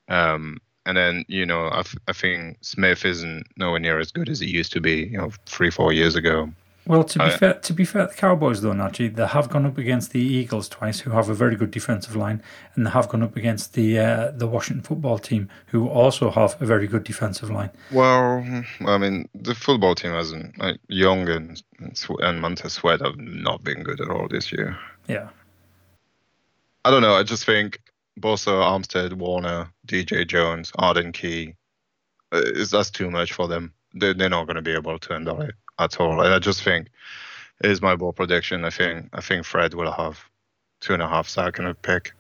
um, 0.07 0.57
and 0.85 0.95
then 0.95 1.25
you 1.27 1.45
know, 1.45 1.69
I, 2.07 2.13
think 2.13 2.57
Smith 2.61 3.05
isn't 3.05 3.47
nowhere 3.57 3.79
near 3.79 3.99
as 3.99 4.11
good 4.11 4.29
as 4.29 4.39
he 4.39 4.47
used 4.47 4.71
to 4.73 4.81
be. 4.81 5.07
You 5.11 5.17
know, 5.17 5.31
three 5.47 5.71
four 5.71 5.93
years 5.93 6.15
ago. 6.15 6.51
Well, 6.87 7.03
to 7.03 7.19
be 7.19 7.29
fair, 7.31 7.53
to 7.55 7.73
be 7.73 7.83
fair, 7.83 8.07
the 8.07 8.13
Cowboys 8.13 8.61
though, 8.61 8.73
actually, 8.73 9.07
they 9.07 9.25
have 9.25 9.49
gone 9.49 9.65
up 9.65 9.77
against 9.77 10.11
the 10.11 10.19
Eagles 10.19 10.69
twice, 10.69 10.99
who 10.99 11.11
have 11.11 11.29
a 11.29 11.33
very 11.33 11.55
good 11.55 11.71
defensive 11.71 12.15
line, 12.15 12.43
and 12.75 12.85
they 12.85 12.91
have 12.91 13.09
gone 13.09 13.23
up 13.23 13.35
against 13.35 13.73
the 13.73 13.97
uh, 13.97 14.31
the 14.31 14.45
Washington 14.45 14.83
football 14.83 15.17
team, 15.17 15.49
who 15.67 15.87
also 15.87 16.29
have 16.29 16.61
a 16.61 16.65
very 16.65 16.85
good 16.85 17.03
defensive 17.03 17.49
line. 17.49 17.71
Well, 17.91 18.45
I 18.85 18.97
mean, 18.99 19.27
the 19.33 19.55
football 19.55 19.95
team 19.95 20.11
hasn't. 20.11 20.59
Like, 20.59 20.77
Young 20.87 21.27
and 21.27 21.61
and 21.79 22.41
Montez 22.41 22.73
Sweat 22.73 23.01
have 23.01 23.17
not 23.17 23.63
been 23.63 23.81
good 23.81 23.99
at 23.99 24.09
all 24.09 24.27
this 24.27 24.51
year. 24.51 24.77
Yeah, 25.07 25.29
I 26.83 26.91
don't 26.91 27.01
know. 27.01 27.15
I 27.15 27.23
just 27.23 27.45
think 27.45 27.81
Bosa, 28.19 28.51
Armstead, 28.51 29.13
Warner, 29.13 29.71
DJ 29.87 30.27
Jones, 30.27 30.71
Arden 30.77 31.13
Key, 31.13 31.55
uh, 32.31 32.41
is 32.45 32.69
that's 32.69 32.91
too 32.91 33.09
much 33.09 33.33
for 33.33 33.47
them. 33.47 33.73
They, 33.95 34.13
they're 34.13 34.29
not 34.29 34.45
going 34.45 34.57
to 34.57 34.61
be 34.61 34.73
able 34.73 34.99
to 34.99 35.13
handle 35.13 35.41
it 35.41 35.55
at 35.79 35.99
all. 35.99 36.21
And 36.21 36.33
I 36.33 36.39
just 36.39 36.61
think, 36.63 36.87
is 37.63 37.81
my 37.81 37.95
ball 37.95 38.13
prediction. 38.13 38.65
I 38.65 38.69
think 38.69 39.09
I 39.13 39.21
think 39.21 39.45
Fred 39.45 39.73
will 39.73 39.91
have 39.91 40.19
two 40.81 40.93
and 40.93 41.01
a 41.01 41.07
half 41.07 41.27
sack 41.27 41.57
and 41.59 41.67
a 41.67 41.73
pick. 41.73 42.13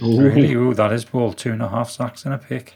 really, 0.00 0.52
ooh, 0.54 0.74
that 0.74 0.92
is 0.92 1.04
ball 1.04 1.32
Two 1.32 1.52
and 1.52 1.62
a 1.62 1.68
half 1.68 1.90
sacks 1.90 2.24
and 2.24 2.34
a 2.34 2.38
pick. 2.38 2.74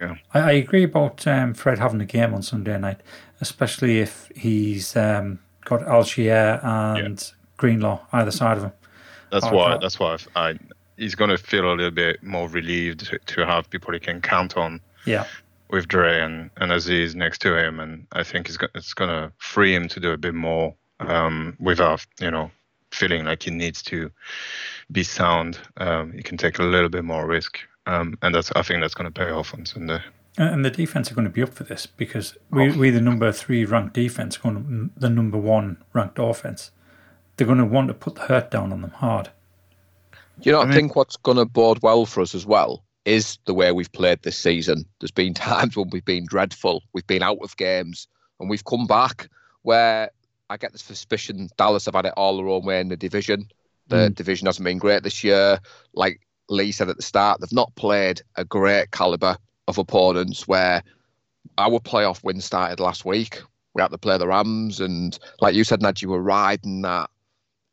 Yeah. 0.00 0.16
I, 0.34 0.40
I 0.40 0.50
agree 0.52 0.82
about 0.84 1.26
um, 1.26 1.54
Fred 1.54 1.78
having 1.78 2.00
a 2.00 2.04
game 2.06 2.34
on 2.34 2.42
Sunday 2.42 2.76
night, 2.78 3.00
especially 3.40 4.00
if 4.00 4.30
he's 4.34 4.96
um, 4.96 5.38
got 5.64 5.82
Al-Shaair 5.82 6.64
and 6.64 7.32
Greenlaw 7.56 8.00
either 8.12 8.32
side 8.32 8.56
of 8.56 8.64
him. 8.64 8.72
That's 9.30 9.46
why. 9.50 9.70
that- 9.70 9.80
That's 9.80 9.98
why 10.00 10.16
I, 10.34 10.48
I 10.50 10.58
he's 10.96 11.14
going 11.14 11.30
to 11.30 11.38
feel 11.38 11.66
a 11.72 11.74
little 11.74 11.90
bit 11.90 12.22
more 12.22 12.48
relieved 12.48 13.06
to, 13.06 13.18
to 13.18 13.46
have 13.46 13.68
people 13.70 13.92
he 13.94 14.00
can 14.00 14.20
count 14.20 14.56
on 14.56 14.80
Yeah, 15.06 15.26
with 15.72 15.88
Dre 15.88 16.20
and, 16.20 16.50
and 16.58 16.70
Azeez 16.70 17.14
next 17.16 17.40
to 17.40 17.56
him, 17.56 17.80
and 17.80 18.06
I 18.12 18.22
think 18.22 18.46
it's 18.48 18.58
go- 18.58 18.68
it's 18.74 18.94
going 18.94 19.10
to 19.10 19.32
free 19.38 19.74
him 19.74 19.88
to 19.88 19.98
do 19.98 20.12
a 20.12 20.18
bit 20.18 20.34
more 20.34 20.74
um, 21.00 21.56
without 21.58 22.06
you 22.20 22.30
know 22.30 22.50
feeling 22.92 23.24
like 23.24 23.42
he 23.42 23.50
needs 23.50 23.82
to 23.84 24.10
be 24.92 25.02
sound. 25.02 25.58
Um, 25.78 26.12
he 26.12 26.22
can 26.22 26.36
take 26.36 26.58
a 26.58 26.62
little 26.62 26.90
bit 26.90 27.04
more 27.04 27.26
risk, 27.26 27.58
um, 27.86 28.16
and 28.22 28.34
that's 28.34 28.52
I 28.54 28.62
think 28.62 28.82
that's 28.82 28.94
going 28.94 29.10
to 29.10 29.18
pay 29.24 29.30
off 29.30 29.54
on 29.54 29.66
Sunday. 29.66 30.00
and 30.38 30.54
and 30.54 30.64
the 30.64 30.70
defense 30.70 31.10
are 31.10 31.14
going 31.14 31.24
to 31.26 31.30
be 31.32 31.42
up 31.42 31.54
for 31.54 31.64
this 31.64 31.86
because 31.86 32.36
we 32.50 32.70
we 32.70 32.90
the 32.90 33.00
number 33.00 33.32
three 33.32 33.64
ranked 33.64 33.94
defense, 33.94 34.36
going 34.36 34.56
to, 34.56 35.00
the 35.00 35.10
number 35.10 35.38
one 35.38 35.78
ranked 35.94 36.18
offense. 36.18 36.70
They're 37.36 37.46
going 37.46 37.58
to 37.58 37.64
want 37.64 37.88
to 37.88 37.94
put 37.94 38.14
the 38.14 38.20
hurt 38.20 38.50
down 38.50 38.74
on 38.74 38.82
them 38.82 38.90
hard. 38.90 39.30
You 40.42 40.52
know, 40.52 40.58
I, 40.58 40.62
I 40.62 40.66
mean- 40.66 40.74
think 40.74 40.96
what's 40.96 41.16
going 41.16 41.38
to 41.38 41.46
bode 41.46 41.82
well 41.82 42.04
for 42.04 42.20
us 42.20 42.34
as 42.34 42.44
well 42.44 42.84
is 43.04 43.38
the 43.46 43.54
way 43.54 43.72
we've 43.72 43.92
played 43.92 44.22
this 44.22 44.38
season. 44.38 44.84
There's 45.00 45.10
been 45.10 45.34
times 45.50 45.76
when 45.76 45.90
we've 45.90 46.04
been 46.04 46.26
dreadful, 46.26 46.82
we've 46.92 47.06
been 47.06 47.22
out 47.22 47.38
of 47.42 47.56
games, 47.56 48.08
and 48.40 48.48
we've 48.48 48.64
come 48.64 48.86
back 48.86 49.28
where 49.62 50.10
I 50.50 50.56
get 50.56 50.72
the 50.72 50.78
suspicion 50.78 51.48
Dallas 51.56 51.86
have 51.86 51.94
had 51.94 52.06
it 52.06 52.14
all 52.16 52.36
their 52.36 52.48
own 52.48 52.64
way 52.64 52.80
in 52.80 52.88
the 52.88 52.96
division. 52.96 53.48
The 53.88 54.08
hmm. 54.08 54.12
division 54.12 54.46
hasn't 54.46 54.64
been 54.64 54.78
great 54.78 55.02
this 55.02 55.24
year. 55.24 55.58
Like 55.94 56.20
Lee 56.48 56.72
said 56.72 56.88
at 56.88 56.96
the 56.96 57.02
start, 57.02 57.40
they've 57.40 57.52
not 57.52 57.74
played 57.74 58.22
a 58.36 58.44
great 58.44 58.90
caliber 58.90 59.36
of 59.68 59.78
opponents 59.78 60.46
where 60.46 60.82
our 61.58 61.80
playoff 61.80 62.22
win 62.22 62.40
started 62.40 62.80
last 62.80 63.04
week. 63.04 63.40
We 63.74 63.82
had 63.82 63.90
to 63.90 63.98
play 63.98 64.18
the 64.18 64.28
Rams, 64.28 64.80
and 64.80 65.18
like 65.40 65.54
you 65.54 65.64
said, 65.64 65.80
Nad, 65.80 66.02
you 66.02 66.10
were 66.10 66.20
riding 66.20 66.82
that 66.82 67.08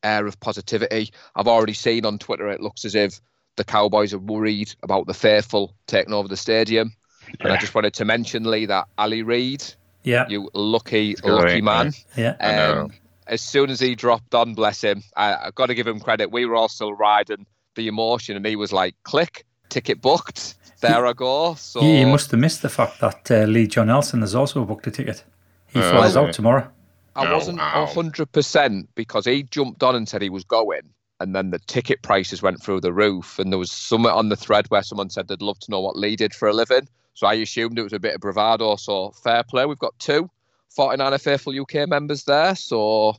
air 0.01 0.25
of 0.25 0.39
positivity. 0.39 1.11
I've 1.35 1.47
already 1.47 1.73
seen 1.73 2.05
on 2.05 2.17
Twitter 2.17 2.47
it 2.47 2.61
looks 2.61 2.85
as 2.85 2.95
if 2.95 3.19
the 3.59 3.63
Cowboys 3.65 4.13
are 4.13 4.19
worried 4.19 4.73
about 4.83 5.05
the 5.05 5.13
faithful 5.13 5.75
taking 5.85 6.13
over 6.13 6.27
the 6.27 6.37
stadium. 6.37 6.93
And 7.41 7.51
I 7.51 7.57
just 7.57 7.75
wanted 7.75 7.93
to 7.95 8.05
mention, 8.05 8.43
Lee, 8.45 8.65
that 8.65 8.87
Ali 8.97 9.21
Reid, 9.21 9.63
Yeah, 10.03 10.25
you 10.29 10.49
lucky, 10.53 11.13
going, 11.15 11.35
lucky 11.43 11.61
man. 11.61 11.93
yeah. 12.17 12.31
Um, 12.39 12.91
as 13.27 13.41
soon 13.41 13.69
as 13.69 13.79
he 13.79 13.93
dropped 13.95 14.33
on, 14.33 14.55
bless 14.55 14.81
him, 14.81 15.03
I, 15.15 15.35
I've 15.35 15.55
got 15.55 15.67
to 15.67 15.75
give 15.75 15.85
him 15.85 15.99
credit. 15.99 16.31
We 16.31 16.45
were 16.45 16.55
all 16.55 16.69
still 16.69 16.93
riding 16.93 17.45
the 17.75 17.87
emotion, 17.87 18.35
and 18.35 18.45
he 18.45 18.55
was 18.55 18.71
like, 18.73 18.95
click, 19.03 19.45
ticket 19.69 20.01
booked. 20.01 20.55
There 20.81 21.05
I 21.05 21.13
go. 21.13 21.55
So 21.55 21.81
He, 21.81 21.97
he 21.97 22.05
must 22.05 22.31
have 22.31 22.39
missed 22.39 22.61
the 22.61 22.69
fact 22.69 22.99
that 23.01 23.29
uh, 23.29 23.43
Lee 23.43 23.67
John 23.67 23.87
Nelson 23.87 24.21
has 24.21 24.33
also 24.33 24.63
booked 24.65 24.87
a 24.87 24.91
ticket. 24.91 25.23
He 25.67 25.79
Uh, 25.79 25.91
flies 25.91 26.15
well- 26.15 26.27
out 26.27 26.33
tomorrow. 26.33 26.71
I 27.15 27.27
Oh, 27.27 27.33
wasn't 27.33 27.59
a 27.59 27.85
hundred 27.85 28.31
percent 28.31 28.87
because 28.95 29.25
he 29.25 29.43
jumped 29.43 29.83
on 29.83 29.93
and 29.95 30.07
said 30.07 30.21
he 30.21 30.29
was 30.29 30.45
going, 30.45 30.83
and 31.19 31.35
then 31.35 31.49
the 31.51 31.59
ticket 31.59 32.01
prices 32.01 32.41
went 32.41 32.61
through 32.61 32.81
the 32.81 32.93
roof. 32.93 33.39
And 33.39 33.51
there 33.51 33.59
was 33.59 33.71
something 33.71 34.11
on 34.11 34.29
the 34.29 34.35
thread 34.35 34.65
where 34.69 34.83
someone 34.83 35.09
said 35.09 35.27
they'd 35.27 35.41
love 35.41 35.59
to 35.59 35.71
know 35.71 35.81
what 35.81 35.97
Lee 35.97 36.15
did 36.15 36.33
for 36.33 36.47
a 36.47 36.53
living. 36.53 36.87
So 37.13 37.27
I 37.27 37.33
assumed 37.33 37.77
it 37.77 37.83
was 37.83 37.93
a 37.93 37.99
bit 37.99 38.15
of 38.15 38.21
bravado. 38.21 38.75
So 38.77 39.11
fair 39.23 39.43
play. 39.43 39.65
We've 39.65 39.77
got 39.79 39.97
two 39.99 40.29
49er 40.77 41.21
faithful 41.21 41.59
UK 41.59 41.89
members 41.89 42.23
there. 42.23 42.55
So 42.55 43.15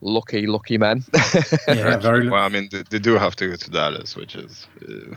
lucky, 0.00 0.46
lucky 0.46 0.78
men. 0.78 1.04
Yeah, 1.68 1.96
very. 1.96 2.28
Well, 2.28 2.42
I 2.44 2.48
mean, 2.48 2.68
they, 2.70 2.84
they 2.90 2.98
do 2.98 3.14
have 3.14 3.34
to 3.36 3.48
go 3.48 3.56
to 3.56 3.70
Dallas, 3.70 4.14
which 4.16 4.36
is. 4.36 4.66
Uh, 4.88 5.14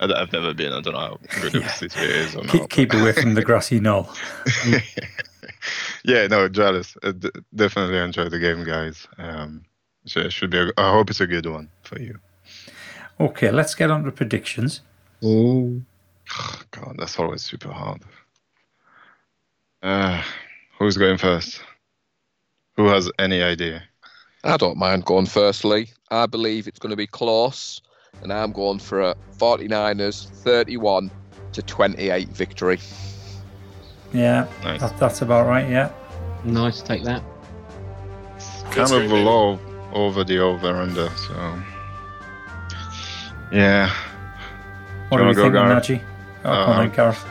I- 0.00 0.22
I've 0.22 0.32
never 0.32 0.54
been. 0.54 0.72
I 0.72 0.80
don't 0.80 0.94
know 0.94 0.98
how 0.98 1.18
good 1.40 1.54
of 1.56 1.64
a 1.64 1.68
city 1.68 2.00
it 2.00 2.10
is 2.10 2.34
or 2.36 2.42
not. 2.44 2.52
keep, 2.52 2.68
keep 2.70 2.94
away 2.94 3.12
from 3.12 3.34
the 3.34 3.42
grassy 3.42 3.78
knoll. 3.80 4.08
yeah, 6.04 6.26
no, 6.26 6.48
Dallas. 6.48 6.96
Uh, 7.02 7.12
d- 7.12 7.30
definitely 7.54 7.98
enjoy 7.98 8.28
the 8.28 8.38
game, 8.38 8.64
guys. 8.64 9.06
Um, 9.18 9.64
so 10.08 10.20
it 10.20 10.32
should 10.32 10.50
be. 10.50 10.58
A, 10.58 10.70
I 10.76 10.92
hope 10.92 11.10
it's 11.10 11.20
a 11.20 11.26
good 11.26 11.46
one 11.46 11.68
for 11.82 11.98
you. 12.00 12.18
Okay, 13.20 13.50
let's 13.50 13.74
get 13.74 13.90
on 13.90 14.04
to 14.04 14.12
predictions. 14.12 14.80
Oh, 15.24 15.80
God, 16.70 16.96
that's 16.98 17.18
always 17.18 17.42
super 17.42 17.72
hard. 17.72 18.02
Uh, 19.82 20.22
who's 20.78 20.96
going 20.96 21.18
first? 21.18 21.60
Who 22.76 22.86
has 22.88 23.10
any 23.18 23.42
idea? 23.42 23.82
I 24.44 24.56
don't 24.56 24.76
mind 24.78 25.04
going 25.04 25.26
firstly. 25.26 25.90
I 26.10 26.26
believe 26.26 26.68
it's 26.68 26.78
going 26.78 26.90
to 26.90 26.96
be 26.96 27.06
close, 27.08 27.80
and 28.22 28.32
I'm 28.32 28.52
going 28.52 28.78
for 28.78 29.00
a 29.00 29.16
49ers 29.36 30.28
31 30.28 31.10
to 31.52 31.62
28 31.62 32.28
victory. 32.28 32.78
Yeah, 34.12 34.46
Nice. 34.62 34.80
that, 34.80 34.98
that's 34.98 35.22
about 35.22 35.46
right. 35.48 35.68
Yeah. 35.68 35.90
Nice, 36.44 36.80
take 36.82 37.02
that. 37.02 37.22
kind 38.70 38.90
of 38.92 39.10
low 39.10 39.58
over 39.92 40.24
the 40.24 40.38
over 40.38 40.76
under. 40.76 41.08
So 41.10 41.58
yeah, 43.50 43.90
What 45.08 45.18
Do 45.18 45.24
you 45.24 45.30
we 45.30 45.36
wanna 45.42 45.80
go, 45.80 45.80
thinking, 45.80 46.06
Oh, 46.44 46.50
come 46.50 46.52
on, 46.52 46.76
Uh, 46.76 46.80
then, 46.82 46.90
Gareth. 46.90 47.24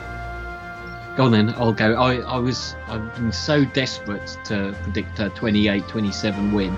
Go 1.16 1.24
on 1.24 1.30
then, 1.32 1.54
I'll 1.56 1.72
go. 1.72 1.94
I, 1.94 2.16
I 2.16 2.38
was 2.38 2.76
I've 2.88 3.12
been 3.16 3.32
so 3.32 3.64
desperate 3.64 4.36
to 4.44 4.74
predict 4.82 5.18
a 5.18 5.30
28-27 5.30 6.52
win, 6.52 6.76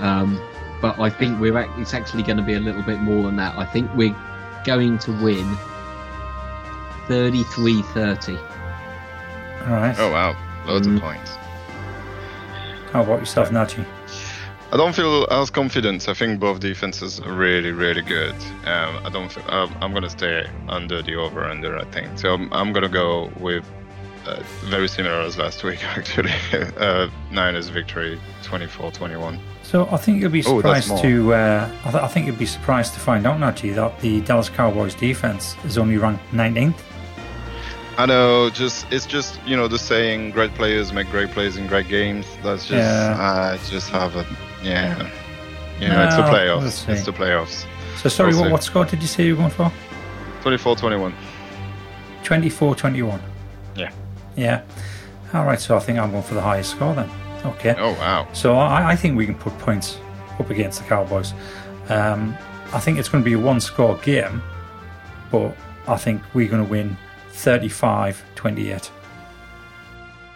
um, 0.00 0.38
but 0.82 0.98
I 0.98 1.08
think 1.10 1.40
we're 1.40 1.56
ac- 1.58 1.70
it's 1.78 1.94
actually 1.94 2.22
going 2.22 2.36
to 2.36 2.42
be 2.42 2.54
a 2.54 2.60
little 2.60 2.82
bit 2.82 3.00
more 3.00 3.22
than 3.24 3.36
that. 3.36 3.56
I 3.56 3.64
think 3.64 3.90
we're 3.94 4.14
going 4.66 4.98
to 4.98 5.12
win 5.22 5.46
33-30. 7.08 8.38
All 9.66 9.72
right. 9.74 9.98
oh 9.98 10.10
wow, 10.10 10.36
loads 10.66 10.86
Mm. 10.86 10.96
of 10.96 11.02
points. 11.02 11.30
How 12.92 13.02
about 13.02 13.20
yourself, 13.20 13.50
Najee? 13.50 13.84
I 14.72 14.76
don't 14.76 14.94
feel 14.94 15.26
as 15.30 15.50
confident. 15.50 16.08
I 16.08 16.14
think 16.14 16.38
both 16.38 16.60
defenses 16.60 17.18
are 17.20 17.32
really, 17.32 17.72
really 17.72 18.02
good. 18.02 18.34
Um, 18.66 19.00
I 19.04 19.10
don't. 19.12 19.30
Feel, 19.30 19.42
uh, 19.48 19.68
I'm 19.80 19.92
gonna 19.92 20.08
stay 20.10 20.46
under 20.68 21.02
the 21.02 21.16
over 21.16 21.44
under. 21.44 21.76
I 21.76 21.84
think 21.86 22.16
so. 22.18 22.34
I'm, 22.34 22.52
I'm 22.52 22.72
gonna 22.72 22.88
go 22.88 23.32
with 23.40 23.64
uh, 24.26 24.40
very 24.66 24.86
similar 24.88 25.22
as 25.22 25.36
last 25.36 25.64
week 25.64 25.82
actually. 25.96 26.30
uh, 26.78 27.08
Niners 27.32 27.68
victory, 27.68 28.20
24-21. 28.44 29.40
So 29.64 29.88
I 29.90 29.96
think 29.96 30.20
you'll 30.20 30.30
be 30.30 30.44
Oh, 30.46 30.60
that's 30.62 30.86
surprised 30.86 31.02
to. 31.02 31.34
Uh, 31.34 31.70
I, 31.84 31.90
th- 31.90 32.02
I 32.04 32.06
think 32.06 32.26
you'll 32.26 32.36
be 32.36 32.46
surprised 32.46 32.94
to 32.94 33.00
find 33.00 33.26
out, 33.26 33.38
Najee, 33.40 33.74
that 33.74 33.98
the 34.00 34.20
Dallas 34.20 34.48
Cowboys 34.50 34.94
defense 34.94 35.56
is 35.64 35.78
only 35.78 35.96
ranked 35.96 36.22
19th. 36.30 36.78
I 37.98 38.06
know, 38.06 38.50
just 38.50 38.86
it's 38.92 39.04
just 39.04 39.40
you 39.46 39.56
know 39.56 39.66
the 39.66 39.78
saying, 39.80 40.30
great 40.30 40.54
players 40.54 40.92
make 40.92 41.10
great 41.10 41.30
plays 41.32 41.56
in 41.56 41.66
great 41.66 41.88
games. 41.88 42.24
That's 42.44 42.66
just 42.66 42.72
Yeah. 42.72 43.16
I 43.18 43.58
just 43.68 43.90
have 43.90 44.14
a 44.62 44.64
yeah. 44.64 45.10
You 45.80 45.88
know, 45.88 46.04
it's 46.04 46.16
the 46.16 46.22
playoffs. 46.22 46.86
we'll 46.86 46.96
it's 46.96 47.06
the 47.06 47.12
playoffs. 47.12 47.66
So 47.98 48.08
sorry, 48.08 48.32
We'll 48.32 48.42
what, 48.42 48.52
what 48.52 48.64
score 48.64 48.84
did 48.84 49.00
you 49.00 49.08
say 49.08 49.26
you 49.26 49.36
were 49.36 49.48
going 49.48 49.50
for? 49.50 49.72
24-21. 50.42 51.12
24-21. 52.22 53.20
Yeah. 53.76 53.92
Yeah. 54.36 54.62
All 55.34 55.44
right. 55.44 55.60
So 55.60 55.76
I 55.76 55.80
think 55.80 55.98
I'm 55.98 56.10
going 56.10 56.22
for 56.22 56.34
the 56.34 56.40
highest 56.40 56.72
score 56.72 56.94
then. 56.94 57.10
Okay. 57.44 57.74
Oh 57.78 57.92
wow. 57.92 58.28
So 58.32 58.56
I, 58.56 58.90
I 58.92 58.96
think 58.96 59.16
we 59.16 59.26
can 59.26 59.34
put 59.34 59.56
points 59.58 59.98
up 60.38 60.50
against 60.50 60.80
the 60.82 60.88
Cowboys. 60.88 61.32
Um, 61.88 62.36
I 62.72 62.78
think 62.80 62.98
it's 62.98 63.08
going 63.08 63.24
to 63.24 63.28
be 63.28 63.34
a 63.34 63.38
one-score 63.38 63.96
game, 63.98 64.42
but 65.32 65.56
I 65.88 65.96
think 65.96 66.22
we're 66.34 66.48
going 66.48 66.64
to 66.64 66.70
win 66.70 66.96
35-28. 67.32 68.90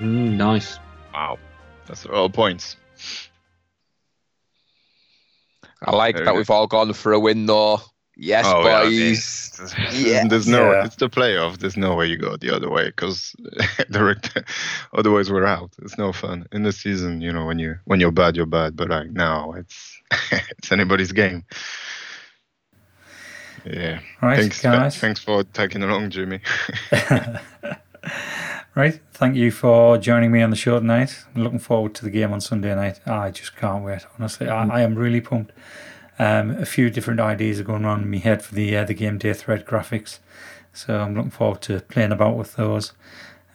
Mm, 0.00 0.36
nice. 0.36 0.78
Wow. 1.12 1.38
That's 1.86 2.06
all 2.06 2.28
points. 2.28 2.76
I 5.86 5.94
like 5.96 6.14
Very 6.16 6.24
that 6.26 6.34
we've 6.36 6.50
all 6.50 6.66
gone 6.66 6.92
for 6.92 7.12
a 7.12 7.18
win 7.20 7.46
though. 7.46 7.80
Yes, 8.16 8.44
Oh, 8.46 8.64
yeah, 8.64 8.82
boys. 8.84 9.00
it's- 9.60 9.74
Yes. 9.92 10.26
There's 10.30 10.46
no. 10.46 10.70
Yeah. 10.70 10.84
It's 10.84 10.94
the 10.96 11.08
playoff. 11.08 11.58
There's 11.58 11.76
no 11.76 11.96
way 11.96 12.06
you 12.06 12.16
go 12.16 12.36
the 12.36 12.54
other 12.54 12.70
way 12.70 12.86
because 12.86 13.34
direct. 13.90 14.38
Otherwise, 14.94 15.32
we're 15.32 15.44
out. 15.44 15.72
It's 15.82 15.98
no 15.98 16.12
fun 16.12 16.46
in 16.52 16.62
the 16.62 16.70
season. 16.72 17.20
You 17.20 17.32
know, 17.32 17.44
when 17.44 17.58
you 17.58 17.76
when 17.86 17.98
you're 17.98 18.12
bad, 18.12 18.36
you're 18.36 18.46
bad. 18.46 18.76
But 18.76 18.90
like 18.90 19.10
now, 19.10 19.52
it's 19.52 20.00
it's 20.30 20.70
anybody's 20.70 21.10
game. 21.12 21.44
Yeah. 23.64 24.00
Right, 24.22 24.38
thanks, 24.38 24.60
guys. 24.60 24.96
thanks 24.96 25.20
for 25.20 25.42
taking 25.42 25.82
along, 25.82 26.10
Jimmy. 26.10 26.40
Right. 28.74 28.98
Thank 29.12 29.36
you 29.36 29.52
for 29.52 29.98
joining 29.98 30.32
me 30.32 30.42
on 30.42 30.50
the 30.50 30.56
show 30.56 30.80
tonight. 30.80 31.24
I'm 31.34 31.44
looking 31.44 31.60
forward 31.60 31.94
to 31.94 32.04
the 32.04 32.10
game 32.10 32.32
on 32.32 32.40
Sunday 32.40 32.74
night. 32.74 33.00
I 33.06 33.30
just 33.30 33.54
can't 33.54 33.84
wait. 33.84 34.04
Honestly, 34.18 34.48
I, 34.48 34.66
I 34.66 34.80
am 34.80 34.96
really 34.96 35.20
pumped. 35.20 35.52
Um, 36.18 36.50
a 36.50 36.66
few 36.66 36.90
different 36.90 37.20
ideas 37.20 37.60
are 37.60 37.64
going 37.64 37.84
on 37.84 38.02
in 38.02 38.10
my 38.10 38.18
head 38.18 38.42
for 38.42 38.54
the 38.54 38.76
uh, 38.76 38.84
the 38.84 38.94
game 38.94 39.18
day 39.18 39.32
thread 39.32 39.64
graphics, 39.64 40.18
so 40.72 40.98
I'm 40.98 41.14
looking 41.14 41.30
forward 41.30 41.60
to 41.62 41.80
playing 41.82 42.10
about 42.10 42.36
with 42.36 42.56
those. 42.56 42.92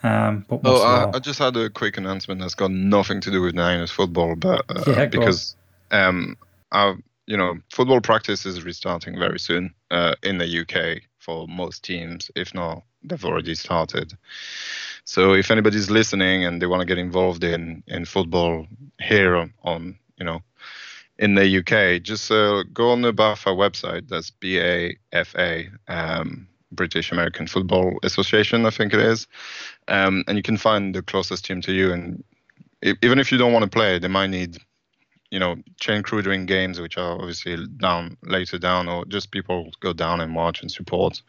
Um, 0.03 0.45
but 0.47 0.61
Oh, 0.63 0.81
I, 0.81 1.17
I 1.17 1.19
just 1.19 1.39
had 1.39 1.57
a 1.57 1.69
quick 1.69 1.97
announcement 1.97 2.39
that's 2.39 2.55
got 2.55 2.71
nothing 2.71 3.19
to 3.21 3.31
do 3.31 3.41
with 3.41 3.53
Niners 3.53 3.91
football, 3.91 4.35
but 4.35 4.63
uh, 4.69 4.83
Yeah, 4.87 5.05
because 5.07 5.55
um, 5.91 6.37
I, 6.71 6.95
you 7.27 7.35
know, 7.35 7.55
football 7.71 7.99
practice 7.99 8.45
is 8.45 8.63
restarting 8.63 9.19
very 9.19 9.39
soon 9.39 9.73
uh, 9.91 10.15
in 10.23 10.37
the 10.37 10.61
UK 10.61 11.01
for 11.17 11.47
most 11.47 11.83
teams. 11.83 12.31
If 12.35 12.53
not, 12.53 12.83
they've 13.03 13.25
already 13.25 13.55
started. 13.55 14.17
So 15.09 15.33
if 15.33 15.49
anybody's 15.49 15.89
listening 15.89 16.45
and 16.45 16.61
they 16.61 16.67
want 16.67 16.81
to 16.81 16.85
get 16.85 16.99
involved 16.99 17.43
in 17.43 17.81
in 17.87 18.05
football 18.05 18.67
here 18.99 19.35
on, 19.35 19.51
on 19.63 19.97
you 20.19 20.23
know 20.23 20.43
in 21.17 21.33
the 21.33 21.47
UK, 21.57 22.03
just 22.03 22.29
uh, 22.29 22.61
go 22.71 22.91
on 22.91 23.01
the 23.01 23.11
BAFA 23.11 23.55
website. 23.57 24.07
That's 24.07 24.29
B 24.29 24.59
A 24.59 24.95
F 25.11 25.33
A, 25.35 25.67
um, 25.87 26.47
British 26.71 27.11
American 27.11 27.47
Football 27.47 27.97
Association, 28.03 28.67
I 28.67 28.69
think 28.69 28.93
it 28.93 28.99
is, 28.99 29.25
um, 29.87 30.23
and 30.27 30.37
you 30.37 30.43
can 30.43 30.57
find 30.57 30.93
the 30.93 31.01
closest 31.01 31.43
team 31.43 31.59
to 31.61 31.73
you. 31.73 31.91
And 31.91 32.23
e- 32.85 33.01
even 33.01 33.17
if 33.17 33.31
you 33.31 33.39
don't 33.39 33.51
want 33.51 33.63
to 33.63 33.77
play, 33.79 33.97
they 33.97 34.07
might 34.07 34.29
need, 34.29 34.59
you 35.31 35.39
know, 35.39 35.55
chain 35.79 36.03
crew 36.03 36.21
during 36.21 36.45
games, 36.45 36.79
which 36.79 36.99
are 36.99 37.13
obviously 37.13 37.57
down 37.77 38.15
later 38.21 38.59
down, 38.59 38.87
or 38.87 39.05
just 39.05 39.31
people 39.31 39.71
go 39.79 39.91
down 39.91 40.21
and 40.21 40.35
watch 40.35 40.61
and 40.61 40.71
support. 40.71 41.19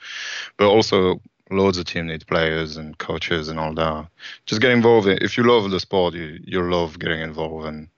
But 0.59 0.69
also, 0.69 1.23
loads 1.51 1.79
of 1.79 1.85
team 1.85 2.07
need 2.07 2.27
players 2.27 2.77
and 2.77 2.97
coaches 2.99 3.49
and 3.49 3.59
all 3.59 3.75
that. 3.75 4.09
Just 4.47 4.61
get 4.61 4.71
involved. 4.71 5.09
If 5.09 5.37
you 5.37 5.45
love 5.45 5.71
the 5.71 5.81
sport, 5.81 6.15
you 6.15 6.39
you 6.45 6.63
love 6.63 6.99
getting 6.99 7.21
involved 7.21 7.67
and 7.67 7.89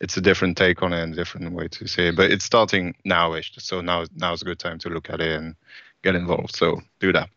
it's 0.00 0.16
a 0.16 0.20
different 0.20 0.56
take 0.56 0.82
on 0.82 0.92
it 0.92 1.02
and 1.02 1.12
a 1.12 1.16
different 1.16 1.52
way 1.52 1.68
to 1.68 1.86
say 1.86 2.08
it. 2.08 2.16
But 2.16 2.30
it's 2.30 2.44
starting 2.44 2.94
nowish, 3.06 3.60
so 3.60 3.80
now 3.80 4.04
now's 4.16 4.42
a 4.42 4.44
good 4.44 4.58
time 4.58 4.78
to 4.80 4.88
look 4.88 5.10
at 5.10 5.20
it 5.20 5.36
and 5.38 5.54
get 6.02 6.14
involved. 6.14 6.56
So 6.56 6.80
do 7.00 7.12
that. 7.12 7.28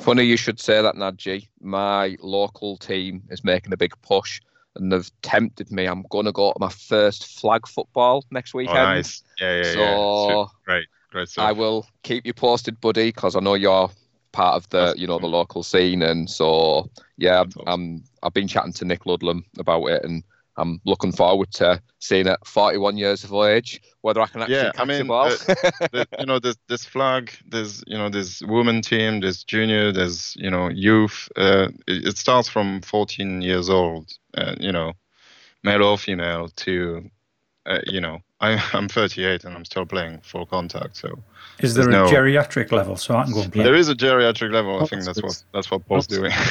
Funny 0.00 0.22
you 0.24 0.36
should 0.36 0.60
say 0.60 0.80
that, 0.80 0.94
Najee. 0.94 1.48
My 1.60 2.16
local 2.20 2.76
team 2.76 3.22
is 3.30 3.44
making 3.44 3.72
a 3.72 3.76
big 3.76 3.92
push 4.02 4.40
and 4.76 4.92
they've 4.92 5.10
tempted 5.22 5.70
me. 5.72 5.86
I'm 5.86 6.04
going 6.08 6.26
to 6.26 6.32
go 6.32 6.52
to 6.52 6.58
my 6.60 6.68
first 6.68 7.40
flag 7.40 7.66
football 7.66 8.24
next 8.30 8.54
Oh, 8.54 8.58
weekend. 8.58 8.76
nice. 8.76 9.22
Yeah, 9.40 9.56
yeah, 9.62 9.72
yeah. 9.72 9.72
So 10.14 10.50
Great, 10.64 10.86
great 11.10 11.28
stuff. 11.28 11.44
I 11.44 11.52
will 11.52 11.86
keep 12.04 12.24
you 12.26 12.32
posted, 12.32 12.80
buddy, 12.80 13.08
because 13.08 13.36
I 13.36 13.40
know 13.40 13.54
you're 13.54 13.90
part 14.32 14.56
of 14.56 14.68
the 14.70 14.94
you 14.96 15.06
know 15.06 15.18
the 15.18 15.26
local 15.26 15.62
scene, 15.62 16.02
and 16.02 16.28
so 16.28 16.90
yeah, 17.16 17.44
um, 17.66 18.02
I've 18.22 18.34
been 18.34 18.48
chatting 18.48 18.72
to 18.74 18.84
Nick 18.84 19.06
Ludlam 19.06 19.44
about 19.58 19.86
it, 19.86 20.04
and 20.04 20.22
I'm 20.58 20.80
looking 20.84 21.12
forward 21.12 21.52
to 21.52 21.80
seeing 22.00 22.26
at 22.26 22.44
41 22.46 22.98
years 22.98 23.24
of 23.24 23.32
age 23.32 23.80
whether 24.00 24.20
I 24.20 24.26
can 24.26 24.42
actually 24.42 24.56
Yeah, 24.56 24.68
I 24.68 24.72
catch 24.72 24.88
mean, 24.88 25.06
the 25.06 25.88
the, 25.92 26.06
you 26.18 26.26
know, 26.26 26.38
there's 26.38 26.58
this 26.68 26.84
flag, 26.84 27.32
there's 27.46 27.82
you 27.86 27.96
know, 27.96 28.08
there's 28.08 28.42
women 28.44 28.82
team, 28.82 29.20
there's 29.20 29.44
junior, 29.44 29.92
there's 29.92 30.34
you 30.36 30.50
know, 30.50 30.68
youth. 30.68 31.28
Uh, 31.36 31.68
it, 31.86 32.08
it 32.08 32.18
starts 32.18 32.48
from 32.48 32.80
14 32.82 33.40
years 33.40 33.70
old, 33.70 34.12
uh, 34.36 34.54
you 34.58 34.72
know, 34.72 34.92
male 35.62 35.84
or 35.84 35.98
female, 35.98 36.48
to, 36.48 37.08
uh, 37.66 37.80
you 37.86 38.00
know, 38.00 38.18
I, 38.40 38.62
I'm 38.72 38.88
38 38.88 39.42
and 39.44 39.54
I'm 39.56 39.64
still 39.64 39.84
playing 39.84 40.20
full 40.20 40.46
contact. 40.46 40.96
So 40.96 41.18
is 41.58 41.74
there 41.74 41.88
a 41.88 41.90
no- 41.90 42.06
geriatric 42.06 42.70
level 42.70 42.96
so 42.96 43.16
I 43.16 43.24
can 43.24 43.32
go 43.32 43.42
and 43.42 43.52
play? 43.52 43.64
there 43.64 43.74
is 43.74 43.88
a 43.88 43.94
geriatric 43.96 44.52
level. 44.52 44.76
I 44.78 44.82
Oh, 44.82 44.86
think 44.86 45.02
that's 45.04 45.20
that's 45.20 45.22
what 45.22 45.42
that's 45.52 45.70
what 45.72 45.86
Paul's 45.88 46.06
doing. 46.06 46.30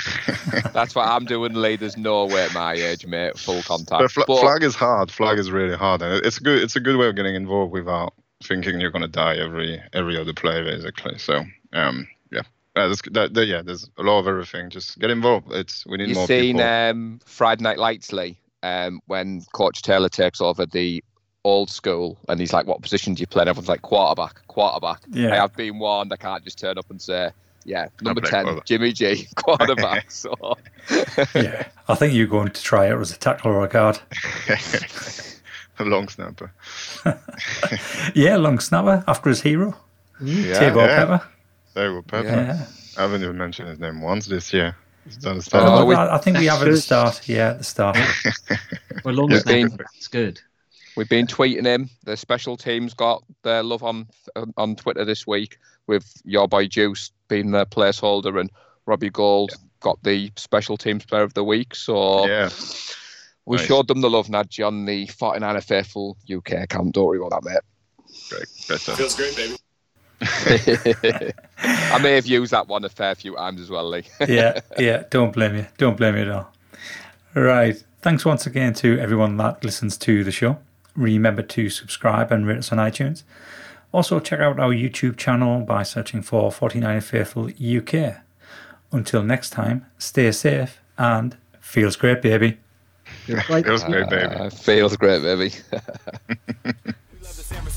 That's 0.74 0.94
what 0.96 1.08
I'm 1.08 1.26
doing, 1.26 1.54
Lee. 1.54 1.76
There's 1.76 1.98
no 1.98 2.26
way 2.26 2.44
at 2.44 2.54
my 2.54 2.74
age, 2.74 3.06
mate, 3.06 3.38
full 3.38 3.62
contact. 3.64 3.90
But 4.02 4.12
fl- 4.12 4.22
But- 4.28 4.42
flag 4.42 4.64
is 4.64 4.76
hard. 4.76 5.10
Flag 5.12 5.40
is 5.40 5.50
really 5.50 5.76
hard, 5.76 6.02
and 6.02 6.24
it's 6.26 6.40
good. 6.40 6.62
It's 6.62 6.76
a 6.76 6.80
good 6.80 6.98
way 6.98 7.08
of 7.08 7.16
getting 7.16 7.36
involved 7.36 7.72
without 7.74 8.14
thinking 8.44 8.80
you're 8.80 8.92
gonna 8.92 9.08
die 9.08 9.36
every 9.38 9.82
every 9.94 10.20
other 10.20 10.34
play, 10.34 10.62
basically. 10.64 11.18
So, 11.18 11.44
um, 11.74 12.08
yeah, 12.32 12.42
uh, 12.76 12.94
that, 13.12 13.34
that, 13.34 13.46
yeah. 13.48 13.62
There's 13.64 13.90
a 13.98 14.04
lot 14.04 14.20
of 14.20 14.28
everything. 14.28 14.70
Just 14.70 15.00
get 15.00 15.10
involved. 15.10 15.52
It's 15.54 15.86
we 15.86 15.98
need 15.98 16.10
you 16.10 16.16
more 16.16 16.28
seen 16.28 16.58
people. 16.58 16.68
um, 16.70 17.20
Friday 17.26 17.64
Night 17.64 17.80
Lights, 17.80 18.12
Lee, 18.14 18.38
um, 18.64 19.02
when 19.08 19.42
Coach 19.54 19.82
Taylor 19.82 20.10
takes 20.10 20.42
over 20.42 20.66
the 20.66 21.04
old 21.44 21.70
school 21.70 22.18
and 22.28 22.40
he's 22.40 22.54
like, 22.54 22.68
"What 22.68 22.82
position 22.82 23.14
do 23.14 23.22
you 23.22 23.28
play?" 23.28 23.42
And 23.42 23.50
everyone's 23.50 23.70
like, 23.70 23.82
"Quarterback, 23.82 24.46
quarterback." 24.48 25.02
Yeah. 25.10 25.34
I 25.34 25.36
have 25.38 25.56
been 25.56 25.80
warned. 25.80 26.12
I 26.14 26.18
can't 26.18 26.44
just 26.44 26.60
turn 26.60 26.78
up 26.78 26.90
and 26.90 27.02
say, 27.02 27.32
"Yeah, 27.66 27.88
number 28.02 28.22
play 28.22 28.30
ten, 28.32 28.44
quarterback." 28.46 28.66
Jimmy 28.66 28.92
G, 28.94 29.28
quarterback." 29.36 30.12
so 30.12 30.34
yeah, 31.36 31.68
I 31.88 31.96
think 31.96 32.14
you're 32.14 32.28
going 32.28 32.50
to 32.52 32.62
try 32.64 32.88
it 32.88 33.00
as 33.00 33.12
a 33.12 33.18
tackle 33.18 33.52
or 33.52 33.64
a 33.64 33.68
guard. 33.70 34.00
a 35.80 35.84
long 35.86 36.08
snapper. 36.10 36.52
Yeah, 38.14 38.38
long 38.38 38.60
snapper 38.60 39.04
after 39.08 39.30
his 39.30 39.42
hero, 39.42 39.76
Yeah, 40.22 40.60
Taybor 40.60 40.88
yeah. 40.88 40.96
Pepper. 41.06 41.28
There 41.76 41.94
we 41.96 42.02
Pepper. 42.02 42.28
Yeah. 42.28 42.66
I 42.98 43.02
haven't 43.04 43.22
even 43.22 43.38
mentioned 43.38 43.70
his 43.70 43.80
name 43.80 44.02
once 44.02 44.26
this 44.26 44.52
year. 44.52 44.76
He's 45.06 45.18
done 45.18 45.38
Oh, 45.38 45.40
stand 45.40 45.88
we- 45.88 45.96
I 45.96 46.16
I 46.16 46.18
think 46.18 46.38
we 46.38 46.48
have 46.48 46.62
at 46.64 46.70
the 46.72 46.78
start. 46.78 47.22
Yeah, 47.30 47.52
at 47.52 47.60
the 47.60 47.64
start. 47.64 47.98
Well, 49.06 49.14
long 49.14 49.30
Yeah. 49.32 49.38
as 49.38 49.44
it's 49.96 50.08
good. 50.08 50.42
We've 50.98 51.08
been 51.08 51.28
tweeting 51.28 51.66
him. 51.66 51.92
The 52.06 52.18
special 52.18 52.58
teams 52.58 52.96
got 52.96 53.24
their 53.44 53.62
love 53.62 53.84
on 53.84 54.08
on 54.58 54.76
Twitter 54.76 55.06
this 55.06 55.28
week 55.28 55.60
with 55.86 56.12
your 56.26 56.48
boy 56.48 56.68
Juice 56.68 57.12
being 57.28 57.52
the 57.52 57.68
placeholder 57.68 58.40
and 58.40 58.50
Robbie 58.88 59.12
Gould 59.12 59.52
got 59.80 60.02
the 60.02 60.32
special 60.36 60.76
teams 60.76 61.06
player 61.06 61.22
of 61.22 61.36
the 61.36 61.44
week. 61.44 61.76
So 61.76 62.26
yeah, 62.26 62.50
we 63.46 63.58
Nice. 63.58 63.68
showed 63.68 63.88
them 63.88 64.02
the 64.02 64.10
love, 64.10 64.28
Najee, 64.28 64.66
on 64.66 64.86
the 64.86 65.06
49er 65.06 65.64
Faithful 65.64 66.18
UK 66.36 66.54
account. 66.64 66.96
Don't 66.96 67.06
worry 67.06 67.20
about 67.20 67.44
that, 67.44 67.64
great, 68.30 68.48
great 68.68 68.80
stuff. 68.80 68.98
Feels 68.98 69.16
great, 69.16 69.36
baby. 69.36 69.56
I 71.60 72.00
may 72.02 72.16
have 72.16 72.26
used 72.26 72.52
that 72.52 72.68
one 72.68 72.84
a 72.84 72.90
fair 72.90 73.14
few 73.14 73.36
times 73.36 73.62
as 73.62 73.70
well, 73.70 73.88
Lee. 73.88 74.04
yeah, 74.28 74.62
yeah. 74.80 75.04
Don't 75.12 75.32
blame 75.32 75.58
you. 75.58 75.68
Don't 75.78 75.96
blame 75.96 76.16
you 76.16 76.22
at 76.24 76.30
all. 76.30 76.52
Right. 77.36 77.84
Thanks 78.02 78.26
once 78.26 78.48
again 78.48 78.74
to 78.76 79.00
everyone 79.00 79.38
that 79.38 79.64
listens 79.64 79.96
to 79.98 80.24
the 80.24 80.32
show. 80.32 80.58
Remember 80.98 81.44
to 81.44 81.70
subscribe 81.70 82.32
and 82.32 82.46
rate 82.46 82.58
us 82.58 82.72
on 82.74 82.80
iTunes. 82.80 83.24
Also, 83.94 84.20
check 84.20 84.42
out 84.42 84.60
our 84.60 84.74
YouTube 84.74 85.16
channel 85.16 85.62
by 85.62 85.84
searching 85.84 86.22
for 86.22 86.52
49 86.52 87.00
Faithful 87.02 87.50
UK. 87.50 88.18
Until 88.92 89.24
next 89.24 89.52
time, 89.52 89.86
stay 89.98 90.32
safe 90.32 90.82
and 90.98 91.38
feels 91.62 91.96
great, 91.96 92.22
baby. 92.22 92.58
Right. 93.50 93.66
Feels 93.66 93.84
great, 93.86 94.10
baby. 94.10 94.34
Uh, 94.34 94.50
feels 94.50 94.98
great, 94.98 95.22
baby. 95.22 95.54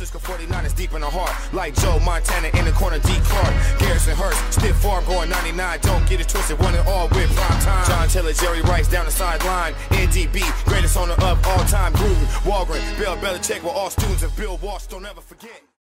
Francisco 0.01 0.33
49ers 0.33 0.75
deep 0.75 0.95
in 0.95 1.03
the 1.03 1.11
heart. 1.11 1.31
Like 1.53 1.75
Joe 1.75 1.99
Montana 2.01 2.49
in 2.57 2.65
the 2.65 2.73
corner, 2.73 2.99
D. 3.01 3.13
Clark. 3.21 3.53
Garrison 3.79 4.17
Hearst, 4.17 4.41
stiff 4.55 4.75
farm 4.77 5.05
going 5.05 5.29
99. 5.29 5.79
Don't 5.83 6.09
get 6.09 6.23
it 6.23 6.29
twisted, 6.29 6.59
one 6.59 6.75
and 6.75 6.89
all 6.89 7.07
with 7.09 7.29
prime 7.37 7.61
time. 7.61 7.87
John 7.87 8.09
Taylor, 8.09 8.33
Jerry 8.33 8.63
Rice 8.63 8.89
down 8.89 9.05
the 9.05 9.11
sideline. 9.11 9.75
NDB, 9.91 10.41
greatest 10.65 10.97
owner 10.97 11.13
of 11.13 11.47
all 11.47 11.65
time. 11.69 11.93
Gruden, 11.93 12.25
Holmgren, 12.49 12.99
Bill 12.99 13.17
Belichick 13.17 13.63
were 13.63 13.77
all 13.77 13.91
students 13.91 14.23
of 14.23 14.35
Bill 14.39 14.57
Walsh. 14.63 14.87
Don't 14.87 15.05
ever 15.05 15.21
forget. 15.21 15.70